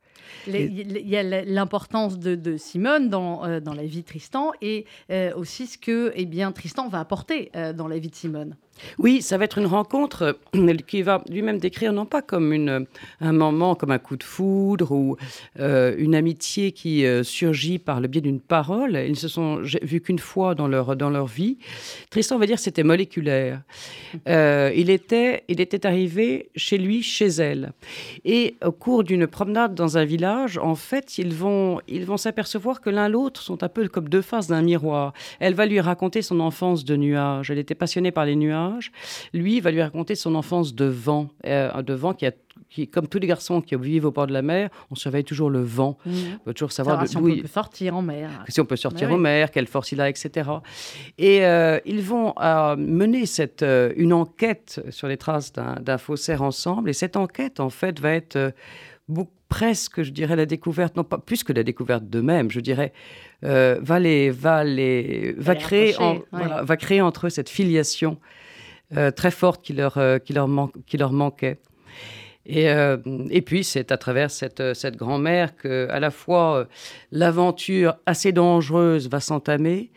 Il 0.47 1.08
y 1.08 1.17
a 1.17 1.24
l'importance 1.43 2.17
de, 2.17 2.58
Simone 2.58 3.10
dans, 3.10 3.45
euh, 3.45 3.60
dans 3.60 3.74
la 3.74 3.84
vie 3.84 4.02
de 4.02 4.06
Tristan 4.06 4.52
et 4.62 4.86
euh, 5.12 5.34
aussi 5.36 5.67
ce 5.67 5.78
que 5.78 6.12
eh 6.15 6.26
bien, 6.26 6.52
Tristan 6.52 6.88
va 6.88 7.00
apporter 7.00 7.52
euh, 7.56 7.74
dans 7.74 7.88
la 7.88 8.00
vie 8.00 8.10
de 8.10 8.15
Simone. 8.15 8.56
Oui, 8.98 9.22
ça 9.22 9.38
va 9.38 9.46
être 9.46 9.58
une 9.58 9.66
rencontre 9.66 10.38
euh, 10.56 10.78
qui 10.88 11.02
va 11.02 11.24
lui-même 11.30 11.60
décrire 11.60 11.94
non 11.94 12.06
pas 12.06 12.22
comme 12.22 12.54
une, 12.54 12.86
un 13.20 13.32
moment, 13.32 13.76
comme 13.76 13.92
un 13.92 14.00
coup 14.00 14.18
de 14.18 14.24
foudre 14.24 14.92
ou 14.92 15.18
euh, 15.60 15.96
une 15.98 16.16
amitié 16.16 16.72
qui 16.72 17.06
euh, 17.06 17.24
surgit 17.24 17.80
par 17.80 18.02
le 18.02 18.08
biais 18.08 18.22
d'une 18.22 18.40
parole. 18.40 18.96
Ils 18.96 19.12
ne 19.12 19.16
se 19.16 19.28
sont 19.28 19.62
vus 19.82 20.02
qu'une 20.02 20.20
fois 20.20 20.56
dans 20.56 20.68
leur, 20.68 20.96
dans 20.96 21.10
leur 21.10 21.28
vie. 21.28 21.58
Tristan 22.10 22.38
va 22.38 22.46
dire 22.46 22.58
que 22.58 22.62
c'était 22.62 22.84
moléculaire. 22.84 23.62
il, 24.26 24.90
était, 24.90 25.44
il 25.48 25.62
était 25.62 25.86
arrivé 25.86 26.50
chez 26.56 26.78
lui, 26.78 27.04
chez 27.04 27.28
elle. 27.28 27.74
Et 28.26 28.56
au 28.66 28.72
cours 28.72 29.04
d'une 29.04 29.28
promenade 29.28 29.76
dans 29.76 29.98
un 29.98 30.06
village, 30.06 30.58
en 30.58 30.76
fait, 30.76 31.18
ils 31.18 31.34
vont 31.34 31.80
ils 31.88 32.06
vont 32.06 32.18
s'apercevoir 32.18 32.82
que 32.82 32.90
l'un 32.90 33.08
l'autre 33.08 33.42
sont 33.42 33.64
un 33.64 33.70
peu 33.70 33.88
comme 33.88 34.10
deux 34.10 34.22
faces 34.22 34.48
d'un 34.48 34.62
miroir. 34.62 35.14
Elle 35.40 35.54
va 35.54 35.66
lui 35.66 35.80
raconter 35.80 36.22
son 36.22 36.40
enfance 36.40 36.84
de 36.86 36.96
nuages. 36.96 37.52
Elle 37.52 37.60
était 37.60 37.76
passionnée 37.76 38.12
par 38.12 38.26
les 38.26 38.36
nuages 38.36 38.61
lui 39.34 39.60
va 39.60 39.71
lui 39.71 39.82
raconter 39.82 40.15
son 40.15 40.36
enfance 40.36 40.76
de 40.76 40.86
vent, 40.86 41.30
euh, 41.45 41.82
de 41.82 41.93
vent 41.93 42.13
qui 42.13 42.26
a 42.26 42.32
qui, 42.71 42.88
comme 42.88 43.08
tous 43.08 43.19
les 43.19 43.28
garçons 43.28 43.62
qui 43.62 43.76
vivent 43.76 44.06
au 44.06 44.12
bord 44.12 44.28
de 44.28 44.34
la 44.34 44.41
mer, 44.41 44.69
on 44.89 44.95
surveille 44.95 45.26
toujours 45.26 45.50
le 45.50 45.62
vent. 45.62 45.97
Mmh. 46.06 46.12
On 46.12 46.50
veut 46.50 46.54
toujours 46.54 46.71
savoir 46.71 47.06
si 47.06 47.17
on 47.17 47.24
peut 47.24 47.47
sortir 47.47 47.95
en 47.95 48.02
mer. 48.02 48.30
Si 48.47 48.62
on 48.62 48.65
peut 48.65 48.78
sortir 48.78 49.12
en 49.12 49.17
mer, 49.17 49.52
quelle 49.52 49.67
force 49.67 49.91
il 49.91 50.00
a, 50.00 50.10
etc. 50.10 50.50
Et 51.17 51.45
euh, 51.45 51.80
ils 51.86 52.02
vont 52.02 52.34
euh, 52.41 52.76
mener 52.78 53.26
cette, 53.26 53.65
une 53.97 54.13
enquête 54.13 54.82
sur 54.89 55.08
les 55.08 55.17
traces 55.17 55.52
d'un 55.52 55.97
faussaire 55.97 56.41
ensemble. 56.41 56.89
Et 56.89 56.93
cette 56.93 57.17
enquête, 57.17 57.60
en 57.60 57.69
fait, 57.69 58.00
va 58.00 58.13
être 58.13 58.54
presque, 59.50 60.04
je 60.04 60.12
dirais, 60.12 60.38
la 60.38 60.45
découverte, 60.45 60.95
non 60.95 61.04
pas 61.04 61.17
plus 61.17 61.43
que 61.43 61.52
la 61.52 61.63
découverte 61.63 62.06
d'eux-mêmes, 62.06 62.50
je 62.52 62.62
dirais, 62.62 62.93
va, 63.41 64.00
les, 64.00 64.30
va, 64.30 64.63
les, 64.63 65.34
va, 65.38 65.56
créer 65.56 65.93
va 66.32 66.78
créer 66.78 67.02
entre 67.02 67.28
eux 67.28 67.30
cette 67.30 67.50
filiation 67.50 68.17
très 69.12 69.32
forte 69.32 69.64
qui 69.64 69.74
leur, 69.74 69.98
euh, 69.98 70.20
qui 70.20 70.34
leur, 70.34 70.50
qui 70.86 70.98
leur 70.98 71.12
manquait. 71.12 71.60
Et, 72.46 72.70
euh, 72.70 72.98
et, 73.30 73.42
puis, 73.42 73.64
c'est 73.64 73.92
à 73.92 73.98
travers 73.98 74.32
cette, 74.32 74.74
cette 74.74 74.96
grand-mère 74.96 75.56
que, 75.56 75.88
à 75.92 76.00
la 76.00 76.10
fois, 76.10 76.68
l'aventure 77.12 77.98
assez 78.06 78.32
dangereuse 78.32 79.10
va 79.10 79.20
s'entamer 79.20 79.92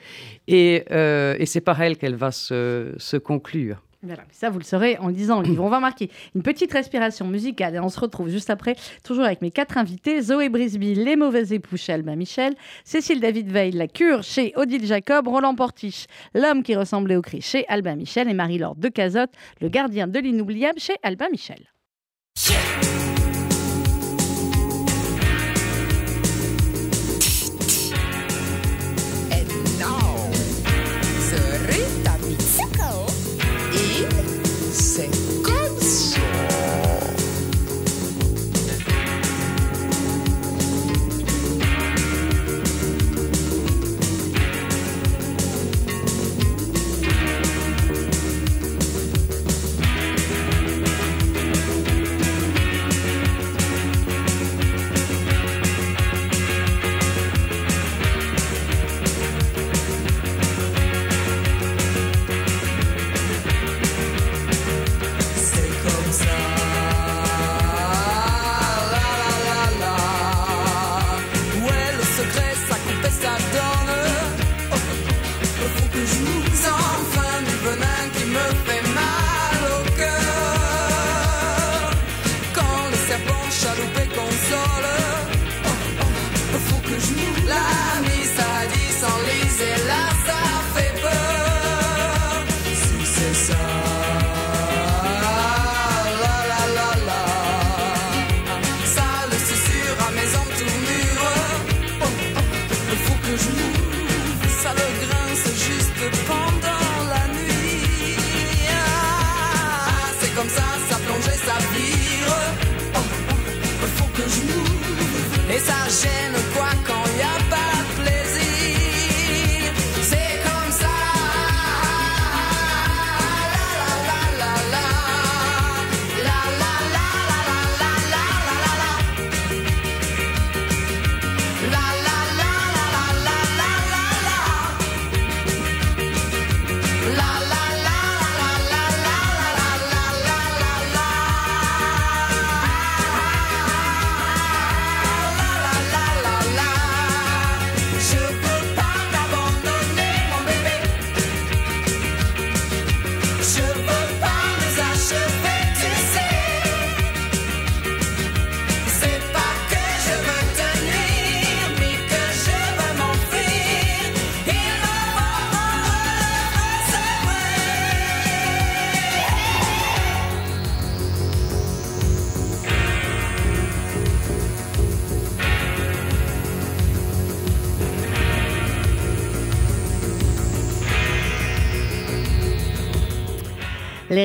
et, 0.47 0.85
et 0.91 1.47
c'est 1.47 1.63
par 1.63 1.81
elle 1.81 1.97
qu'elle 1.97 2.17
va 2.17 2.33
se, 2.33 2.93
se 2.99 3.17
conclure. 3.17 3.84
Ça 4.33 4.51
vous 4.51 4.59
le 4.59 4.65
saurez 4.65 4.99
en 4.99 5.09
lisant 5.09 5.41
le 5.41 5.49
livre. 5.49 5.65
On 5.65 5.69
va 5.69 5.81
marquer 5.81 6.11
une 6.35 6.43
petite 6.43 6.73
respiration 6.73 7.27
musicale 7.27 7.75
et 7.75 7.81
on 7.81 7.89
se 7.89 8.01
retrouve 8.01 8.29
juste 8.29 8.51
après, 8.51 8.77
toujours 9.03 9.25
avec 9.25 9.43
mes 9.43 9.51
quatre 9.51 9.79
invités 9.79 10.21
Zoé 10.21 10.49
Brisby, 10.49 10.95
Les 10.95 11.17
Mauvais 11.17 11.55
Époux 11.55 11.77
chez 11.77 11.97
Michel, 12.03 12.55
Cécile 12.85 13.21
David 13.21 13.51
Veil, 13.51 13.73
La 13.73 13.89
Cure 13.89 14.23
chez 14.23 14.53
Odile 14.57 14.87
Jacob, 14.87 15.29
Roland 15.29 15.55
Portiche, 15.55 16.07
L'homme 16.35 16.63
qui 16.63 16.75
ressemblait 16.75 17.17
au 17.17 17.23
Christ 17.23 17.49
chez 17.49 17.67
Albin 17.69 17.97
Michel 17.97 18.29
et 18.29 18.35
Marie-Laure 18.35 18.77
de 18.77 18.89
Cazotte, 18.89 19.33
Le 19.61 19.69
gardien 19.69 20.07
de 20.07 20.19
l'inoubliable 20.19 20.79
chez 20.79 20.97
Albin 21.03 21.29
Michel. 21.31 21.74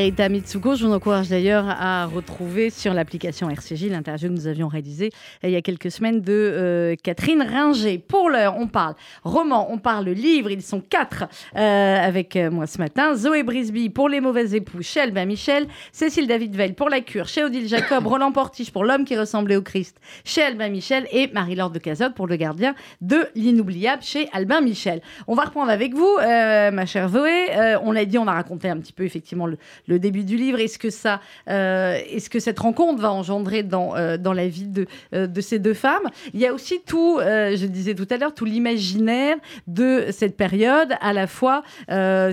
Lerita 0.09 0.27
Mitsuko, 0.27 0.73
je 0.73 0.87
vous 0.87 0.91
encourage 0.91 1.29
d'ailleurs 1.29 1.65
à 1.67 2.07
retrouver 2.07 2.71
sur 2.71 2.95
l'application 2.95 3.47
RCJ 3.47 3.89
l'interview 3.89 4.29
que 4.29 4.33
nous 4.33 4.47
avions 4.47 4.67
réalisée 4.67 5.11
euh, 5.43 5.49
il 5.49 5.51
y 5.51 5.55
a 5.55 5.61
quelques 5.61 5.91
semaines 5.91 6.21
de 6.21 6.33
euh, 6.33 6.95
Catherine 7.03 7.43
Ringer. 7.43 7.99
Pour 7.99 8.31
l'heure, 8.31 8.55
on 8.57 8.65
parle 8.65 8.95
roman, 9.23 9.71
on 9.71 9.77
parle 9.77 10.09
livre, 10.09 10.49
ils 10.49 10.63
sont 10.63 10.81
quatre 10.81 11.25
euh, 11.55 11.97
avec 11.99 12.35
moi 12.35 12.65
ce 12.65 12.79
matin. 12.79 13.13
Zoé 13.13 13.43
Brisby 13.43 13.91
pour 13.91 14.09
Les 14.09 14.19
Mauvais 14.19 14.55
Époux 14.55 14.81
chez 14.81 15.01
Albin 15.01 15.25
Michel, 15.25 15.67
Cécile 15.91 16.25
David 16.25 16.55
Veil 16.55 16.73
pour 16.73 16.89
La 16.89 17.01
Cure 17.01 17.27
chez 17.27 17.43
Odile 17.43 17.67
Jacob, 17.67 18.07
Roland 18.07 18.31
Portiche 18.31 18.71
pour 18.71 18.85
L'homme 18.85 19.05
qui 19.05 19.15
ressemblait 19.15 19.57
au 19.57 19.61
Christ 19.61 19.99
chez 20.25 20.41
Albin 20.41 20.69
Michel 20.69 21.05
et 21.11 21.27
Marie-Laure 21.27 21.69
de 21.69 21.77
Cazotte 21.77 22.15
pour 22.15 22.25
Le 22.25 22.35
gardien 22.35 22.73
de 23.01 23.27
l'inoubliable 23.35 24.01
chez 24.01 24.27
Albin 24.33 24.61
Michel. 24.61 25.01
On 25.27 25.35
va 25.35 25.43
reprendre 25.43 25.69
avec 25.69 25.93
vous, 25.93 26.17
ma 26.17 26.85
chère 26.87 27.09
Zoé. 27.09 27.49
on 27.83 27.91
l'a 27.91 28.05
dit, 28.05 28.17
on 28.17 28.27
a 28.27 28.33
raconté 28.33 28.69
un 28.69 28.77
petit 28.77 28.93
peu 28.93 29.03
effectivement 29.03 29.45
le, 29.45 29.59
le 29.87 29.98
début 29.99 30.23
du 30.23 30.37
livre, 30.37 30.59
et 30.59 30.67
ce 30.67 30.77
que 30.77 30.89
ça, 30.89 31.21
est 31.47 32.19
ce 32.19 32.29
que 32.29 32.39
cette 32.39 32.59
rencontre 32.59 33.01
va 33.01 33.11
engendrer 33.11 33.63
dans, 33.63 33.93
dans 34.17 34.33
la 34.33 34.47
vie 34.47 34.67
de, 34.67 34.87
de 35.13 35.41
ces 35.41 35.59
deux 35.59 35.73
femmes? 35.73 36.09
Il 36.33 36.39
y 36.39 36.47
a 36.47 36.53
aussi 36.53 36.81
tout, 36.85 37.19
je 37.19 37.65
disais 37.65 37.95
tout 37.95 38.07
à 38.09 38.17
l'heure, 38.17 38.33
tout 38.33 38.45
l'imaginaire 38.45 39.37
de 39.67 40.05
cette 40.11 40.35
période, 40.37 40.93
à 41.01 41.13
la 41.13 41.27
fois 41.27 41.63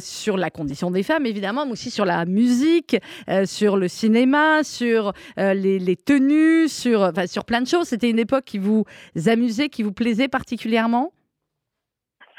sur 0.00 0.36
la 0.36 0.50
condition 0.50 0.90
des 0.90 1.02
femmes, 1.02 1.26
évidemment, 1.26 1.66
mais 1.66 1.72
aussi 1.72 1.90
sur 1.90 2.04
la 2.04 2.24
musique, 2.24 2.96
sur 3.44 3.76
le 3.76 3.88
cinéma, 3.88 4.62
sur 4.62 5.12
les, 5.36 5.96
tenues, 5.96 6.68
sur, 6.68 7.12
sur 7.26 7.44
plein 7.44 7.60
de 7.60 7.66
choses. 7.66 7.88
C'était 7.88 8.10
une 8.10 8.18
époque 8.18 8.44
qui 8.44 8.58
vous 8.58 8.84
amusait, 9.26 9.68
qui 9.68 9.82
vous 9.82 9.92
plaisait 9.92 10.28
particulièrement? 10.28 11.12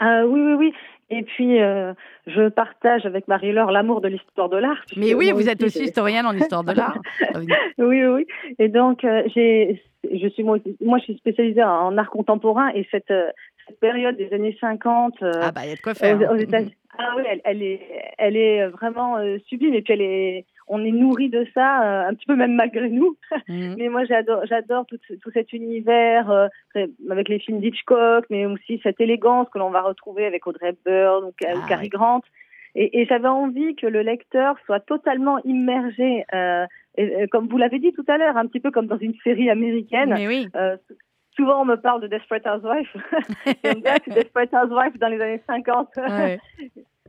Euh, 0.02 0.26
Oui, 0.28 0.42
oui, 0.42 0.54
oui. 0.54 0.74
Et 1.10 1.24
puis, 1.24 1.62
euh, 1.62 1.94
je 2.26 2.50
partage 2.50 3.06
avec 3.06 3.28
Marie-Laure 3.28 3.72
l'amour 3.72 4.02
de 4.02 4.10
l'histoire 4.10 4.50
de 4.50 4.58
l'art. 4.58 4.84
Mais 4.98 5.14
oui, 5.14 5.32
vous 5.32 5.48
êtes 5.48 5.64
aussi 5.64 5.84
historienne 5.84 6.26
en 6.26 6.34
histoire 6.34 6.64
de 6.64 6.74
l'art. 6.74 6.98
oui, 7.78 8.06
oui. 8.06 8.28
Et 8.60 8.68
donc, 8.68 9.06
euh, 9.06 9.24
j'ai, 9.34 9.82
je 10.04 10.28
suis 10.28 10.44
moi, 10.44 10.58
moi, 10.82 10.98
je 11.00 11.06
suis 11.06 11.18
spécialisée 11.18 11.64
en 11.64 11.98
art 11.98 12.10
contemporain 12.10 12.70
et 12.76 12.86
cette, 12.92 13.14
cette 13.68 13.80
période 13.80 14.18
des 14.18 14.34
années 14.34 14.58
50. 14.60 15.16
ah 15.22 15.52
bah, 15.52 15.62
il 15.64 15.70
y 15.70 15.72
a 15.72 15.76
de 15.76 15.82
quoi 15.82 15.94
faire. 15.94 16.20
Aux, 16.30 16.36
États-Unis. 16.36 16.76
Ah 17.00 17.14
oui, 17.16 17.24
elle, 17.30 17.42
elle, 17.46 17.64
est, 17.64 17.80
elle 18.18 18.36
est 18.36 18.68
vraiment 18.68 19.18
sublime. 19.48 19.76
Et 19.76 19.82
puis, 19.82 19.94
elle 19.94 20.02
est, 20.02 20.46
on 20.68 20.84
est 20.84 20.92
nourri 20.92 21.30
de 21.30 21.46
ça, 21.54 21.82
euh, 21.84 22.10
un 22.10 22.14
petit 22.14 22.26
peu 22.26 22.36
même 22.36 22.56
malgré 22.56 22.90
nous. 22.90 23.16
Mhm. 23.48 23.76
mais 23.78 23.88
moi, 23.90 24.04
j'adore, 24.06 24.46
j'adore 24.46 24.86
tout, 24.88 24.98
tout, 25.22 25.32
cet 25.32 25.54
univers 25.54 26.30
euh, 26.30 26.48
avec 27.10 27.30
les 27.30 27.40
films 27.40 27.60
d'Hitchcock, 27.60 28.26
mais 28.30 28.46
aussi 28.46 28.80
cette 28.84 29.00
élégance 29.00 29.48
que 29.50 29.60
l'on 29.60 29.70
va 29.70 29.82
retrouver 29.82 30.26
avec 30.26 30.48
Audrey 30.48 30.70
Hepburn 30.70 31.26
ou, 31.26 31.34
ah, 31.46 31.54
Cary 31.68 31.88
Grant. 31.88 32.22
Et, 32.76 33.00
et 33.02 33.06
j'avais 33.06 33.28
envie 33.28 33.76
que 33.76 33.88
le 33.88 34.02
lecteur 34.02 34.56
soit 34.66 34.80
totalement 34.82 35.40
immergé, 35.44 36.26
euh, 36.34 36.66
et, 36.98 37.28
comme 37.30 37.48
vous 37.48 37.58
l'avez 37.58 37.80
dit 37.80 37.94
tout 37.94 38.06
à 38.08 38.18
l'heure, 38.18 38.38
un 38.38 38.48
petit 38.48 38.60
peu 38.60 38.72
comme 38.72 38.88
dans 38.88 38.98
une 38.98 39.16
série 39.24 39.50
américaine. 39.50 40.14
Mais 40.14 40.28
oui. 40.28 40.48
Souvent 41.38 41.62
on 41.62 41.66
me 41.66 41.76
parle 41.76 42.02
de 42.02 42.08
Desperate 42.08 42.46
Housewives. 42.48 42.90
Desperate 44.08 44.54
Housewives 44.54 44.98
dans 44.98 45.08
les 45.08 45.22
années 45.22 45.42
50. 45.48 45.90
Ouais. 45.98 46.40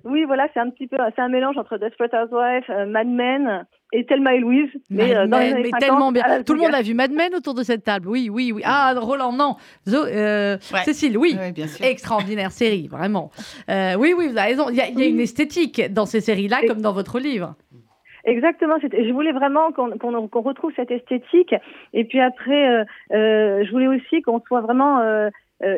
Oui, 0.08 0.24
voilà, 0.24 0.48
c'est 0.54 0.60
un 0.60 0.70
petit 0.70 0.86
peu, 0.86 0.96
c'est 1.14 1.20
un 1.20 1.28
mélange 1.28 1.58
entre 1.58 1.76
Desperate 1.76 2.14
Housewives, 2.14 2.64
euh, 2.70 2.86
Mad 2.86 3.06
Men 3.06 3.66
et 3.92 4.06
Thelma 4.06 4.34
et 4.34 4.40
Louise. 4.40 4.70
Mais, 4.88 5.14
euh, 5.14 5.26
mais 5.28 5.70
tellement 5.78 6.12
bien. 6.12 6.42
Tout 6.44 6.54
le 6.54 6.60
monde 6.60 6.74
a 6.74 6.80
vu 6.80 6.94
Mad 6.94 7.12
Men 7.12 7.34
autour 7.34 7.54
de 7.54 7.62
cette 7.62 7.84
table. 7.84 8.08
Oui, 8.08 8.30
oui, 8.30 8.52
oui. 8.54 8.62
Ah, 8.64 8.94
Roland, 8.96 9.32
non. 9.32 9.56
Euh, 9.86 10.56
Cécile, 10.84 11.18
oui. 11.18 11.36
bien 11.54 11.66
sûr. 11.66 11.84
Extraordinaire 11.84 12.52
série, 12.52 12.88
vraiment. 12.88 13.30
oui, 13.68 14.14
oui, 14.16 14.28
vous 14.28 14.38
avez 14.38 14.52
raison. 14.52 14.70
Il 14.70 14.76
y, 14.76 14.80
a, 14.80 14.88
une 14.88 15.20
esthétique 15.20 15.92
dans 15.92 16.06
ces 16.06 16.20
séries-là, 16.20 16.60
comme 16.66 16.80
dans 16.80 16.92
votre 16.94 17.18
livre. 17.18 17.54
Exactement. 18.24 18.76
Je 18.80 19.12
voulais 19.12 19.32
vraiment 19.32 19.72
qu'on 19.72 20.40
retrouve 20.40 20.72
cette 20.74 20.90
esthétique. 20.90 21.54
Et 21.92 22.04
puis 22.04 22.20
après, 22.20 22.86
je 23.10 23.70
voulais 23.70 23.88
aussi 23.88 24.22
qu'on 24.22 24.40
soit 24.40 24.62
vraiment 24.62 25.02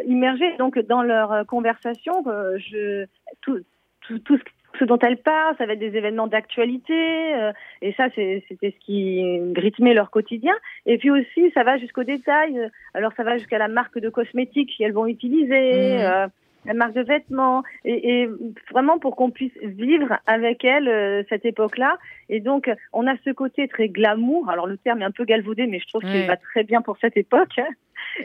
immergé 0.06 0.56
donc 0.58 0.78
dans 0.78 1.02
leur 1.02 1.44
conversation. 1.46 2.22
je, 2.58 3.06
tout, 3.40 3.58
tout, 4.06 4.38
ce, 4.78 4.84
dont 4.84 4.98
elles 4.98 5.18
parlent, 5.18 5.56
ça 5.58 5.66
va 5.66 5.74
être 5.74 5.78
des 5.78 5.96
événements 5.96 6.26
d'actualité, 6.26 7.34
euh, 7.34 7.52
et 7.82 7.92
ça, 7.94 8.08
c'était 8.14 8.70
ce 8.70 8.84
qui 8.84 9.22
rythmait 9.56 9.94
leur 9.94 10.10
quotidien. 10.10 10.54
Et 10.86 10.98
puis 10.98 11.10
aussi, 11.10 11.50
ça 11.54 11.64
va 11.64 11.78
jusqu'au 11.78 12.04
détail. 12.04 12.70
Alors, 12.94 13.12
ça 13.16 13.22
va 13.22 13.36
jusqu'à 13.36 13.58
la 13.58 13.68
marque 13.68 13.98
de 13.98 14.08
cosmétiques 14.08 14.74
qu'elles 14.76 14.92
vont 14.92 15.06
utiliser. 15.06 15.96
Mmh. 15.96 16.00
Euh, 16.00 16.26
la 16.66 16.74
marque 16.74 16.94
de 16.94 17.02
vêtements, 17.02 17.62
et, 17.84 18.28
vraiment 18.70 18.98
pour 18.98 19.16
qu'on 19.16 19.30
puisse 19.30 19.56
vivre 19.62 20.18
avec 20.26 20.64
elles 20.64 20.88
euh, 20.88 21.22
cette 21.28 21.44
époque-là. 21.44 21.98
Et 22.28 22.40
donc, 22.40 22.70
on 22.92 23.06
a 23.06 23.14
ce 23.24 23.30
côté 23.30 23.68
très 23.68 23.88
glamour. 23.88 24.50
Alors, 24.50 24.66
le 24.66 24.76
terme 24.76 25.02
est 25.02 25.06
un 25.06 25.10
peu 25.10 25.24
galvaudé, 25.24 25.66
mais 25.66 25.80
je 25.80 25.86
trouve 25.88 26.02
qu'il 26.02 26.26
va 26.26 26.36
très 26.36 26.64
bien 26.64 26.82
pour 26.82 26.98
cette 26.98 27.16
époque. 27.16 27.58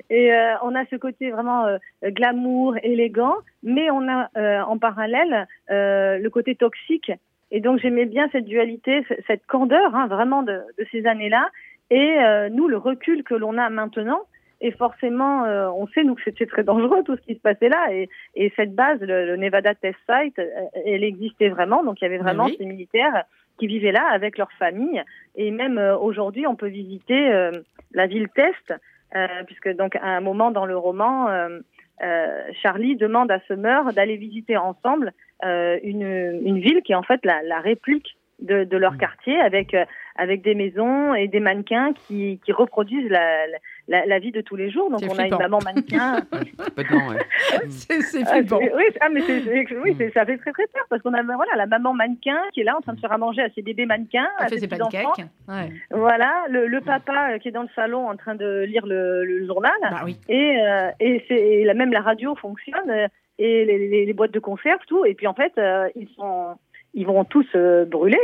Et 0.10 0.34
euh, 0.34 0.56
on 0.64 0.76
a 0.76 0.86
ce 0.86 0.96
côté 0.96 1.32
vraiment 1.32 1.66
euh, 1.66 1.78
glamour, 2.04 2.76
élégant, 2.84 3.36
mais 3.64 3.90
on 3.92 4.08
a 4.08 4.30
en 4.66 4.78
parallèle 4.78 5.48
le 5.70 6.28
côté 6.30 6.56
toxique. 6.56 7.12
Et 7.52 7.62
donc, 7.62 7.80
j'aimais 7.80 8.06
bien 8.06 8.28
cette 8.32 8.46
dualité, 8.46 9.06
cette 9.28 9.46
candeur, 9.46 9.96
hein, 9.96 10.08
vraiment 10.08 10.44
de, 10.44 10.62
de 10.78 10.86
ces 10.92 11.06
années-là. 11.06 11.50
Et 11.92 12.18
nous, 12.52 12.68
le 12.68 12.78
recul 12.78 13.24
que 13.24 13.36
l'on 13.36 13.58
a 13.58 13.70
maintenant, 13.70 14.22
et 14.62 14.72
forcément, 14.72 15.44
euh, 15.44 15.70
on 15.70 15.88
sait, 15.88 16.04
nous, 16.04 16.16
que 16.16 16.24
c'était 16.24 16.46
très 16.46 16.64
dangereux, 16.64 17.04
tout 17.04 17.16
ce 17.16 17.22
qui 17.22 17.36
se 17.36 17.40
passait 17.40 17.70
là. 17.70 17.88
Et, 17.92 18.10
et 18.36 18.52
cette 18.56 18.74
base, 18.74 19.00
le, 19.02 19.36
Nevada 19.36 19.76
Test 19.76 19.98
Site, 20.10 20.40
euh, 20.40 20.50
elle 20.86 21.04
existait 21.04 21.50
vraiment. 21.50 21.84
Donc, 21.84 22.02
il 22.02 22.06
y 22.06 22.08
avait 22.08 22.18
vraiment 22.18 22.48
ces 22.48 22.66
militaires 22.66 23.26
qui 23.60 23.68
vivaient 23.68 23.92
là 23.92 24.08
avec 24.12 24.38
leur 24.38 24.52
famille. 24.54 25.04
Et 25.36 25.52
même 25.52 25.78
euh, 25.78 25.98
aujourd'hui, 25.98 26.48
on 26.48 26.56
peut 26.56 26.68
visiter 26.68 27.52
la 27.92 28.08
ville 28.08 28.30
Test, 28.30 28.74
puisque 29.48 29.70
donc 29.76 29.96
à 29.96 30.08
un 30.08 30.22
moment 30.22 30.52
dans 30.52 30.66
le 30.66 30.78
roman, 30.78 31.28
Charlie 32.62 32.96
demande 32.96 33.32
à 33.32 33.40
Summer 33.42 33.94
d'aller 33.94 34.18
visiter 34.18 34.58
ensemble 34.58 35.14
une, 35.44 36.42
une 36.44 36.60
ville 36.60 36.82
qui 36.84 36.92
est 36.92 36.96
en 36.96 37.04
fait 37.04 37.24
la, 37.24 37.42
la 37.44 37.60
réplique 37.60 38.18
de, 38.40 38.66
de 38.66 38.78
leur 38.78 38.94
mmh. 38.94 38.98
quartier 38.98 39.40
avec 39.40 39.76
avec 40.16 40.42
des 40.42 40.56
maisons 40.56 41.14
et 41.14 41.28
des 41.28 41.40
mannequins 41.40 41.94
qui, 41.94 42.40
qui 42.44 42.52
reproduisent 42.52 43.10
la, 43.10 43.46
la, 43.88 44.06
la, 44.06 44.20
vie 44.20 44.32
de 44.32 44.42
tous 44.42 44.56
les 44.56 44.72
jours. 44.72 44.90
Donc 44.90 45.02
on 45.10 45.18
a 45.18 45.28
une 45.28 45.38
maman 45.38 45.60
mannequin. 45.64 46.22
c'est 47.70 48.02
flippant. 48.02 48.60
oui, 48.60 48.84
ah, 49.02 49.10
mais 49.10 49.22
oui 49.84 49.96
ça 50.14 50.26
fait 50.26 50.38
très 50.38 50.52
très 50.52 50.68
peur 50.68 50.86
parce 50.90 51.02
qu'on 51.02 51.14
a 51.14 51.22
voilà, 51.24 51.56
la 51.56 51.66
maman 51.66 51.94
mannequin 51.94 52.38
qui 52.54 52.62
est 52.62 52.64
là 52.64 52.76
en 52.78 52.82
train 52.82 52.94
de 52.94 53.00
faire 53.00 53.12
à 53.12 53.18
manger 53.18 53.42
à 53.42 53.50
ses 53.50 53.62
bébés 53.62 53.86
mannequins. 53.86 54.28
Elle 54.42 54.50
fait 54.50 54.60
ses 54.60 54.68
pancakes. 54.68 55.26
Ouais. 55.48 55.72
Voilà, 55.92 56.46
le, 56.50 56.68
le, 56.68 56.82
papa 56.82 57.32
euh, 57.32 57.38
qui 57.40 57.50
est 57.50 57.52
dans 57.52 57.64
le 57.64 57.70
salon 57.76 58.08
en 58.08 58.16
train 58.16 58.36
de 58.36 58.64
lire 58.68 58.86
le, 58.86 59.26
le 59.26 59.46
journal. 59.46 59.72
Bah, 59.82 60.02
oui. 60.04 60.18
Et, 60.30 60.58
euh, 60.62 60.92
et, 61.00 61.64
la, 61.66 61.74
même 61.74 61.92
la 61.92 62.02
radio 62.02 62.36
fonctionne 62.36 62.90
euh, 62.90 63.08
et 63.38 63.66
les, 63.66 64.06
les, 64.06 64.14
boîtes 64.14 64.32
de 64.32 64.40
conserve, 64.40 64.80
tout. 64.88 65.06
Et 65.06 65.14
puis 65.14 65.28
en 65.28 65.34
fait, 65.34 65.54
euh, 65.58 65.90
ils 65.96 66.08
sont 66.16 66.56
ils 66.96 67.06
vont 67.06 67.26
tous 67.26 67.46
euh, 67.56 67.86
brûler 67.86 68.18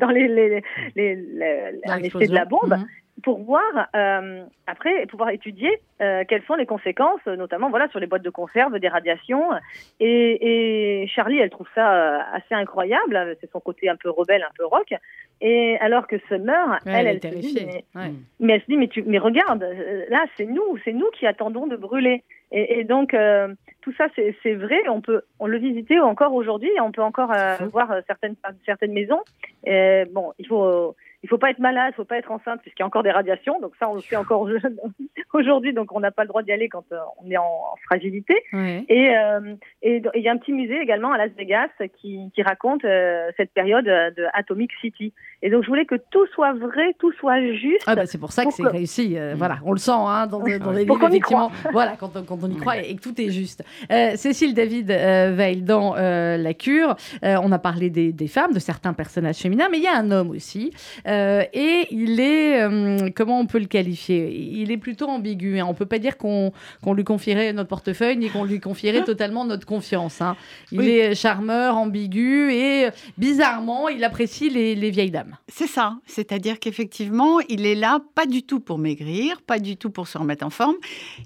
dans 0.00 0.08
les, 0.08 0.26
les, 0.26 0.62
les, 0.96 1.14
les 1.14 2.26
de 2.26 2.34
la 2.34 2.46
bombe. 2.46 2.74
Mhm. 2.78 2.86
Pour 3.24 3.40
voir 3.40 3.88
euh, 3.96 4.44
après 4.66 5.06
pouvoir 5.06 5.30
étudier 5.30 5.80
euh, 6.00 6.24
quelles 6.28 6.42
sont 6.44 6.54
les 6.54 6.66
conséquences, 6.66 7.24
notamment 7.26 7.70
voilà 7.70 7.88
sur 7.88 7.98
les 7.98 8.06
boîtes 8.06 8.22
de 8.22 8.30
conserve, 8.30 8.78
des 8.78 8.88
radiations. 8.88 9.48
Et, 9.98 11.02
et 11.02 11.06
Charlie, 11.08 11.38
elle 11.38 11.50
trouve 11.50 11.68
ça 11.74 12.22
assez 12.32 12.54
incroyable. 12.54 13.36
C'est 13.40 13.50
son 13.50 13.60
côté 13.60 13.88
un 13.88 13.96
peu 13.96 14.10
rebelle, 14.10 14.42
un 14.42 14.52
peu 14.56 14.66
rock. 14.66 14.92
Et 15.40 15.76
alors 15.80 16.06
que 16.06 16.16
Summer, 16.28 16.78
elle, 16.86 17.06
elle, 17.06 17.22
se 17.22 17.28
dit, 17.28 17.66
mais, 17.94 18.12
mais, 18.40 18.52
elle 18.54 18.60
se 18.60 18.66
dit, 18.66 18.76
mais 18.76 18.88
tu, 18.88 19.02
mais 19.02 19.18
regarde, 19.18 19.66
là 20.10 20.24
c'est 20.36 20.46
nous, 20.46 20.78
c'est 20.84 20.92
nous 20.92 21.10
qui 21.18 21.26
attendons 21.26 21.66
de 21.66 21.76
brûler. 21.76 22.22
Et, 22.52 22.80
et 22.80 22.84
donc 22.84 23.14
tout 23.84 23.92
ça, 23.98 24.06
c'est 24.14 24.54
vrai. 24.54 24.80
On 24.88 25.02
peut, 25.02 25.22
on 25.38 25.46
le 25.46 25.58
visiter 25.58 26.00
encore 26.00 26.32
aujourd'hui. 26.32 26.70
On 26.80 26.90
peut 26.90 27.02
encore 27.02 27.30
euh, 27.32 27.56
voir 27.70 27.90
euh, 27.92 28.00
certaines 28.06 28.34
certaines 28.64 28.92
maisons. 28.92 29.20
Et, 29.66 30.04
bon, 30.10 30.32
il 30.38 30.46
faut 30.46 30.96
il 31.24 31.28
faut 31.28 31.38
pas 31.38 31.50
être 31.50 31.58
malade, 31.58 31.92
il 31.92 31.96
faut 31.96 32.04
pas 32.04 32.18
être 32.18 32.30
enceinte 32.30 32.60
puisqu'il 32.62 32.82
y 32.82 32.84
a 32.84 32.86
encore 32.86 33.02
des 33.02 33.10
radiations. 33.10 33.60
Donc 33.60 33.72
ça, 33.80 33.88
on 33.90 33.96
le 33.96 34.00
fait 34.00 34.16
encore 34.16 34.48
aujourd'hui. 35.32 35.72
Donc 35.72 35.92
on 35.92 36.00
n'a 36.00 36.12
pas 36.12 36.22
le 36.22 36.28
droit 36.28 36.42
d'y 36.42 36.52
aller 36.52 36.68
quand 36.68 36.84
euh, 36.92 36.98
on 37.20 37.28
est 37.30 37.36
en, 37.36 37.74
fragilité. 37.86 38.34
Et 38.52 39.12
et 39.82 40.02
il 40.14 40.22
y 40.22 40.28
a 40.28 40.32
un 40.32 40.36
petit 40.36 40.52
musée 40.52 40.80
également 40.80 41.12
à 41.12 41.18
Las 41.18 41.32
Vegas 41.32 41.68
qui, 42.00 42.30
qui 42.34 42.42
raconte 42.42 42.82
cette 43.36 43.52
période 43.52 43.84
de 43.84 44.26
Atomic 44.32 44.70
City. 44.80 45.12
Et 45.42 45.50
donc 45.50 45.64
je 45.64 45.68
voulais 45.68 45.84
que 45.84 45.96
tout 46.10 46.26
soit 46.28 46.52
vrai, 46.52 46.94
tout 46.98 47.12
soit 47.12 47.40
juste. 47.52 47.84
Ah 47.86 47.94
bah 47.94 48.06
c'est 48.06 48.18
pour 48.18 48.32
ça 48.32 48.44
que 48.44 48.52
c'est 48.52 48.66
réussi. 48.66 49.16
voilà, 49.34 49.58
on 49.64 49.72
le 49.72 49.78
sent 49.78 49.90
hein, 49.92 50.26
dans, 50.26 50.38
dans 50.38 50.72
les 50.72 50.84
livres 50.84 51.08
effectivement. 51.08 51.50
Voilà, 51.72 51.96
quand, 51.98 52.12
quand 52.24 52.38
on 52.42 52.50
y 52.50 52.56
croit 52.56 52.78
et 52.78 52.94
que 52.94 53.00
tout 53.02 53.20
est 53.20 53.30
juste. 53.30 53.64
Euh, 53.90 54.12
Cécile 54.16 54.54
David 54.54 54.90
euh, 54.90 55.32
Veil, 55.34 55.62
dans 55.62 55.94
euh, 55.96 56.36
La 56.36 56.54
Cure, 56.54 56.96
on 57.22 57.52
a 57.52 57.58
parlé 57.58 57.90
des, 57.90 58.28
femmes, 58.28 58.52
de 58.52 58.58
certains 58.58 58.92
personnages 58.92 59.36
féminins, 59.36 59.68
mais 59.70 59.78
il 59.78 59.84
y 59.84 59.88
a 59.88 59.96
un 59.96 60.10
homme 60.10 60.30
aussi. 60.30 60.72
Et 61.52 61.86
il 61.90 62.20
est, 62.20 63.12
comment 63.14 63.40
on 63.40 63.46
peut 63.46 63.58
le 63.58 63.66
qualifier? 63.66 64.34
Il 64.52 64.70
est 64.70 64.76
plutôt 64.76 65.06
ambigu. 65.06 65.58
Hein. 65.58 65.64
On 65.66 65.70
ne 65.72 65.76
peut 65.76 65.86
pas 65.86 65.98
dire 65.98 66.16
qu'on 66.16 66.52
lui 66.92 67.04
confierait 67.04 67.52
notre 67.52 67.68
portefeuille 67.68 68.16
ni 68.16 68.30
qu'on 68.30 68.44
lui 68.44 68.60
confierait 68.60 69.04
totalement 69.04 69.44
notre 69.44 69.66
confiance. 69.66 70.20
Hein. 70.20 70.36
Il 70.72 70.88
est 70.88 71.14
charmeur, 71.14 71.76
ambigu 71.76 72.52
et 72.52 72.88
bizarrement, 73.18 73.88
il 73.88 74.02
apprécie 74.04 74.50
les, 74.50 74.74
les 74.74 74.90
vieilles 74.90 75.10
dames. 75.10 75.36
C'est 75.48 75.66
ça. 75.66 75.96
C'est-à-dire 76.06 76.58
qu'effectivement, 76.58 77.40
il 77.48 77.66
est 77.66 77.74
là 77.74 78.00
pas 78.14 78.26
du 78.26 78.42
tout 78.42 78.60
pour 78.60 78.78
maigrir, 78.78 79.42
pas 79.42 79.58
du 79.58 79.76
tout 79.76 79.90
pour 79.90 80.08
se 80.08 80.18
remettre 80.18 80.44
en 80.44 80.50
forme. 80.50 80.76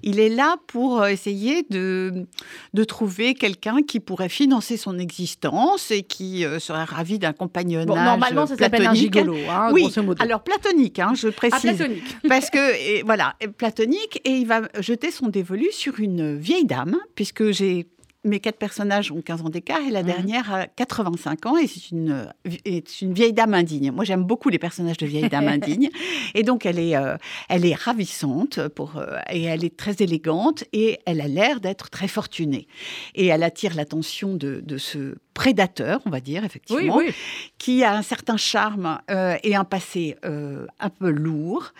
Il 0.03 0.19
est 0.19 0.29
là 0.29 0.55
pour 0.67 1.05
essayer 1.05 1.65
de 1.69 2.25
de 2.73 2.83
trouver 2.83 3.33
quelqu'un 3.33 3.81
qui 3.81 3.99
pourrait 3.99 4.29
financer 4.29 4.77
son 4.77 4.97
existence 4.99 5.91
et 5.91 6.03
qui 6.03 6.45
euh, 6.45 6.59
serait 6.59 6.83
ravi 6.83 7.19
d'un 7.19 7.33
compagnonnage 7.33 7.87
Normalement, 7.87 8.47
ça 8.47 8.55
s'appelle 8.55 8.85
un 8.85 8.93
gigolo, 8.93 9.35
hein, 9.49 9.69
oui, 9.73 9.78
alors 10.19 10.43
platonique, 10.43 10.99
hein, 10.99 11.13
je 11.15 11.27
ah, 11.27 11.31
précise. 11.31 11.61
platonique. 11.61 12.15
Parce 12.27 12.49
que, 12.49 12.97
et, 12.99 13.03
voilà, 13.03 13.35
platonique, 13.57 14.21
et 14.25 14.31
il 14.31 14.47
va 14.47 14.61
jeter 14.79 15.11
son 15.11 15.27
dévolu 15.27 15.67
sur 15.71 15.99
une 15.99 16.35
vieille 16.37 16.65
dame, 16.65 16.97
puisque 17.15 17.51
j'ai 17.51 17.87
mes 18.25 18.41
quatre 18.41 18.57
personnages 18.57 19.13
ont 19.13 19.21
15 19.21 19.43
ans 19.43 19.49
d'écart 19.49 19.79
et 19.87 19.91
la 19.91 20.01
Mhm. 20.01 20.07
dernière 20.07 20.53
a 20.53 20.67
85 20.67 21.45
ans 21.45 21.55
et 21.57 21.67
c'est 21.67 21.91
une, 21.91 22.27
est 22.65 23.01
une 23.01 23.13
vieille 23.13 23.31
dame 23.31 23.53
indigne. 23.53 23.91
Moi, 23.91 24.03
j'aime 24.03 24.25
beaucoup 24.25 24.49
les 24.49 24.59
personnages 24.59 24.97
de 24.97 25.05
vieilles 25.05 25.29
dames 25.29 25.47
indignes. 25.47 25.89
Et 26.35 26.43
donc, 26.43 26.65
elle 26.65 26.79
est, 26.79 26.97
euh, 26.97 27.15
elle 27.47 27.65
est 27.65 27.75
ravissante 27.75 28.67
pour, 28.75 28.97
euh, 28.97 29.15
et 29.31 29.43
elle 29.43 29.63
est 29.63 29.75
très 29.77 29.95
élégante 29.99 30.65
et 30.73 30.99
elle 31.05 31.21
a 31.21 31.29
l'air 31.29 31.61
d'être 31.61 31.89
très 31.89 32.09
fortunée. 32.09 32.67
Et 33.15 33.27
elle 33.27 33.41
attire 33.41 33.73
l'attention 33.73 34.35
de, 34.35 34.61
de 34.65 34.77
ce 34.77 35.15
prédateur, 35.33 36.01
on 36.05 36.09
va 36.09 36.19
dire, 36.19 36.43
effectivement, 36.43 36.95
Oui, 36.97 37.05
oui. 37.07 37.13
qui 37.57 37.83
a 37.83 37.93
un 37.95 38.01
certain 38.01 38.35
charme 38.37 38.99
euh, 39.09 39.37
et 39.43 39.55
un 39.55 39.63
passé 39.63 40.17
euh, 40.25 40.65
un 40.79 40.89
peu 40.89 41.09
lourd 41.09 41.71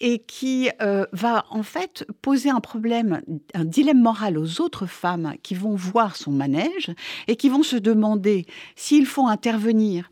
et 0.00 0.18
qui 0.18 0.68
euh, 0.82 1.06
va 1.12 1.44
en 1.50 1.62
fait 1.62 2.06
poser 2.22 2.50
un 2.50 2.60
problème, 2.60 3.20
un 3.54 3.64
dilemme 3.64 4.00
moral 4.02 4.36
aux 4.36 4.60
autres 4.60 4.86
femmes 4.86 5.34
qui 5.42 5.54
vont 5.54 5.76
voir 5.76 6.16
son 6.16 6.32
manège 6.32 6.90
et 7.28 7.36
qui 7.36 7.48
vont 7.48 7.62
se 7.62 7.76
demander 7.76 8.46
s'il 8.74 9.06
faut 9.06 9.26
intervenir 9.28 10.10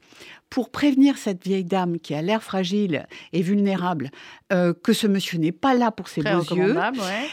pour 0.49 0.71
prévenir 0.71 1.17
cette 1.17 1.43
vieille 1.43 1.65
dame 1.65 1.99
qui 1.99 2.15
a 2.15 2.21
l'air 2.21 2.43
fragile 2.43 3.07
et 3.33 3.41
vulnérable 3.43 4.11
euh, 4.53 4.75
que 4.75 4.93
ce 4.93 5.07
monsieur 5.07 5.39
n'est 5.39 5.51
pas 5.51 5.75
là 5.75 5.91
pour 5.91 6.09
ses 6.09 6.21
Très 6.21 6.35
beaux 6.37 6.43
yeux. 6.43 6.75
ouais. 6.77 7.29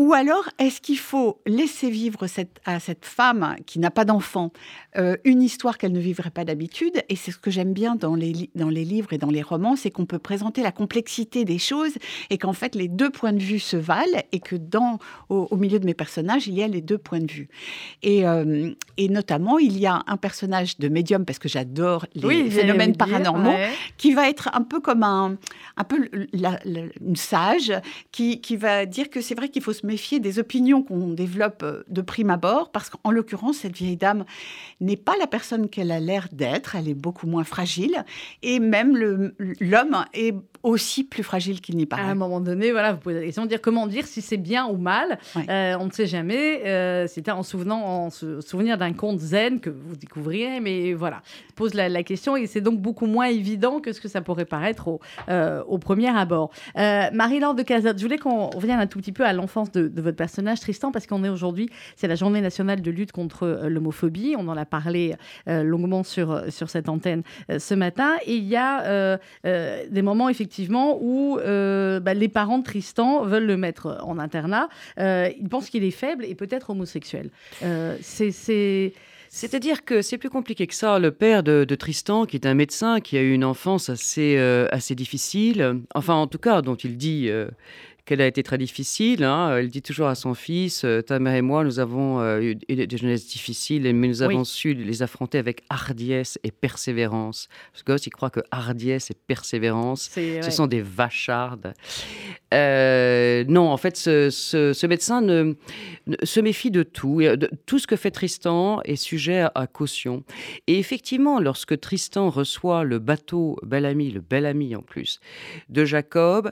Ou 0.00 0.14
alors, 0.14 0.48
est-ce 0.58 0.80
qu'il 0.80 0.96
faut 0.98 1.42
laisser 1.46 1.90
vivre 1.90 2.26
cette, 2.26 2.58
à 2.64 2.80
cette 2.80 3.04
femme 3.04 3.54
qui 3.66 3.78
n'a 3.78 3.90
pas 3.90 4.06
d'enfant 4.06 4.50
euh, 4.96 5.14
une 5.24 5.42
histoire 5.42 5.76
qu'elle 5.76 5.92
ne 5.92 6.00
vivrait 6.00 6.30
pas 6.30 6.46
d'habitude? 6.46 7.02
Et 7.10 7.16
c'est 7.16 7.32
ce 7.32 7.36
que 7.36 7.50
j'aime 7.50 7.74
bien 7.74 7.96
dans 7.96 8.14
les, 8.14 8.48
dans 8.54 8.70
les 8.70 8.86
livres 8.86 9.12
et 9.12 9.18
dans 9.18 9.28
les 9.28 9.42
romans, 9.42 9.76
c'est 9.76 9.90
qu'on 9.90 10.06
peut 10.06 10.18
présenter 10.18 10.62
la 10.62 10.72
complexité 10.72 11.44
des 11.44 11.58
choses 11.58 11.92
et 12.30 12.38
qu'en 12.38 12.54
fait, 12.54 12.74
les 12.74 12.88
deux 12.88 13.10
points 13.10 13.34
de 13.34 13.42
vue 13.42 13.58
se 13.58 13.76
valent 13.76 14.22
et 14.32 14.40
que 14.40 14.56
dans, 14.56 14.98
au, 15.28 15.48
au 15.50 15.56
milieu 15.56 15.78
de 15.78 15.84
mes 15.84 15.92
personnages, 15.92 16.46
il 16.48 16.54
y 16.54 16.62
a 16.62 16.68
les 16.68 16.80
deux 16.80 16.96
points 16.96 17.20
de 17.20 17.30
vue. 17.30 17.48
Et, 18.02 18.26
euh, 18.26 18.70
et 18.96 19.10
notamment, 19.10 19.58
il 19.58 19.78
y 19.78 19.84
a 19.86 20.02
un 20.06 20.16
personnage 20.16 20.78
de 20.78 20.88
médium, 20.88 21.26
parce 21.26 21.38
que 21.38 21.50
j'adore 21.50 22.06
les 22.14 22.24
Oui, 22.26 22.50
phénomènes 22.50 22.92
dire, 22.92 23.06
paranormaux, 23.06 23.50
ouais. 23.50 23.68
qui 23.98 24.14
va 24.14 24.30
être 24.30 24.48
un 24.54 24.62
peu 24.62 24.80
comme 24.80 25.02
un, 25.02 25.36
un 25.76 25.84
peu 25.84 26.08
la- 26.32 26.58
la- 26.64 26.86
une 27.06 27.16
sage 27.16 27.70
qui, 28.12 28.40
qui 28.40 28.56
va 28.56 28.86
dire 28.86 29.10
que 29.10 29.20
c'est 29.20 29.34
vrai 29.34 29.50
qu'il 29.50 29.62
faut 29.62 29.74
se 29.74 29.89
méfier 29.90 30.20
des 30.20 30.38
opinions 30.38 30.82
qu'on 30.84 31.08
développe 31.08 31.64
euh, 31.64 31.82
de 31.88 32.00
prime 32.00 32.30
abord, 32.30 32.70
parce 32.70 32.90
qu'en 32.90 33.10
l'occurrence, 33.10 33.58
cette 33.58 33.76
vieille 33.76 33.96
dame 33.96 34.24
n'est 34.80 34.96
pas 34.96 35.14
la 35.18 35.26
personne 35.26 35.68
qu'elle 35.68 35.90
a 35.90 35.98
l'air 35.98 36.28
d'être, 36.30 36.76
elle 36.76 36.88
est 36.88 36.94
beaucoup 36.94 37.26
moins 37.26 37.42
fragile, 37.44 38.04
et 38.42 38.60
même 38.60 38.96
l'homme 39.60 40.04
est 40.14 40.34
aussi 40.62 41.04
plus 41.04 41.22
fragile 41.22 41.60
qu'il 41.60 41.76
n'y 41.76 41.84
À 41.84 41.84
un 41.84 41.86
paraît. 41.86 42.14
moment 42.14 42.40
donné, 42.40 42.70
voilà, 42.70 42.92
vous 42.92 42.98
posez 43.00 43.18
la 43.20 43.24
question 43.24 43.44
de 43.44 43.48
dire 43.48 43.60
comment 43.62 43.86
dire 43.86 44.06
si 44.06 44.20
c'est 44.20 44.36
bien 44.36 44.66
ou 44.66 44.76
mal. 44.76 45.18
Ouais. 45.34 45.44
Euh, 45.48 45.76
on 45.80 45.86
ne 45.86 45.90
sait 45.90 46.06
jamais. 46.06 46.62
Euh, 46.66 47.06
C'était 47.06 47.30
en, 47.30 47.42
souvenant, 47.42 47.82
en 47.82 48.10
se 48.10 48.40
souvenir 48.42 48.76
d'un 48.76 48.92
conte 48.92 49.18
zen 49.20 49.60
que 49.60 49.70
vous 49.70 49.96
découvrirez, 49.96 50.60
mais 50.60 50.92
voilà, 50.92 51.22
il 51.48 51.54
pose 51.54 51.72
la, 51.72 51.88
la 51.88 52.02
question 52.02 52.36
et 52.36 52.46
c'est 52.46 52.60
donc 52.60 52.78
beaucoup 52.80 53.06
moins 53.06 53.26
évident 53.26 53.80
que 53.80 53.92
ce 53.92 54.00
que 54.02 54.08
ça 54.08 54.20
pourrait 54.20 54.44
paraître 54.44 54.88
au, 54.88 55.00
euh, 55.30 55.62
au 55.66 55.78
premier 55.78 56.08
abord. 56.14 56.50
Marie-Laure 56.76 57.54
de 57.54 57.62
Cazotte, 57.62 57.98
je 57.98 58.02
voulais 58.02 58.18
qu'on 58.18 58.48
revienne 58.50 58.80
un 58.80 58.86
tout 58.86 58.98
petit 58.98 59.12
peu 59.12 59.24
à 59.24 59.32
l'enfance 59.32 59.72
de, 59.72 59.88
de 59.88 60.02
votre 60.02 60.16
personnage, 60.16 60.60
Tristan, 60.60 60.92
parce 60.92 61.06
qu'on 61.06 61.24
est 61.24 61.28
aujourd'hui, 61.30 61.70
c'est 61.96 62.08
la 62.08 62.16
journée 62.16 62.40
nationale 62.42 62.82
de 62.82 62.90
lutte 62.90 63.12
contre 63.12 63.62
l'homophobie. 63.68 64.34
On 64.38 64.46
en 64.48 64.56
a 64.56 64.64
parlé 64.66 65.14
longuement 65.46 66.02
sur, 66.02 66.42
sur 66.50 66.68
cette 66.68 66.88
antenne 66.88 67.22
ce 67.58 67.74
matin. 67.74 68.16
Et 68.26 68.34
il 68.36 68.44
y 68.44 68.56
a 68.56 69.18
des 69.44 70.02
moments, 70.02 70.28
effectivement, 70.28 70.49
où 71.00 71.38
euh, 71.38 72.00
bah, 72.00 72.14
les 72.14 72.28
parents 72.28 72.58
de 72.58 72.64
Tristan 72.64 73.24
veulent 73.24 73.46
le 73.46 73.56
mettre 73.56 73.98
en 74.02 74.18
internat. 74.18 74.68
Euh, 74.98 75.28
ils 75.40 75.48
pensent 75.48 75.70
qu'il 75.70 75.84
est 75.84 75.90
faible 75.90 76.24
et 76.24 76.34
peut-être 76.34 76.70
homosexuel. 76.70 77.30
Euh, 77.62 77.96
c'est- 78.00 78.30
c'est. 78.32 78.92
C'est-à-dire 79.32 79.84
que 79.84 80.02
c'est 80.02 80.18
plus 80.18 80.28
compliqué 80.28 80.66
que 80.66 80.74
ça. 80.74 80.98
Le 80.98 81.12
père 81.12 81.44
de, 81.44 81.64
Tristan, 81.76 82.26
qui 82.26 82.34
est 82.36 82.46
un 82.46 82.54
médecin, 82.54 82.98
qui 83.00 83.16
a 83.16 83.22
eu 83.22 83.32
une 83.32 83.44
enfance 83.44 83.88
assez, 83.88 84.36
difficile, 84.96 85.82
enfin 85.94 86.14
en 86.14 86.26
tout 86.26 86.38
cas 86.38 86.62
dont 86.62 86.74
il 86.74 86.96
dit 86.96 87.30
qu'elle 88.04 88.20
a 88.20 88.26
été 88.26 88.42
très 88.42 88.58
difficile. 88.58 89.24
hein. 89.24 89.56
Elle 89.56 89.68
dit 89.68 89.82
toujours 89.82 90.08
à 90.08 90.14
son 90.14 90.34
fils, 90.34 90.84
euh, 90.84 91.00
ta 91.02 91.18
mère 91.18 91.34
et 91.34 91.42
moi, 91.42 91.64
nous 91.64 91.78
avons 91.78 92.20
euh, 92.20 92.40
eu 92.40 92.54
des 92.54 92.96
jeunesses 92.96 93.26
difficiles, 93.26 93.82
mais 93.94 94.08
nous 94.08 94.22
Oui. 94.22 94.34
avons 94.34 94.44
su 94.44 94.74
les 94.74 95.02
affronter 95.02 95.38
avec 95.38 95.62
hardiesse 95.70 96.38
et 96.44 96.50
persévérance. 96.50 97.48
Ce 97.74 97.84
gosse, 97.84 98.06
il 98.06 98.10
croit 98.10 98.30
que 98.30 98.40
hardiesse 98.50 99.10
et 99.10 99.14
persévérance, 99.26 100.10
ce 100.14 100.20
ouais. 100.20 100.50
sont 100.50 100.66
des 100.66 100.82
vachardes. 100.82 101.74
Euh, 102.52 103.44
non, 103.48 103.68
en 103.70 103.76
fait, 103.76 103.96
ce, 103.96 104.28
ce- 104.30 104.72
ce 104.72 104.86
médecin 104.86 105.20
ne, 105.20 105.54
ne- 106.06 106.16
se 106.22 106.40
méfie 106.40 106.70
de 106.70 106.82
tout. 106.82 107.20
Euh, 107.20 107.36
de- 107.36 107.50
tout 107.66 107.78
ce 107.78 107.86
que 107.86 107.96
fait 107.96 108.10
Tristan 108.10 108.80
est 108.84 108.96
sujet 108.96 109.40
à, 109.40 109.52
à 109.54 109.66
caution. 109.66 110.24
Et 110.66 110.78
effectivement, 110.78 111.38
lorsque 111.40 111.78
Tristan 111.78 112.28
reçoit 112.30 112.82
le 112.84 112.98
bateau 112.98 113.56
bel 113.62 113.86
ami, 113.86 114.10
le 114.10 114.20
bel 114.20 114.46
ami 114.46 114.74
en 114.74 114.82
plus, 114.82 115.20
de 115.68 115.84
Jacob, 115.84 116.50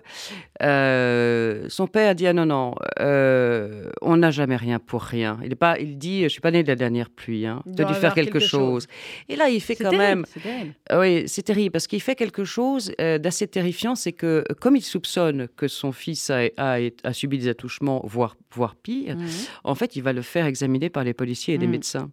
euh, 0.62 1.66
son 1.68 1.86
père 1.86 2.14
dit 2.14 2.26
ah 2.26 2.32
non 2.32 2.46
non, 2.46 2.74
euh, 3.00 3.90
on 4.02 4.16
n'a 4.16 4.30
jamais 4.30 4.56
rien 4.56 4.78
pour 4.78 5.02
rien. 5.02 5.38
Il 5.44 5.52
est 5.52 5.56
pas, 5.56 5.78
il 5.78 5.98
dit 5.98 6.22
je 6.24 6.28
suis 6.28 6.40
pas 6.40 6.50
né 6.50 6.62
de 6.62 6.68
la 6.68 6.76
dernière 6.76 7.10
pluie. 7.10 7.46
Hein. 7.46 7.62
Tu 7.76 7.82
as 7.82 7.84
dû 7.86 7.94
faire 7.94 8.14
quelque, 8.14 8.32
quelque 8.32 8.44
chose. 8.46 8.86
Et 9.28 9.36
là, 9.36 9.48
il 9.48 9.60
fait 9.60 9.76
quand 9.76 9.90
terrible, 9.90 10.24
même. 10.46 10.72
Oui, 10.98 11.24
c'est 11.26 11.42
terrible 11.42 11.72
parce 11.72 11.86
qu'il 11.86 12.00
fait 12.00 12.14
quelque 12.14 12.44
chose 12.44 12.92
d'assez 12.98 13.46
terrifiant, 13.48 13.94
c'est 13.94 14.12
que 14.12 14.44
comme 14.60 14.76
il 14.76 14.82
soupçonne 14.82 15.48
que 15.56 15.68
son 15.68 15.87
fils 15.92 16.30
a, 16.30 16.48
a- 16.56 16.78
a 17.04 17.12
subi 17.12 17.38
des 17.38 17.48
attouchements, 17.48 18.02
voire, 18.04 18.36
voire 18.54 18.74
pire, 18.76 19.16
Mhm. 19.16 19.26
en 19.64 19.74
fait, 19.74 19.96
il 19.96 20.02
va 20.02 20.12
le 20.12 20.22
faire 20.22 20.46
examiner 20.46 20.88
par 20.90 21.04
les 21.04 21.14
policiers 21.14 21.54
et 21.54 21.58
les 21.58 21.66
Mm. 21.66 21.70
médecins. 21.70 22.10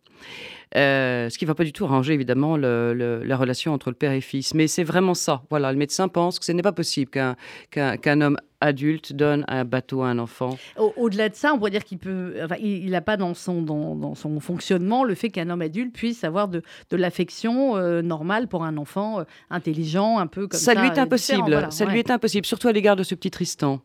Euh, 0.76 1.30
ce 1.30 1.38
qui 1.38 1.46
ne 1.46 1.48
va 1.48 1.56
pas 1.56 1.64
du 1.64 1.72
tout 1.72 1.86
arranger, 1.86 2.14
évidemment, 2.14 2.58
le- 2.58 2.94
le- 2.94 3.24
la 3.24 3.38
relation 3.38 3.74
entre 3.74 3.90
le 3.90 3.96
père 3.96 4.12
et 4.12 4.20
fils. 4.22 4.54
Mais 4.54 4.68
c'est 4.68 4.84
vraiment 4.84 5.14
ça. 5.14 5.44
Voilà, 5.50 5.72
le 5.72 5.78
médecin 5.78 6.08
pense 6.10 6.38
que 6.40 6.46
ce 6.46 6.52
n'est 6.52 6.62
pas 6.64 6.74
possible 6.74 7.10
qu'un 7.12 7.36
qu'un 7.72 8.22
homme 8.22 8.38
adulte 8.62 9.14
donne 9.14 9.44
un 9.48 9.64
bateau 9.64 10.02
à 10.02 10.08
un 10.08 10.18
enfant. 10.18 10.58
Au- 10.78 10.92
Au-delà 10.98 11.30
de 11.30 11.36
ça, 11.36 11.54
on 11.54 11.58
pourrait 11.58 11.72
dire 11.72 11.84
qu'il 11.84 12.00
peut, 12.00 12.34
enfin, 12.44 12.56
il 12.60 12.90
n'a 12.90 13.02
pas 13.02 13.16
dans 13.16 13.34
son, 13.36 13.62
dans, 13.62 13.96
dans 13.96 14.16
son 14.16 14.40
fonctionnement 14.40 15.04
le 15.04 15.14
fait 15.14 15.30
qu'un 15.30 15.50
homme 15.50 15.62
adulte 15.62 15.94
puisse 15.94 16.24
avoir 16.24 16.48
de, 16.48 16.64
de 16.90 16.98
l'affection 16.98 17.76
euh, 17.78 18.02
normale 18.02 18.48
pour 18.48 18.64
un 18.64 18.78
enfant 18.78 19.20
euh, 19.20 19.24
intelligent, 19.52 20.18
un 20.18 20.26
peu 20.28 20.48
comme 20.48 20.60
ça. 20.60 20.74
ça 20.74 20.82
lui 20.82 20.88
est 20.88 20.98
impossible. 20.98 21.42
voilà, 21.52 21.70
ça 21.70 21.86
ouais. 21.86 21.92
lui 21.92 22.00
est 22.00 22.10
impossible, 22.10 22.46
surtout 22.46 22.68
à 22.68 22.72
l'égard 22.72 22.96
de 22.96 23.04
ce 23.04 23.14
petit 23.14 23.30
Tristan, 23.30 23.82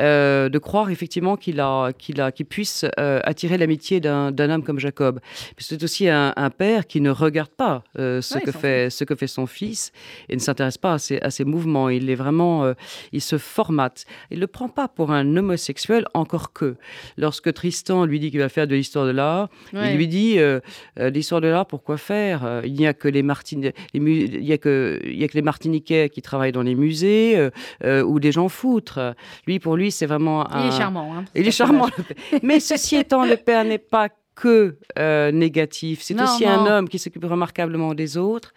euh, 0.00 0.48
de 0.48 0.58
croire 0.58 0.90
effectivement 0.90 1.36
qu'il 1.36 1.60
a, 1.60 1.85
qu'il 1.92 2.20
a, 2.20 2.32
qu'il 2.32 2.46
puisse 2.46 2.84
euh, 2.98 3.20
attirer 3.24 3.58
l'amitié 3.58 4.00
d'un, 4.00 4.30
d'un 4.32 4.50
homme 4.50 4.62
comme 4.62 4.78
Jacob. 4.78 5.20
C'est 5.58 5.82
aussi 5.82 6.08
un, 6.08 6.32
un 6.36 6.50
père 6.50 6.86
qui 6.86 7.00
ne 7.00 7.10
regarde 7.10 7.50
pas 7.50 7.82
euh, 7.98 8.20
ce 8.20 8.34
Ouais, 8.36 8.40
que 8.42 8.52
fait, 8.52 8.90
ce 8.90 9.04
que 9.04 9.14
fait 9.14 9.26
son 9.26 9.46
fils 9.46 9.92
et 10.28 10.34
ne 10.36 10.40
s'intéresse 10.40 10.78
pas 10.78 10.94
à 10.94 10.98
ses, 10.98 11.18
à 11.20 11.30
ses 11.30 11.44
mouvements. 11.44 11.88
Il 11.88 12.08
est 12.10 12.14
vraiment, 12.14 12.64
euh, 12.64 12.74
il 13.12 13.20
se 13.20 13.38
formate. 13.38 14.04
Il 14.30 14.40
le 14.40 14.46
prend 14.46 14.68
pas 14.68 14.88
pour 14.88 15.10
un 15.12 15.36
homosexuel, 15.36 16.06
encore 16.14 16.52
que. 16.52 16.76
Lorsque 17.16 17.52
Tristan 17.52 18.04
lui 18.04 18.20
dit 18.20 18.30
qu'il 18.30 18.40
va 18.40 18.48
faire 18.48 18.66
de 18.66 18.74
l'histoire 18.74 19.06
de 19.06 19.10
l'art, 19.12 19.48
Ouais. 19.72 19.92
il 19.92 19.96
lui 19.96 20.08
dit 20.08 20.38
euh, 20.38 20.60
euh, 21.00 21.10
l'histoire 21.10 21.40
de 21.40 21.48
l'art, 21.48 21.66
pourquoi 21.66 21.96
faire? 21.96 22.44
Euh, 22.44 22.62
Il 22.64 22.74
n'y 22.74 22.86
a 22.86 22.94
que 22.94 23.08
les 23.08 23.22
Martini- 23.22 23.72
les 23.94 24.00
mu- 24.00 24.24
il 24.24 24.44
y 24.44 24.52
a 24.52 24.58
que 24.58 25.00
il 25.04 25.16
y 25.16 25.24
a 25.24 25.28
que 25.28 25.34
les 25.34 25.42
Martiniquais 25.42 26.08
qui 26.08 26.22
travaillent 26.22 26.52
dans 26.52 26.62
les 26.62 26.74
musées 26.74 27.36
euh, 27.36 27.50
euh, 27.84 28.02
ou 28.02 28.20
des 28.20 28.32
gens 28.32 28.48
foutres. 28.48 29.14
Lui, 29.46 29.58
pour 29.58 29.76
lui, 29.76 29.90
c'est 29.90 30.06
vraiment 30.06 30.50
un. 30.52 30.62
Il 30.62 30.68
est 30.68 30.76
charmant. 30.78 31.14
hein, 31.16 31.24
Il 31.34 31.46
est 31.46 31.50
charmant. 31.50 31.75
Mais 32.42 32.60
ceci 32.60 32.96
étant, 32.96 33.24
le 33.24 33.36
père 33.36 33.64
n'est 33.64 33.78
pas 33.78 34.08
que 34.34 34.78
euh, 34.98 35.32
négatif. 35.32 36.02
C'est 36.02 36.20
aussi 36.20 36.44
non. 36.44 36.50
un 36.50 36.66
homme 36.66 36.88
qui 36.88 36.98
s'occupe 36.98 37.24
remarquablement 37.24 37.94
des 37.94 38.16
autres. 38.16 38.52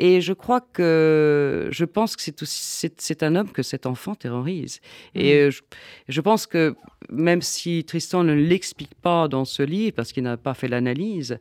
Et 0.00 0.20
je 0.20 0.32
crois 0.32 0.60
que 0.60 1.68
je 1.72 1.84
pense 1.84 2.14
que 2.14 2.22
c'est 2.22 2.40
aussi 2.42 2.60
c'est, 2.62 3.00
c'est 3.00 3.22
un 3.24 3.34
homme 3.34 3.50
que 3.50 3.62
cet 3.64 3.84
enfant 3.84 4.14
terrorise. 4.14 4.80
Et 5.14 5.34
Mm. 5.34 5.36
euh, 5.38 5.50
je, 5.50 5.60
je 6.08 6.20
pense 6.20 6.46
que 6.46 6.76
même 7.10 7.42
si 7.42 7.84
Tristan 7.84 8.22
ne 8.22 8.32
l'explique 8.32 8.94
pas 8.94 9.26
dans 9.26 9.44
ce 9.44 9.62
livre 9.64 9.94
parce 9.96 10.12
qu'il 10.12 10.22
n'a 10.22 10.36
pas 10.36 10.54
fait 10.54 10.68
l'analyse, 10.68 11.38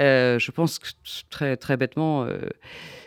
euh, 0.00 0.38
je 0.40 0.50
pense 0.50 0.78
que 0.80 0.88
très 1.30 1.56
très 1.56 1.76
bêtement, 1.76 2.24
euh, 2.24 2.38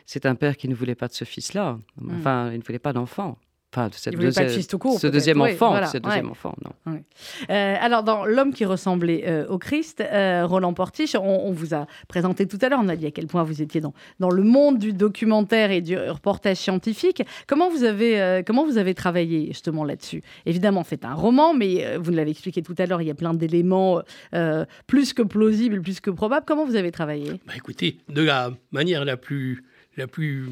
c'est 0.06 0.26
un 0.26 0.36
père 0.36 0.56
qui 0.56 0.70
ne 0.70 0.76
voulait 0.76 0.96
pas 0.96 1.08
de 1.10 1.14
ce 1.14 1.26
fils-là. 1.26 1.78
Enfin, 2.18 2.52
il 2.54 2.60
ne 2.60 2.64
voulait 2.64 2.80
pas 2.80 2.94
d'enfant. 2.94 3.38
Enfin, 3.76 3.90
de 3.90 3.94
cette 3.94 4.16
pas 4.18 4.46
tout 4.70 4.78
court, 4.78 5.00
Ce 5.02 5.08
deuxième 5.08 5.42
Oui, 5.42 5.52
enfant, 5.52 5.72
voilà, 5.72 5.88
ce 5.88 5.98
deuxième 5.98 6.28
ouais. 6.28 6.32
enfant, 6.32 6.56
non. 6.64 7.02
Euh, 7.50 7.76
alors, 7.82 8.04
dans 8.04 8.26
L'homme 8.26 8.54
qui 8.54 8.64
ressemblait 8.64 9.26
euh, 9.28 9.46
au 9.48 9.58
Christ, 9.58 10.00
euh, 10.00 10.46
Roland 10.46 10.74
Portiche, 10.74 11.14
on, 11.16 11.48
on 11.48 11.52
vous 11.52 11.74
a 11.74 11.86
présenté 12.08 12.48
tout 12.48 12.58
à 12.62 12.70
l'heure, 12.70 12.80
on 12.82 12.88
a 12.88 12.96
dit 12.96 13.06
à 13.06 13.12
quel 13.12 13.28
point 13.28 13.44
vous 13.44 13.62
étiez 13.62 13.82
dans, 13.82 13.94
dans 14.22 14.30
le 14.30 14.44
monde 14.44 14.80
du 14.80 14.94
documentaire 14.94 15.72
et 15.72 15.82
du 15.82 15.98
reportage 15.98 16.56
scientifique. 16.56 17.24
Comment 17.48 17.70
vous 17.70 17.84
avez, 17.84 18.22
euh, 18.22 18.44
comment 18.46 18.66
vous 18.66 18.78
avez 18.78 18.94
travaillé 18.94 19.48
justement 19.48 19.84
là-dessus? 19.84 20.24
Évidemment, 20.46 20.84
c'est 20.88 21.04
un 21.04 21.14
roman, 21.14 21.54
mais 21.54 21.86
euh, 21.86 21.98
vous 22.00 22.12
nous 22.12 22.18
l'avez 22.18 22.32
expliqué 22.32 22.62
tout 22.62 22.76
à 22.78 22.86
l'heure, 22.86 23.02
il 23.02 23.08
y 23.08 23.12
a 23.12 23.16
plein 23.16 23.34
d'éléments 23.34 24.02
euh, 24.34 24.64
plus 24.88 25.12
que 25.12 25.22
plausibles, 25.22 25.82
plus 25.82 26.00
que 26.00 26.12
probables. 26.12 26.46
Comment 26.48 26.66
vous 26.66 26.78
avez 26.78 26.92
travaillé? 26.92 27.42
Bah, 27.46 27.54
écoutez, 27.58 27.98
de 28.08 28.22
la 28.22 28.52
manière 28.72 29.04
la 29.04 29.18
plus, 29.18 29.66
la 29.98 30.08
plus 30.08 30.48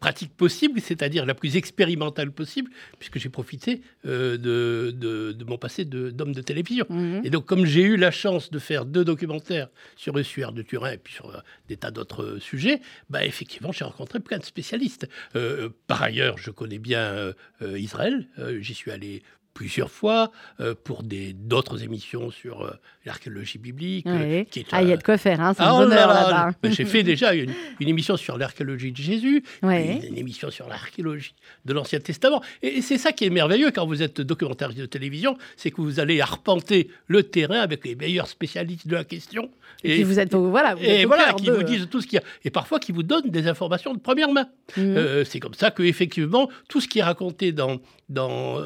pratique 0.00 0.34
possible, 0.34 0.80
c'est-à-dire 0.80 1.26
la 1.26 1.34
plus 1.34 1.56
expérimentale 1.56 2.32
possible, 2.32 2.70
puisque 2.98 3.18
j'ai 3.18 3.28
profité 3.28 3.82
euh, 4.06 4.38
de, 4.38 4.90
de, 4.90 5.44
mon 5.44 5.58
passé 5.58 5.84
d'homme 5.84 6.32
de, 6.32 6.40
télévision. 6.40 6.86
Mhm. 6.88 7.20
Et 7.24 7.30
donc, 7.30 7.44
comme 7.44 7.66
j'ai 7.66 7.82
eu 7.82 7.96
la 7.96 8.10
chance 8.10 8.50
de 8.50 8.58
faire 8.58 8.86
deux 8.86 9.04
documentaires 9.04 9.68
sur 9.96 10.14
le 10.14 10.22
suaire 10.22 10.52
de 10.52 10.62
Turin 10.62 10.92
et 10.92 10.98
puis 10.98 11.12
sur 11.12 11.28
euh, 11.28 11.38
des 11.68 11.76
tas 11.76 11.90
d'autres 11.90 12.38
sujets, 12.38 12.80
bah, 13.10 13.24
effectivement, 13.24 13.70
j'ai 13.70 13.84
rencontré 13.84 14.20
plein 14.20 14.38
de 14.38 14.44
spécialistes. 14.44 15.08
Euh, 15.36 15.68
par 15.86 16.02
ailleurs, 16.02 16.38
je 16.38 16.50
connais 16.50 16.78
bien 16.78 17.32
Israël. 17.60 18.26
J'y 18.60 18.74
suis 18.74 18.90
allé 18.90 19.22
plusieurs 19.54 19.90
fois 19.90 20.30
euh, 20.60 20.74
pour 20.74 21.04
des 21.04 21.32
d'autres 21.32 21.82
émissions 21.82 22.30
sur 22.30 22.62
euh, 22.62 22.72
l'archéologie 23.06 23.58
biblique. 23.58 24.06
Euh, 24.06 24.44
qui 24.50 24.60
est, 24.60 24.66
ah, 24.72 24.82
il 24.82 24.88
y 24.88 24.92
a 24.92 24.96
de 24.96 25.02
quoi 25.02 25.16
faire, 25.16 25.40
hein, 25.40 25.54
c'est 25.56 25.62
un 25.62 25.74
ah, 25.74 25.84
bonheur 25.84 26.08
là-bas. 26.08 26.70
J'ai 26.70 26.84
fait 26.84 27.02
déjà 27.14 27.32
une, 27.32 27.52
émission 27.80 28.16
sur 28.16 28.36
l'archéologie 28.36 28.90
de 28.90 28.96
Jésus, 28.96 29.44
une, 29.62 30.18
émission 30.18 30.50
sur 30.50 30.68
l'archéologie 30.68 31.34
de 31.64 31.72
l'Ancien 31.72 32.00
Testament. 32.00 32.42
Et, 32.62 32.82
c'est 32.82 32.98
ça 32.98 33.12
qui 33.12 33.24
est 33.24 33.30
merveilleux 33.30 33.70
quand 33.70 33.86
vous 33.86 34.02
êtes 34.02 34.20
documentariste 34.20 34.80
de 34.80 34.86
télévision, 34.86 35.38
c'est 35.56 35.70
que 35.70 35.80
vous 35.80 36.00
allez 36.00 36.20
arpenter 36.20 36.90
le 37.06 37.22
terrain 37.22 37.60
avec 37.60 37.84
les 37.86 37.94
meilleurs 37.94 38.26
spécialistes 38.26 38.88
de 38.88 38.96
la 38.96 39.04
question. 39.04 39.50
Et, 39.84 40.02
vous 40.02 40.18
êtes 40.18 40.34
voilà, 40.34 40.74
et 40.80 41.04
voilà, 41.04 41.32
qui 41.34 41.48
vous 41.48 41.62
disent 41.62 41.88
tout 41.88 42.00
ce 42.00 42.06
qu'il 42.06 42.16
y 42.16 42.20
a, 42.20 42.24
et 42.44 42.50
parfois 42.50 42.80
qui 42.80 42.90
vous 42.90 43.02
donnent 43.02 43.30
des 43.30 43.46
informations 43.46 43.94
de 43.94 44.00
première 44.00 44.32
main. 44.32 44.48
Mmh. 44.76 45.24
c'est 45.24 45.40
comme 45.40 45.54
ça 45.54 45.70
que 45.70 45.82
effectivement 45.82 46.48
tout 46.68 46.80
ce 46.80 46.88
qui 46.88 46.98
est 46.98 47.02
raconté 47.02 47.52
dans 47.52 47.80
dans 48.08 48.58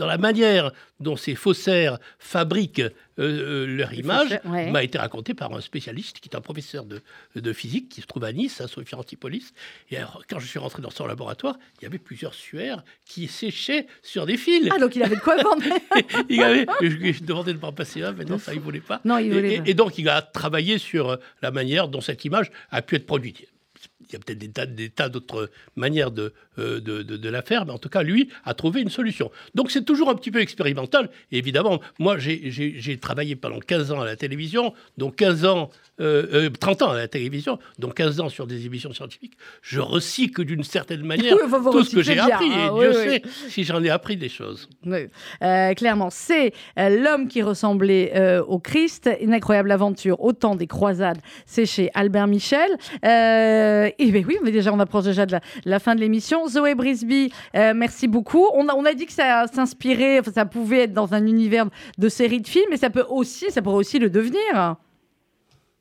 dans 0.00 0.06
la 0.06 0.18
manière 0.18 0.72
dont 0.98 1.16
ces 1.16 1.34
faussaires 1.34 1.98
fabriquent 2.18 2.80
euh, 2.80 2.90
euh, 3.18 3.66
leur 3.66 3.92
image 3.92 4.40
m'a 4.44 4.82
été 4.82 4.96
raconté 4.96 5.34
par 5.34 5.52
un 5.54 5.60
spécialiste 5.60 6.20
qui 6.20 6.30
est 6.30 6.34
un 6.34 6.40
professeur 6.40 6.86
de, 6.86 7.02
de, 7.36 7.52
physique 7.52 7.90
qui 7.90 8.00
se 8.00 8.06
trouve 8.06 8.24
à 8.24 8.32
Nice, 8.32 8.62
à 8.62 8.66
Sophie 8.66 8.94
Antipolis. 8.94 9.52
Et 9.90 9.98
alors, 9.98 10.22
quand 10.28 10.38
je 10.38 10.46
suis 10.46 10.58
rentré 10.58 10.80
dans 10.80 10.90
son 10.90 11.06
laboratoire, 11.06 11.58
il 11.78 11.84
y 11.84 11.86
avait 11.86 11.98
plusieurs 11.98 12.32
suaires 12.32 12.82
qui 13.04 13.28
séchaient 13.28 13.86
sur 14.02 14.24
des 14.24 14.38
fils. 14.38 14.70
Ah, 14.74 14.78
donc 14.78 14.96
il 14.96 15.02
avait 15.02 15.16
de 15.16 15.20
quoi 15.20 15.36
vendre 15.36 15.62
il 16.30 16.42
avait, 16.42 16.66
je, 16.80 17.22
demandais 17.22 17.52
de 17.52 17.58
m'en 17.58 17.72
passer 17.72 18.02
un, 18.02 18.12
mais 18.12 18.24
non, 18.24 18.38
ça, 18.38 18.54
il 18.54 18.60
ne 18.60 18.64
voulait 18.64 18.80
pas. 18.80 19.02
Non, 19.04 19.18
il 19.18 19.30
voulait 19.30 19.56
et, 19.56 19.70
et, 19.70 19.74
donc, 19.74 19.98
il 19.98 20.08
a 20.08 20.22
travaillé 20.22 20.78
sur 20.78 21.18
la 21.42 21.50
manière 21.50 21.88
dont 21.88 22.00
cette 22.00 22.24
image 22.24 22.50
a 22.70 22.80
pu 22.80 22.96
être 22.96 23.06
produite 23.06 23.46
il 24.10 24.14
y 24.14 24.16
a 24.16 24.18
peut-être 24.18 24.74
des 24.74 24.90
tas, 24.90 25.08
d'autres 25.08 25.50
manières 25.76 26.10
euh, 26.58 26.80
de, 26.80 27.02
de, 27.02 27.28
la 27.28 27.42
faire, 27.42 27.64
mais 27.64 27.72
en 27.72 27.78
tout 27.78 27.88
cas, 27.88 28.02
lui 28.02 28.28
a 28.44 28.54
trouvé 28.54 28.80
une 28.80 28.90
solution. 28.90 29.30
Donc 29.54 29.70
c'est 29.70 29.84
toujours 29.84 30.10
un 30.10 30.14
petit 30.14 30.30
peu 30.30 30.40
expérimental. 30.40 31.10
Et 31.30 31.38
évidemment, 31.38 31.80
moi, 31.98 32.18
j'ai 32.18 32.98
travaillé 33.00 33.36
pendant 33.36 33.60
15 33.60 33.92
ans 33.92 34.00
à 34.00 34.04
la 34.04 34.16
télévision, 34.16 34.74
donc 34.98 35.16
15 35.16 35.44
ans 35.44 35.70
30 36.00 36.06
euh, 36.06 36.48
euh, 36.50 36.84
ans 36.84 36.90
à 36.92 36.96
la 36.96 37.08
télévision, 37.08 37.58
donc 37.78 37.94
15 37.94 38.20
ans 38.20 38.28
sur 38.30 38.46
des 38.46 38.64
émissions 38.64 38.92
scientifiques, 38.92 39.34
je 39.60 39.80
recycle 39.80 40.44
d'une 40.44 40.64
certaine 40.64 41.02
manière 41.02 41.36
tout 41.70 41.84
ce 41.84 41.96
que 41.96 42.02
j'ai 42.02 42.18
appris. 42.18 42.46
et 42.46 42.54
hein, 42.54 42.74
Dieu 42.74 42.92
sait 42.94 43.22
si 43.48 43.64
j'en 43.64 43.84
ai 43.84 43.90
appris 43.90 44.16
des 44.16 44.30
choses. 44.30 44.66
Euh, 45.42 45.74
clairement, 45.74 46.08
c'est 46.10 46.52
L'homme 46.76 47.28
qui 47.28 47.42
ressemblait 47.42 48.40
au 48.46 48.58
Christ, 48.58 49.10
une 49.20 49.34
incroyable 49.34 49.70
aventure 49.70 50.20
au 50.22 50.32
temps 50.32 50.56
des 50.56 50.66
croisades. 50.66 51.18
C'est 51.44 51.66
chez 51.66 51.90
Albert 51.94 52.26
Michel. 52.26 52.70
Et 54.00 54.10
ben 54.10 54.24
oui, 54.26 54.38
déjà, 54.50 54.72
on 54.72 54.80
approche 54.80 55.04
déjà 55.04 55.26
de 55.26 55.36
la, 55.64 55.78
fin 55.78 55.94
de 55.94 56.00
l'émission. 56.00 56.46
Zoé 56.46 56.74
Brisby, 56.74 57.32
merci 57.54 58.08
beaucoup. 58.08 58.46
On 58.54 58.66
a, 58.68 58.94
dit 58.94 59.06
que 59.06 59.12
ça 59.12 59.46
s'inspirait, 59.46 60.22
ça 60.22 60.44
pouvait 60.46 60.84
être 60.84 60.92
dans 60.92 61.14
un 61.14 61.26
univers 61.26 61.66
de 61.98 62.08
séries 62.08 62.40
de 62.40 62.48
films, 62.48 62.66
mais 62.70 62.76
ça 62.76 62.90
peut 62.90 63.04
aussi, 63.08 63.50
ça 63.50 63.62
pourrait 63.62 63.76
aussi 63.76 63.98
le 63.98 64.10
devenir. 64.10 64.76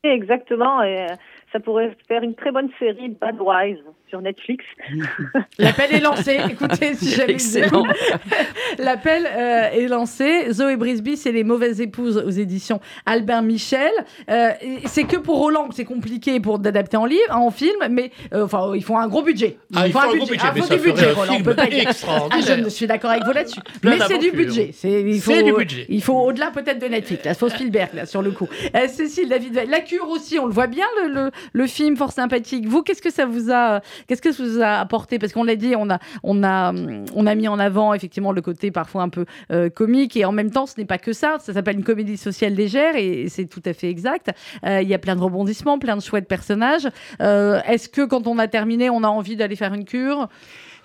Exactement. 0.04 0.82
Euh, 0.82 1.08
ça 1.52 1.60
pourrait 1.60 1.96
faire 2.08 2.24
une 2.24 2.36
très 2.36 2.52
bonne 2.52 2.70
série 2.80 3.10
Bad 3.10 3.36
Wise 3.40 3.84
sur 4.10 4.22
Netflix. 4.22 4.66
L'appel 5.60 5.94
est 5.94 6.00
lancé. 6.00 6.40
Écoutez, 6.50 6.96
si 6.96 7.12
j'avais 7.12 7.34
Excellent. 7.34 7.86
L'appel 8.80 9.26
euh, 9.26 9.70
est 9.72 9.88
lancé. 9.88 10.52
Zoé 10.52 10.76
Brisby, 10.76 11.16
c'est 11.16 11.32
Les 11.32 11.44
Mauvaises 11.44 11.80
Épouses 11.80 12.18
aux 12.18 12.30
éditions 12.30 12.82
Albert 13.06 13.44
Michel. 13.44 13.92
Euh, 14.30 14.52
c'est 14.86 15.04
que 15.04 15.18
pour 15.18 15.38
Roland 15.38 15.70
c'est 15.74 15.86
compliqué 15.86 16.40
pour 16.40 16.60
d'adapter 16.60 16.98
en 16.98 17.06
livre, 17.06 17.22
en 17.30 17.52
film, 17.52 17.78
mais 17.90 18.12
euh, 18.34 18.46
enfin, 18.46 18.72
ils 18.76 18.84
font 18.84 18.98
un 18.98 19.08
gros 19.08 19.22
budget. 19.22 19.58
Ah, 19.76 19.88
il 19.88 19.94
faut 19.94 20.00
un, 20.00 20.12
budget. 20.12 20.38
Ah, 20.42 20.54
faut 20.56 20.76
du 20.76 20.82
budget, 20.82 21.12
Roland. 21.12 21.36
On 21.40 21.44
peut 21.44 21.56
pas 21.56 21.68
dire. 21.68 21.90
Ah, 22.08 22.40
je 22.42 22.70
suis 22.70 22.88
d'accord 22.88 23.12
avec 23.12 23.24
vous 23.26 23.34
là-dessus. 23.34 23.60
Mais 23.84 24.00
c'est 24.08 24.18
du 24.18 24.32
budget. 24.32 24.72
C'est 24.74 25.04
du 25.04 25.54
budget. 25.54 25.86
Il 25.90 26.02
faut 26.02 26.20
au-delà 26.20 26.52
peut-être 26.52 26.80
de 26.80 26.88
Netflix. 26.88 27.22
Il 27.26 27.36
faut 27.36 27.50
Spielberg 27.50 27.94
là 27.94 28.06
sur 28.06 28.22
le 28.22 28.32
coup. 28.32 28.48
Cécile, 28.88 29.30
David, 29.30 29.66
La 29.70 29.82
Cure 29.82 30.10
aussi, 30.10 30.40
on 30.40 30.46
le 30.46 30.54
voit 30.54 30.68
bien 30.68 30.86
le, 31.04 31.14
le, 31.14 31.32
le 31.54 31.68
film 31.68 31.96
fort 31.96 32.12
sympathique. 32.12 32.68
Vous, 32.68 32.82
qu'est-ce 32.82 33.02
que 33.02 33.12
ça 33.12 33.26
vous 33.26 33.52
a 33.52 33.82
Qu'est-ce 34.08 34.22
que 34.22 34.32
ça 34.32 34.44
vous 34.44 34.62
a 34.62 34.80
apporté? 34.80 35.20
Parce 35.20 35.34
qu'on 35.34 35.44
l'a 35.44 35.56
dit, 35.56 35.76
on 35.76 35.90
a, 35.90 36.00
on, 36.24 36.44
a, 36.44 36.74
on 37.16 37.26
a 37.28 37.36
mis 37.36 37.48
en 37.48 37.60
avant 37.60 37.94
effectivement 37.94 38.32
le 38.32 38.42
côté 38.42 38.72
parfois 38.72 39.04
un 39.04 39.10
peu 39.10 39.26
euh, 39.52 39.70
comique 39.70 40.16
et 40.16 40.26
en 40.26 40.32
même 40.32 40.52
temps, 40.52 40.66
ce 40.66 40.76
n'est 40.78 40.86
pas 40.86 40.98
que 40.98 41.14
ça. 41.14 41.38
Ça 41.40 41.54
s'appelle 41.54 41.78
une 41.78 41.84
comédie 41.84 42.18
sociale 42.18 42.54
légère 42.54 42.96
et 42.96 43.28
c'est 43.30 43.46
tout 43.46 43.62
à 43.66 43.74
fait 43.74 43.90
exact. 43.90 44.32
Euh, 44.66 44.82
il 44.82 44.88
y 44.88 44.94
a 44.94 45.00
plein 45.00 45.16
de 45.16 45.22
rebondissements, 45.22 45.80
plein 45.80 45.96
de 45.96 46.02
chouettes 46.02 46.28
personnages. 46.28 46.88
Euh, 47.22 47.62
est-ce 47.68 47.90
que 47.90 48.06
quand 48.06 48.28
on 48.28 48.38
a 48.38 48.48
terminé, 48.48 48.90
on 48.90 49.04
a 49.04 49.08
envie 49.08 49.36
d'aller 49.36 49.56
faire 49.56 49.74
une 49.74 49.86
cure? 49.86 50.30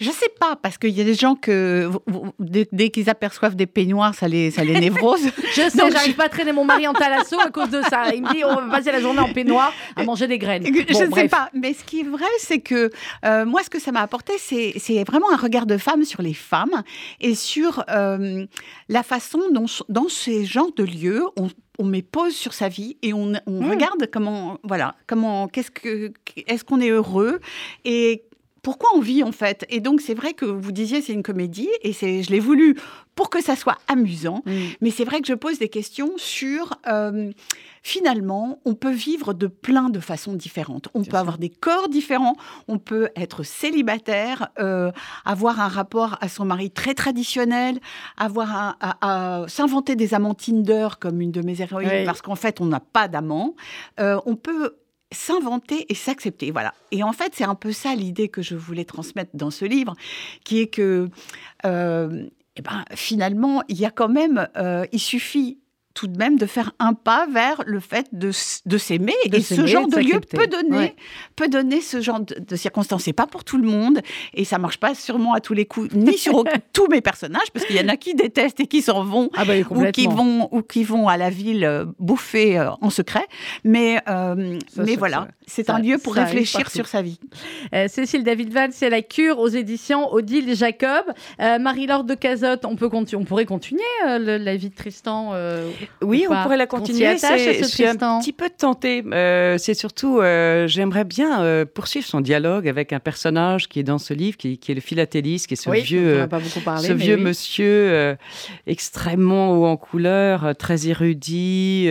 Je 0.00 0.10
sais 0.10 0.30
pas, 0.40 0.56
parce 0.56 0.78
qu'il 0.78 0.90
y 0.90 1.00
a 1.00 1.04
des 1.04 1.14
gens 1.14 1.34
que 1.34 1.90
dès, 2.38 2.90
qu'ils 2.90 3.10
aperçoivent 3.10 3.56
des 3.56 3.66
peignoirs, 3.66 4.14
ça 4.14 4.28
les, 4.28 4.50
ça 4.50 4.64
les 4.64 4.78
névrose. 4.78 5.22
je 5.54 5.68
sais, 5.68 5.90
j'arrive 5.90 6.16
pas 6.16 6.24
à 6.24 6.28
traîner 6.28 6.52
mon 6.52 6.64
mari 6.64 6.86
en 6.86 6.92
talasso 6.92 7.38
à 7.40 7.50
cause 7.50 7.70
de 7.70 7.82
ça. 7.82 8.14
Il 8.14 8.22
me 8.22 8.32
dit, 8.32 8.44
on 8.44 8.54
va 8.54 8.70
passer 8.70 8.92
la 8.92 9.00
journée 9.00 9.20
en 9.20 9.32
peignoir 9.32 9.72
à 9.96 10.04
manger 10.04 10.26
des 10.26 10.38
graines. 10.38 10.64
je 10.64 11.04
ne 11.04 11.14
sais 11.14 11.28
pas, 11.28 11.50
mais 11.54 11.74
ce 11.74 11.84
qui 11.84 12.00
est 12.00 12.08
vrai, 12.08 12.24
c'est 12.38 12.60
que 12.60 12.90
euh, 13.24 13.44
moi, 13.44 13.62
ce 13.62 13.70
que 13.70 13.80
ça 13.80 13.92
m'a 13.92 14.00
apporté, 14.00 14.34
c'est 14.38 15.04
vraiment 15.04 15.30
un 15.32 15.36
regard 15.36 15.66
de 15.66 15.76
femme 15.76 16.04
sur 16.04 16.22
les 16.22 16.34
femmes 16.34 16.82
et 17.20 17.34
sur 17.34 17.84
euh, 17.90 18.46
la 18.88 19.02
façon 19.02 19.40
dont, 19.52 19.66
dans 19.88 20.08
ces 20.08 20.44
genres 20.44 20.72
de 20.76 20.84
lieux, 20.84 21.24
on 21.36 21.48
on 21.78 21.84
met 21.84 22.02
pause 22.02 22.34
sur 22.34 22.54
sa 22.54 22.68
vie 22.68 22.96
et 23.02 23.12
on, 23.12 23.32
on 23.46 23.62
mmh. 23.62 23.70
regarde 23.70 24.10
comment, 24.12 24.58
voilà, 24.62 24.94
comment, 25.06 25.48
qu'est-ce 25.48 25.70
que, 25.70 26.12
est-ce 26.46 26.64
qu'on 26.64 26.80
est 26.80 26.90
heureux 26.90 27.40
et 27.84 28.24
pourquoi 28.64 28.88
on 28.96 29.00
vit 29.00 29.22
en 29.22 29.30
fait? 29.30 29.66
Et 29.68 29.78
donc 29.78 30.00
c'est 30.00 30.14
vrai 30.14 30.32
que 30.32 30.46
vous 30.46 30.72
disiez 30.72 31.02
c'est 31.02 31.12
une 31.12 31.22
comédie 31.22 31.68
et 31.82 31.92
c'est 31.92 32.22
je 32.22 32.30
l'ai 32.30 32.40
voulu 32.40 32.76
pour 33.14 33.30
que 33.30 33.40
ça 33.40 33.54
soit 33.54 33.78
amusant, 33.86 34.42
mm. 34.46 34.52
mais 34.80 34.90
c'est 34.90 35.04
vrai 35.04 35.20
que 35.20 35.28
je 35.28 35.34
pose 35.34 35.58
des 35.58 35.68
questions 35.68 36.10
sur 36.16 36.74
euh, 36.88 37.30
finalement 37.82 38.58
on 38.64 38.74
peut 38.74 38.90
vivre 38.90 39.34
de 39.34 39.46
plein 39.46 39.90
de 39.90 40.00
façons 40.00 40.32
différentes. 40.32 40.88
On 40.94 41.04
peut 41.04 41.18
avoir 41.18 41.36
des 41.36 41.50
corps 41.50 41.90
différents, 41.90 42.36
on 42.66 42.78
peut 42.78 43.10
être 43.14 43.42
célibataire, 43.42 44.48
euh, 44.58 44.90
avoir 45.26 45.60
un 45.60 45.68
rapport 45.68 46.16
à 46.22 46.28
son 46.28 46.46
mari 46.46 46.70
très 46.70 46.94
traditionnel, 46.94 47.78
avoir 48.16 48.78
à, 48.80 49.44
s'inventer 49.46 49.94
des 49.94 50.14
amants 50.14 50.34
Tinder 50.34 50.88
comme 50.98 51.20
une 51.20 51.32
de 51.32 51.42
mes 51.42 51.60
héroïnes 51.60 52.06
parce 52.06 52.22
qu'en 52.22 52.34
fait 52.34 52.62
on 52.62 52.66
n'a 52.66 52.80
pas 52.80 53.08
d'amant. 53.08 53.54
Euh, 54.00 54.18
on 54.24 54.36
peut 54.36 54.74
s'inventer 55.14 55.86
et 55.88 55.94
s'accepter. 55.94 56.50
Voilà. 56.50 56.74
Et 56.90 57.02
en 57.02 57.12
fait, 57.12 57.32
c'est 57.34 57.44
un 57.44 57.54
peu 57.54 57.72
ça 57.72 57.94
l'idée 57.94 58.28
que 58.28 58.42
je 58.42 58.54
voulais 58.54 58.84
transmettre 58.84 59.30
dans 59.34 59.50
ce 59.50 59.64
livre, 59.64 59.94
qui 60.44 60.60
est 60.60 60.66
que 60.66 61.08
euh, 61.64 62.26
eh 62.56 62.62
ben, 62.62 62.84
finalement, 62.94 63.62
il 63.68 63.78
y 63.78 63.84
a 63.84 63.90
quand 63.90 64.08
même, 64.08 64.48
euh, 64.56 64.86
il 64.92 65.00
suffit 65.00 65.58
tout 65.94 66.08
de 66.08 66.18
même 66.18 66.36
de 66.36 66.46
faire 66.46 66.72
un 66.80 66.92
pas 66.92 67.26
vers 67.26 67.62
le 67.66 67.80
fait 67.80 68.08
de, 68.12 68.30
de 68.66 68.78
s'aimer. 68.78 69.14
Et 69.32 69.40
ce 69.40 69.66
genre 69.66 69.86
de, 69.86 69.98
lieu 69.98 70.20
peut 70.20 70.48
donner, 70.48 70.96
peut 71.36 71.48
donner 71.48 71.80
ce 71.80 72.00
genre 72.00 72.20
de, 72.20 72.34
de 72.38 72.56
circonstances. 72.56 73.04
C'est 73.04 73.12
pas 73.12 73.28
pour 73.28 73.44
tout 73.44 73.58
le 73.58 73.68
monde 73.68 74.00
et 74.34 74.44
ça 74.44 74.58
marche 74.58 74.78
pas 74.78 74.94
sûrement 74.94 75.34
à 75.34 75.40
tous 75.40 75.54
les 75.54 75.66
coups, 75.66 75.92
ni 75.94 76.18
sur 76.18 76.44
tous 76.72 76.88
mes 76.88 77.00
personnages, 77.00 77.50
parce 77.52 77.64
qu'il 77.64 77.76
y 77.76 77.80
en 77.80 77.88
a 77.88 77.96
qui 77.96 78.14
détestent 78.14 78.60
et 78.60 78.66
qui 78.66 78.82
s'en 78.82 79.04
vont, 79.04 79.30
ah 79.34 79.44
bah 79.44 79.54
ou 79.70 79.90
qui 79.92 80.06
vont 80.06 80.48
ou 80.50 80.62
qui 80.62 80.82
vont 80.82 81.08
à 81.08 81.16
la 81.16 81.30
ville 81.30 81.64
euh, 81.64 81.84
bouffer 81.98 82.58
euh, 82.58 82.70
en 82.80 82.90
secret. 82.90 83.26
Mais 83.62 84.00
euh, 84.08 84.58
mais 84.76 84.96
voilà, 84.96 85.28
c'est 85.46 85.70
un 85.70 85.78
lieu 85.78 85.98
pour 85.98 86.14
réfléchir 86.14 86.70
sur 86.70 86.86
sa 86.86 87.02
vie. 87.02 87.20
Cécile 87.88 88.24
David 88.24 88.52
Val, 88.52 88.70
c'est 88.72 88.90
la 88.90 89.02
cure 89.02 89.38
aux 89.38 89.48
éditions 89.48 90.12
Odile 90.12 90.54
Jacob. 90.56 91.04
Marie-Laure 91.38 92.04
de 92.04 92.14
Cazotte, 92.14 92.64
on 92.64 92.76
peut 92.76 92.90
on 92.94 93.24
pourrait 93.24 93.46
continuer 93.46 93.82
la 94.04 94.56
vie 94.56 94.70
de 94.70 94.74
Tristan. 94.74 95.32
Oui, 96.02 96.26
on 96.28 96.42
pourrait 96.42 96.56
la 96.56 96.66
continuer. 96.66 97.16
Je 97.16 97.64
suis 97.64 97.86
un 97.86 97.96
petit 97.96 98.32
peu 98.32 98.50
tentée. 98.50 99.04
Euh, 99.12 99.58
c'est 99.58 99.74
surtout, 99.74 100.20
euh, 100.20 100.66
j'aimerais 100.66 101.04
bien 101.04 101.42
euh, 101.42 101.64
poursuivre 101.64 102.06
son 102.06 102.20
dialogue 102.20 102.68
avec 102.68 102.92
un 102.92 103.00
personnage 103.00 103.68
qui 103.68 103.80
est 103.80 103.84
dans 103.84 103.98
ce 103.98 104.14
livre, 104.14 104.36
qui, 104.36 104.58
est 104.66 104.74
le 104.74 104.80
philatéliste, 104.80 105.46
qui 105.46 105.54
est 105.54 105.56
ce 105.56 105.70
vieux, 105.70 106.26
ce 106.78 106.92
vieux 106.92 107.16
monsieur 107.16 108.16
extrêmement 108.66 109.52
haut 109.52 109.66
en 109.66 109.76
couleur, 109.76 110.54
très 110.56 110.88
érudit, 110.88 111.88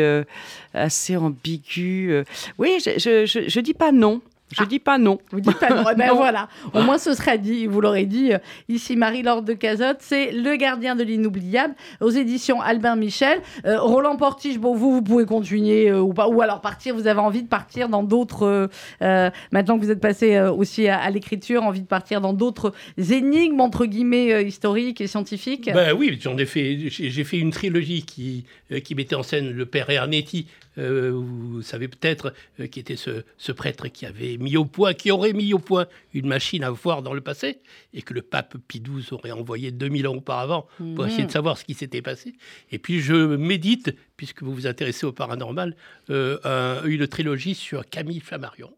assez 0.74 1.18
ambigu. 1.18 2.24
Oui, 2.58 2.80
je, 2.84 3.26
je, 3.26 3.48
je, 3.48 3.60
dis 3.60 3.74
pas 3.74 3.92
non. 3.92 4.22
Je 4.58 4.64
dis 4.66 4.80
pas 4.80 4.98
non. 4.98 5.20
Vous 5.32 5.42
dites 5.42 5.60
pas 5.60 5.70
non. 5.70 5.84
Eh 5.94 5.96
ben 5.96 6.14
voilà, 6.14 6.48
au 6.74 6.82
moins 6.82 6.98
ce 6.98 7.14
sera 7.14 7.38
dit, 7.38 7.68
vous 7.68 7.80
l'aurez 7.82 8.06
dit. 8.06 8.32
Ici, 8.70 8.96
Marie-Laure 8.96 9.42
de 9.44 9.54
Cazotte, 9.54 9.98
c'est 10.00 10.32
Le 10.32 10.56
gardien 10.56 10.96
de 10.96 11.04
l'inoubliable 11.04 11.76
aux 12.02 12.10
éditions 12.10 12.62
Albin 12.62 12.96
Michel. 12.96 13.42
Euh, 13.66 13.80
Roland 13.80 14.16
Portige, 14.16 14.58
bon, 14.58 14.74
vous, 14.76 14.92
vous 14.92 15.02
pouvez 15.02 15.26
continuer 15.26 15.90
euh, 15.90 16.00
ou 16.00 16.14
pas, 16.14 16.28
ou 16.28 16.42
alors 16.42 16.62
partir, 16.62 16.96
vous 16.96 17.08
avez 17.08 17.20
envie 17.20 17.44
de 17.44 17.48
partir 17.48 17.90
dans 17.90 18.04
d'autres, 18.04 18.44
euh, 18.44 18.68
euh, 19.02 19.30
maintenant 19.52 19.78
que 19.78 19.84
vous 19.84 19.92
êtes 19.92 20.00
passé 20.00 20.36
euh, 20.36 20.52
aussi 20.52 20.88
à, 20.88 21.00
à 21.00 21.10
l'écriture, 21.10 21.64
envie 21.64 21.82
de 21.82 21.88
partir 21.88 22.22
dans 22.22 22.34
d'autres 22.34 22.74
énigmes, 22.98 23.60
entre 23.62 23.86
guillemets, 23.86 24.34
euh, 24.34 24.42
historiques 24.42 25.02
et 25.02 25.08
scientifiques? 25.08 25.70
Ben 25.74 25.94
oui, 25.94 26.18
j'en 26.22 26.38
ai 26.38 26.46
fait, 26.46 26.90
j'ai 26.90 27.10
j'ai 27.10 27.24
fait 27.24 27.38
une 27.38 27.52
trilogie 27.52 28.04
qui, 28.04 28.46
euh, 28.72 28.80
qui 28.80 28.96
mettait 28.96 29.16
en 29.16 29.24
scène 29.24 29.52
le 29.52 29.66
père 29.66 29.90
Ernetti, 29.90 30.48
euh, 30.78 31.12
vous 31.14 31.62
savez 31.62 31.88
peut-être, 31.88 32.34
euh, 32.60 32.68
qui 32.68 32.80
était 32.80 32.96
ce, 32.96 33.24
ce 33.38 33.52
prêtre 33.52 33.88
qui 33.88 34.06
avait 34.06 34.38
mis 34.38 34.58
au 34.58 34.66
point, 34.66 34.94
qui 34.94 35.12
aurait 35.12 35.34
mis 35.34 35.54
au 35.54 35.60
point 35.60 35.88
une 36.14 36.28
machine 36.28 36.64
à 36.64 36.70
voir 36.72 37.02
dans 37.02 37.14
le 37.14 37.22
passé, 37.22 37.60
et 37.94 38.02
que 38.02 38.14
le 38.14 38.22
pape 38.22 38.58
Pie 38.68 38.80
XII 38.82 39.06
aurait 39.14 39.32
envoyé 39.32 39.72
2000 39.72 40.08
ans 40.08 40.16
auparavant 40.16 40.68
pour 40.96 41.06
essayer 41.08 41.26
de 41.26 41.32
savoir 41.32 41.58
ce 41.58 41.66
qui 41.66 41.74
s'était 41.74 42.02
passé. 42.02 42.34
Et 42.72 42.80
puis 42.80 43.00
je 43.02 43.14
médite, 43.36 43.96
puisque 44.18 44.44
vous 44.44 44.54
vous 44.54 44.68
intéressez 44.68 45.06
au 45.06 45.12
paranormal, 45.12 45.76
euh, 46.10 46.38
un- 46.44 46.84
une 46.86 47.08
trilogie 47.08 47.56
sur 47.56 47.88
Camille 47.90 48.20
Flammarion, 48.20 48.74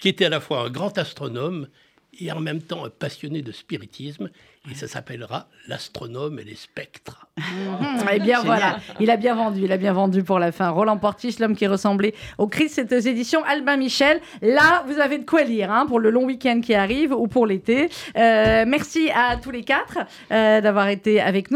qui 0.00 0.08
était 0.08 0.24
à 0.24 0.30
la 0.30 0.40
fois 0.40 0.62
un 0.66 0.70
grand 0.70 0.96
astronome 0.98 1.68
et 2.18 2.32
en 2.32 2.40
même 2.40 2.60
temps 2.60 2.84
un 2.84 2.90
passionné 2.90 3.40
de 3.42 3.52
spiritisme, 3.52 4.30
et 4.68 4.74
ça 4.74 4.88
s'appellera 4.88 5.48
L'astronome 5.68 6.38
et 6.38 6.44
les 6.44 6.54
spectres. 6.54 7.26
Eh 8.12 8.18
bien 8.18 8.42
voilà, 8.42 8.78
il 8.98 9.10
a 9.10 9.16
bien 9.16 9.34
vendu, 9.34 9.62
il 9.64 9.72
a 9.72 9.76
bien 9.76 9.92
vendu 9.92 10.22
pour 10.22 10.38
la 10.38 10.52
fin. 10.52 10.68
Roland 10.68 10.98
Portiche, 10.98 11.38
l'homme 11.38 11.56
qui 11.56 11.66
ressemblait 11.66 12.14
au 12.38 12.46
Christ, 12.46 12.74
cette 12.74 12.92
édition 12.92 13.42
Albin 13.44 13.76
Michel. 13.76 14.20
Là, 14.42 14.84
vous 14.86 14.98
avez 14.98 15.18
de 15.18 15.24
quoi 15.24 15.44
lire 15.44 15.72
hein, 15.72 15.86
pour 15.86 15.98
le 15.98 16.10
long 16.10 16.24
week-end 16.24 16.60
qui 16.60 16.74
arrive 16.74 17.12
ou 17.12 17.26
pour 17.26 17.46
l'été. 17.46 17.88
Euh, 18.16 18.64
merci 18.66 19.10
à 19.14 19.36
tous 19.36 19.50
les 19.50 19.62
quatre 19.62 19.98
euh, 20.30 20.60
d'avoir 20.60 20.88
été 20.88 21.20
avec 21.20 21.44
nous. 21.44 21.48